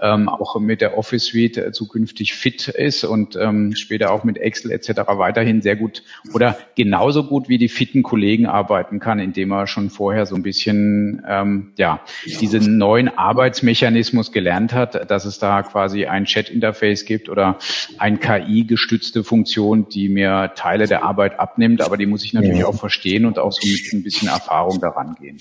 ja. 0.00 0.14
ähm, 0.14 0.28
auch 0.28 0.58
mit 0.60 0.80
der 0.80 0.98
Office 0.98 1.26
Suite 1.26 1.58
äh, 1.58 1.72
zukünftig 1.72 2.34
fit 2.34 2.68
ist 2.68 3.04
und 3.04 3.36
ähm, 3.36 3.74
später 3.74 4.12
auch 4.12 4.24
mit 4.24 4.38
Excel 4.38 4.70
etc. 4.72 4.90
weiterhin 5.08 5.62
sehr 5.62 5.76
gut 5.76 6.02
oder 6.32 6.56
genauso 6.76 7.24
gut 7.24 7.48
wie 7.48 7.58
die 7.58 7.68
fitten 7.68 8.02
Kollegen 8.02 8.46
arbeiten 8.46 9.00
kann, 9.00 9.18
indem 9.18 9.52
er 9.52 9.66
schon 9.66 9.90
vorher 9.90 10.26
so 10.26 10.34
ein 10.34 10.42
bisschen 10.42 11.22
ähm, 11.28 11.72
ja 11.76 12.00
diesen 12.40 12.78
neuen 12.78 13.08
Arbeitsmechanismus 13.08 14.32
gelernt 14.32 14.72
hat, 14.72 15.10
dass 15.10 15.24
es 15.24 15.38
da 15.38 15.62
quasi 15.62 16.06
ein 16.06 16.24
Chat 16.24 16.51
Interface 16.52 17.04
gibt 17.04 17.28
oder 17.28 17.58
ein 17.98 18.20
KI-gestützte 18.20 19.24
Funktion, 19.24 19.88
die 19.88 20.08
mir 20.08 20.52
Teile 20.54 20.86
der 20.86 21.02
Arbeit 21.02 21.40
abnimmt, 21.40 21.82
aber 21.82 21.96
die 21.96 22.06
muss 22.06 22.24
ich 22.24 22.32
natürlich 22.32 22.60
ja. 22.60 22.66
auch 22.66 22.78
verstehen 22.78 23.24
und 23.26 23.38
auch 23.38 23.52
so 23.52 23.66
mit 23.66 23.92
ein 23.92 24.02
bisschen 24.02 24.28
Erfahrung 24.28 24.80
daran 24.80 25.16
gehen. 25.20 25.38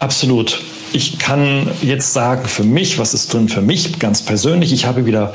Absolut. 0.00 0.58
Ich 0.94 1.18
kann 1.18 1.70
jetzt 1.82 2.14
sagen, 2.14 2.48
für 2.48 2.64
mich, 2.64 2.98
was 2.98 3.12
ist 3.12 3.34
drin 3.34 3.50
für 3.50 3.60
mich 3.60 3.98
ganz 3.98 4.24
persönlich? 4.24 4.72
Ich 4.72 4.86
habe 4.86 5.04
wieder 5.04 5.34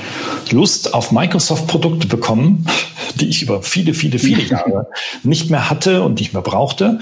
Lust 0.50 0.96
auf 0.96 1.12
Microsoft-Produkte 1.12 2.08
bekommen, 2.08 2.66
die 3.20 3.30
ich 3.30 3.42
über 3.42 3.62
viele, 3.62 3.94
viele, 3.94 4.20
viele 4.20 4.44
Jahre 4.50 4.88
nicht 5.24 5.50
mehr 5.50 5.70
hatte 5.70 6.04
und 6.04 6.20
nicht 6.20 6.34
mehr 6.34 6.42
brauchte. 6.42 7.00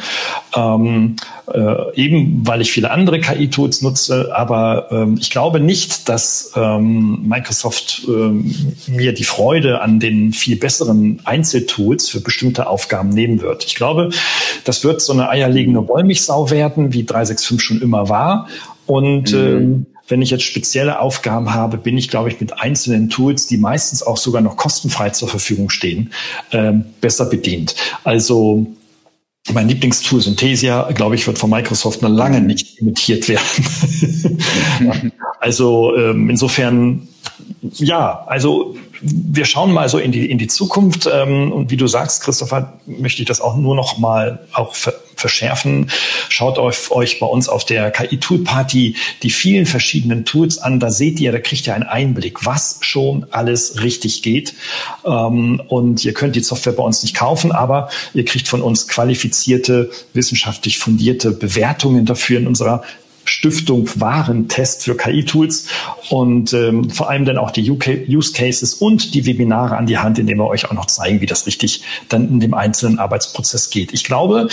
Ähm, 0.55 1.15
äh, 1.51 1.95
eben 1.95 2.41
weil 2.47 2.61
ich 2.61 2.71
viele 2.71 2.91
andere 2.91 3.19
KI-Tools 3.19 3.81
nutze, 3.81 4.31
aber 4.33 4.87
ähm, 4.91 5.17
ich 5.19 5.29
glaube 5.29 5.59
nicht, 5.59 6.07
dass 6.07 6.53
ähm, 6.55 7.27
Microsoft 7.27 8.03
ähm, 8.07 8.75
mir 8.87 9.13
die 9.13 9.23
Freude 9.23 9.81
an 9.81 9.99
den 9.99 10.31
viel 10.31 10.55
besseren 10.55 11.19
Einzeltools 11.25 12.09
für 12.09 12.21
bestimmte 12.21 12.67
Aufgaben 12.67 13.09
nehmen 13.09 13.41
wird. 13.41 13.65
Ich 13.65 13.75
glaube, 13.75 14.09
das 14.63 14.83
wird 14.83 15.01
so 15.01 15.13
eine 15.13 15.29
eierlegende 15.29 15.87
Wollmilchsau 15.87 16.49
werden, 16.49 16.93
wie 16.93 17.03
365 17.03 17.61
schon 17.61 17.81
immer 17.81 18.09
war. 18.09 18.47
Und 18.85 19.31
mhm. 19.33 19.85
Wenn 20.07 20.21
ich 20.21 20.31
jetzt 20.31 20.43
spezielle 20.43 20.99
Aufgaben 20.99 21.53
habe, 21.53 21.77
bin 21.77 21.97
ich, 21.97 22.09
glaube 22.09 22.29
ich, 22.29 22.39
mit 22.39 22.59
einzelnen 22.59 23.09
Tools, 23.09 23.47
die 23.47 23.57
meistens 23.57 24.03
auch 24.03 24.17
sogar 24.17 24.41
noch 24.41 24.57
kostenfrei 24.57 25.11
zur 25.11 25.29
Verfügung 25.29 25.69
stehen, 25.69 26.11
ähm, 26.51 26.85
besser 26.99 27.25
bedient. 27.25 27.75
Also 28.03 28.67
mein 29.51 29.67
Lieblingstool 29.67 30.21
Synthesia, 30.21 30.91
glaube 30.91 31.15
ich, 31.15 31.27
wird 31.27 31.37
von 31.37 31.49
Microsoft 31.49 32.01
noch 32.01 32.09
lange 32.09 32.41
nicht 32.41 32.79
imitiert 32.79 33.27
werden. 33.27 35.11
also 35.39 35.95
ähm, 35.95 36.29
insofern, 36.29 37.07
ja, 37.61 38.23
also 38.27 38.75
wir 39.01 39.45
schauen 39.45 39.73
mal 39.73 39.89
so 39.89 39.97
in 39.97 40.11
die, 40.11 40.29
in 40.29 40.37
die 40.37 40.47
Zukunft. 40.47 41.09
Ähm, 41.11 41.51
und 41.51 41.71
wie 41.71 41.77
du 41.77 41.87
sagst, 41.87 42.23
Christopher, 42.23 42.73
möchte 42.85 43.21
ich 43.21 43.27
das 43.27 43.41
auch 43.41 43.57
nur 43.57 43.75
noch 43.75 43.97
mal 43.97 44.39
auch 44.53 44.73
verschärfen. 45.15 45.89
Schaut 46.29 46.57
euch, 46.57 46.89
euch 46.91 47.19
bei 47.19 47.25
uns 47.25 47.49
auf 47.49 47.65
der 47.65 47.91
KI-Tool-Party 47.91 48.95
die 49.21 49.29
vielen 49.29 49.65
verschiedenen 49.65 50.25
Tools 50.25 50.57
an. 50.57 50.79
Da 50.79 50.89
seht 50.89 51.19
ihr, 51.19 51.31
da 51.31 51.39
kriegt 51.39 51.67
ihr 51.67 51.75
einen 51.75 51.83
Einblick, 51.83 52.45
was 52.45 52.79
schon 52.81 53.25
alles 53.31 53.81
richtig 53.81 54.21
geht. 54.21 54.53
Ähm, 55.05 55.61
und 55.67 56.05
ihr 56.05 56.13
könnt 56.13 56.35
die 56.35 56.43
Software 56.43 56.73
bei 56.73 56.83
uns 56.83 57.03
nicht 57.03 57.15
kaufen, 57.15 57.51
aber 57.51 57.89
ihr 58.13 58.25
kriegt 58.25 58.47
von 58.47 58.61
uns 58.61 58.87
qualifizierte, 58.87 59.91
wissenschaftlich 60.13 60.77
fundierte 60.77 61.31
Bewertungen 61.31 62.05
dafür 62.05 62.39
in 62.39 62.47
unserer 62.47 62.83
Stiftung 63.25 63.89
Warentest 63.95 64.83
für 64.83 64.95
KI-Tools 64.95 65.67
und 66.09 66.53
ähm, 66.53 66.89
vor 66.89 67.09
allem 67.09 67.25
dann 67.25 67.37
auch 67.37 67.51
die 67.51 67.69
Use 67.69 68.33
Cases 68.33 68.73
und 68.75 69.13
die 69.13 69.25
Webinare 69.25 69.77
an 69.77 69.85
die 69.85 69.97
Hand, 69.97 70.19
indem 70.19 70.39
wir 70.39 70.47
euch 70.47 70.65
auch 70.65 70.73
noch 70.73 70.85
zeigen, 70.85 71.21
wie 71.21 71.25
das 71.25 71.45
richtig 71.47 71.83
dann 72.09 72.27
in 72.29 72.39
dem 72.39 72.53
einzelnen 72.53 72.99
Arbeitsprozess 72.99 73.69
geht. 73.69 73.93
Ich 73.93 74.03
glaube, 74.03 74.47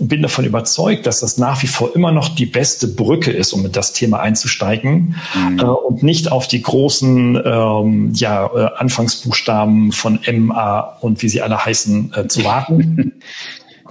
bin 0.00 0.22
davon 0.22 0.44
überzeugt, 0.44 1.06
dass 1.06 1.20
das 1.20 1.38
nach 1.38 1.62
wie 1.62 1.66
vor 1.66 1.94
immer 1.94 2.12
noch 2.12 2.28
die 2.28 2.46
beste 2.46 2.88
Brücke 2.88 3.30
ist, 3.30 3.52
um 3.52 3.66
in 3.66 3.72
das 3.72 3.92
Thema 3.92 4.20
einzusteigen 4.20 5.16
mhm. 5.34 5.58
äh, 5.58 5.64
und 5.64 6.02
nicht 6.02 6.30
auf 6.30 6.46
die 6.46 6.62
großen 6.62 7.40
ähm, 7.44 8.12
ja, 8.14 8.46
äh, 8.46 8.70
Anfangsbuchstaben 8.76 9.92
von 9.92 10.22
M, 10.22 10.52
A 10.52 10.80
und 11.00 11.22
wie 11.22 11.28
sie 11.28 11.42
alle 11.42 11.64
heißen 11.64 12.12
äh, 12.14 12.28
zu 12.28 12.44
warten. 12.44 13.12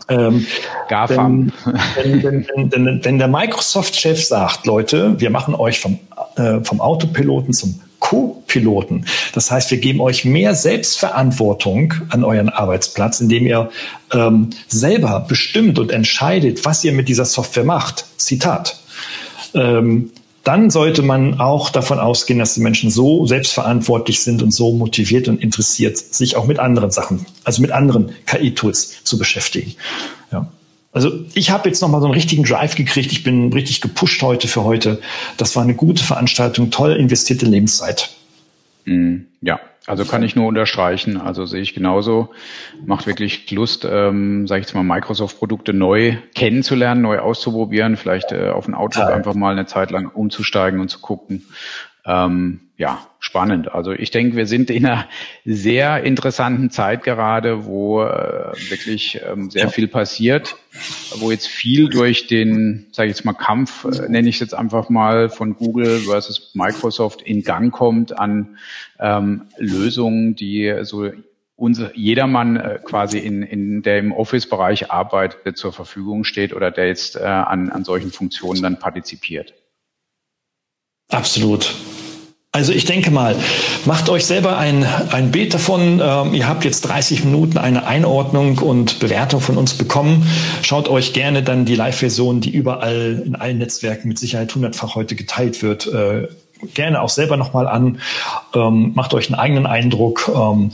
Ähm, 0.10 0.46
wenn, 1.96 2.48
wenn, 2.48 2.72
wenn, 2.72 3.04
wenn 3.04 3.18
der 3.18 3.28
Microsoft-Chef 3.28 4.24
sagt, 4.24 4.66
Leute, 4.66 5.20
wir 5.20 5.30
machen 5.30 5.54
euch 5.54 5.80
vom, 5.80 6.00
äh, 6.36 6.64
vom 6.64 6.80
Autopiloten 6.80 7.54
zum 7.54 7.82
Co-Piloten. 8.00 9.06
Das 9.34 9.52
heißt, 9.52 9.70
wir 9.72 9.80
geben 9.80 10.00
euch 10.00 10.24
mehr 10.24 10.56
Selbstverantwortung 10.56 11.94
an 12.10 12.24
euren 12.24 12.50
Arbeitsplatz, 12.50 13.20
indem 13.20 13.46
ihr 13.46 13.70
ähm, 14.14 14.52
selber 14.68 15.26
bestimmt 15.28 15.78
und 15.80 15.92
entscheidet, 15.92 16.64
was 16.64 16.84
ihr 16.84 16.94
mit 16.94 17.10
dieser 17.10 17.26
Software 17.26 17.66
macht. 17.66 18.06
Zitat. 18.18 18.80
Ähm, 19.54 20.12
dann 20.48 20.70
sollte 20.70 21.02
man 21.02 21.42
auch 21.42 21.70
davon 21.70 22.00
ausgehen, 22.00 22.40
dass 22.40 22.54
die 22.54 22.62
Menschen 22.62 22.90
so 22.90 23.26
selbstverantwortlich 23.26 24.22
sind 24.22 24.42
und 24.42 24.52
so 24.52 24.72
motiviert 24.72 25.28
und 25.28 25.42
interessiert, 25.42 25.98
sich 25.98 26.38
auch 26.38 26.48
mit 26.48 26.58
anderen 26.58 26.90
Sachen, 26.90 27.26
also 27.44 27.62
mit 27.62 27.72
anderen 27.72 28.14
KI-Tools 28.26 29.04
zu 29.04 29.18
beschäftigen. 29.18 29.76
Ja. 30.32 30.50
Also 30.94 31.12
ich 31.34 31.52
habe 31.52 31.68
jetzt 31.68 31.82
nochmal 31.82 32.00
so 32.00 32.08
einen 32.08 32.14
richtigen 32.14 32.44
Drive 32.44 32.76
gekriegt. 32.76 33.12
Ich 33.12 33.24
bin 33.24 33.52
richtig 33.52 33.82
gepusht 33.82 34.22
heute 34.22 34.48
für 34.48 34.64
heute. 34.64 35.02
Das 35.36 35.58
war 35.58 35.64
eine 35.64 35.76
gute 35.76 36.02
Veranstaltung, 36.02 36.72
toll 36.72 36.94
investierte 36.94 37.46
Lebenszeit. 37.46 38.12
Mm, 38.86 39.18
ja, 39.42 39.60
also 39.88 40.04
kann 40.04 40.22
ich 40.22 40.36
nur 40.36 40.48
unterstreichen. 40.48 41.20
Also 41.20 41.46
sehe 41.46 41.62
ich 41.62 41.74
genauso. 41.74 42.30
Macht 42.86 43.08
wirklich 43.08 43.50
Lust, 43.52 43.88
ähm, 43.90 44.46
sage 44.46 44.60
ich 44.60 44.68
jetzt 44.68 44.76
mal, 44.76 44.84
Microsoft-Produkte 44.84 45.74
neu 45.74 46.18
kennenzulernen, 46.36 47.02
neu 47.02 47.20
auszuprobieren, 47.20 47.96
vielleicht 47.96 48.34
äh, 48.34 48.50
auf 48.50 48.68
ein 48.68 48.76
Auto 48.76 49.02
einfach 49.02 49.34
mal 49.34 49.54
eine 49.54 49.66
Zeit 49.66 49.90
lang 49.92 50.08
umzusteigen 50.08 50.82
und 50.82 50.90
zu 50.90 51.00
gucken. 51.00 51.46
Ähm, 52.08 52.62
ja, 52.78 53.06
spannend. 53.20 53.74
Also 53.74 53.92
ich 53.92 54.12
denke, 54.12 54.38
wir 54.38 54.48
sind 54.48 54.70
in 54.70 54.86
einer 54.86 55.10
sehr 55.44 56.04
interessanten 56.04 56.70
Zeit 56.70 57.04
gerade, 57.04 57.66
wo 57.66 58.02
äh, 58.02 58.54
wirklich 58.70 59.20
ähm, 59.28 59.52
sehr 59.52 59.70
viel 59.70 59.90
passiert, 59.90 60.56
wo 61.16 61.32
jetzt 61.32 61.48
viel 61.48 61.90
durch 61.90 62.28
den, 62.28 62.86
sage 62.94 63.10
ich 63.10 63.18
jetzt 63.18 63.26
mal, 63.26 63.34
Kampf, 63.34 63.84
äh, 63.84 64.08
nenne 64.08 64.30
ich 64.30 64.36
es 64.36 64.40
jetzt 64.40 64.54
einfach 64.54 64.90
mal, 64.90 65.30
von 65.30 65.56
Google 65.58 66.00
versus 66.00 66.52
Microsoft 66.54 67.24
in 67.24 67.44
Gang 67.44 67.74
kommt 67.74 68.18
an 68.18 68.58
ähm, 69.00 69.48
Lösungen, 69.58 70.36
die 70.36 70.74
so 70.84 71.12
unser, 71.58 71.94
jedermann 71.98 72.56
äh, 72.56 72.80
quasi 72.82 73.18
in, 73.18 73.44
in 73.44 73.82
der 73.82 73.98
im 73.98 74.14
Office-Bereich 74.14 74.92
arbeitet, 74.92 75.58
zur 75.58 75.74
Verfügung 75.74 76.24
steht 76.24 76.54
oder 76.54 76.72
der 76.72 76.88
jetzt 76.88 77.18
äh, 77.18 77.24
an, 77.24 77.70
an 77.70 77.84
solchen 77.84 78.12
Funktionen 78.12 78.62
dann 78.62 78.80
partizipiert. 78.80 79.54
Absolut. 81.10 81.74
Also 82.58 82.74
ich 82.74 82.86
denke 82.86 83.12
mal, 83.12 83.36
macht 83.86 84.10
euch 84.10 84.26
selber 84.26 84.58
ein, 84.58 84.84
ein 85.12 85.30
Bild 85.30 85.54
davon. 85.54 86.02
Ähm, 86.04 86.34
ihr 86.34 86.48
habt 86.48 86.66
jetzt 86.66 86.82
30 86.82 87.24
Minuten 87.24 87.60
eine 87.60 87.86
Einordnung 87.86 88.58
und 88.58 88.98
Bewertung 88.98 89.42
von 89.42 89.58
uns 89.58 89.76
bekommen. 89.76 90.28
Schaut 90.64 90.90
euch 90.90 91.14
gerne 91.14 91.44
dann 91.44 91.66
die 91.66 91.76
Live-Version, 91.76 92.42
die 92.42 92.50
überall 92.50 93.22
in 93.24 93.36
allen 93.36 93.60
Netzwerken 93.60 94.08
mit 94.08 94.18
Sicherheit 94.18 94.56
hundertfach 94.56 94.96
heute 94.96 95.14
geteilt 95.14 95.62
wird, 95.62 95.86
äh, 95.86 96.30
gerne 96.74 97.00
auch 97.04 97.10
selber 97.10 97.38
nochmal 97.38 97.68
an. 97.68 98.00
Ähm, 98.56 98.94
macht 98.96 99.14
euch 99.14 99.28
einen 99.30 99.40
eigenen 99.40 99.68
Eindruck. 99.68 100.28
Ähm, 100.36 100.72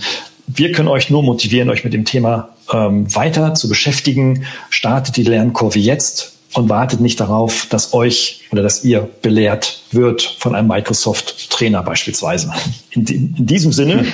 wir 0.47 0.71
können 0.71 0.87
euch 0.87 1.09
nur 1.09 1.21
motivieren, 1.21 1.69
euch 1.69 1.83
mit 1.83 1.91
dem 1.91 2.05
Thema 2.05 2.55
ähm, 2.71 3.13
weiter 3.13 3.55
zu 3.55 3.67
beschäftigen. 3.67 4.45
Startet 4.69 5.17
die 5.17 5.23
Lernkurve 5.23 5.79
jetzt 5.79 6.32
und 6.53 6.69
wartet 6.69 6.99
nicht 6.99 7.19
darauf, 7.19 7.67
dass 7.69 7.93
euch 7.93 8.41
oder 8.51 8.61
dass 8.61 8.83
ihr 8.83 9.09
belehrt 9.21 9.83
wird 9.91 10.21
von 10.39 10.55
einem 10.55 10.67
Microsoft-Trainer 10.67 11.83
beispielsweise. 11.83 12.51
In, 12.91 13.05
in, 13.05 13.45
diesem 13.45 13.71
Sinne, 13.71 14.05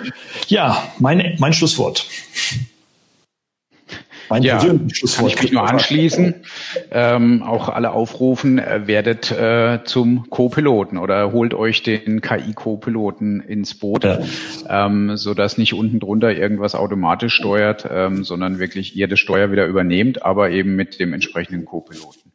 ja, 0.48 0.82
mein, 0.98 1.36
mein 1.38 1.52
Schlusswort. 1.52 2.06
Mein 4.28 4.42
ja, 4.42 4.58
kann 4.58 4.88
ich 5.26 5.42
mich 5.42 5.52
nur 5.52 5.68
anschließen. 5.68 6.34
Ähm, 6.90 7.42
auch 7.42 7.68
alle 7.68 7.92
aufrufen, 7.92 8.58
äh, 8.58 8.86
werdet 8.86 9.30
äh, 9.30 9.80
zum 9.84 10.28
Co-Piloten 10.30 10.98
oder 10.98 11.32
holt 11.32 11.54
euch 11.54 11.82
den 11.82 12.20
KI-Co-Piloten 12.20 13.40
ins 13.40 13.78
Boot, 13.78 14.04
ja. 14.04 14.18
ähm, 14.68 15.16
so 15.16 15.34
dass 15.34 15.58
nicht 15.58 15.74
unten 15.74 16.00
drunter 16.00 16.32
irgendwas 16.32 16.74
automatisch 16.74 17.34
steuert, 17.34 17.86
ähm, 17.90 18.24
sondern 18.24 18.58
wirklich 18.58 18.96
ihr 18.96 19.08
das 19.08 19.18
Steuer 19.18 19.50
wieder 19.50 19.66
übernehmt, 19.66 20.22
aber 20.24 20.50
eben 20.50 20.76
mit 20.76 21.00
dem 21.00 21.12
entsprechenden 21.12 21.64
Co-Piloten. 21.64 22.32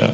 Ja. 0.00 0.12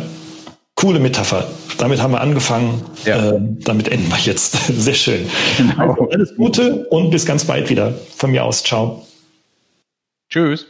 Coole 0.81 0.99
Metapher. 0.99 1.47
Damit 1.77 2.01
haben 2.01 2.13
wir 2.13 2.23
angefangen. 2.23 2.83
Ja. 3.05 3.35
Ähm, 3.35 3.59
damit 3.61 3.89
enden 3.89 4.09
wir 4.09 4.19
jetzt. 4.19 4.53
Sehr 4.67 4.95
schön. 4.95 5.27
Genau. 5.59 5.91
Also 5.91 6.09
alles 6.09 6.37
Gute 6.37 6.87
und 6.87 7.11
bis 7.11 7.27
ganz 7.27 7.45
bald 7.45 7.69
wieder. 7.69 7.93
Von 8.17 8.31
mir 8.31 8.45
aus. 8.45 8.65
Ciao. 8.65 9.07
Tschüss. 10.31 10.70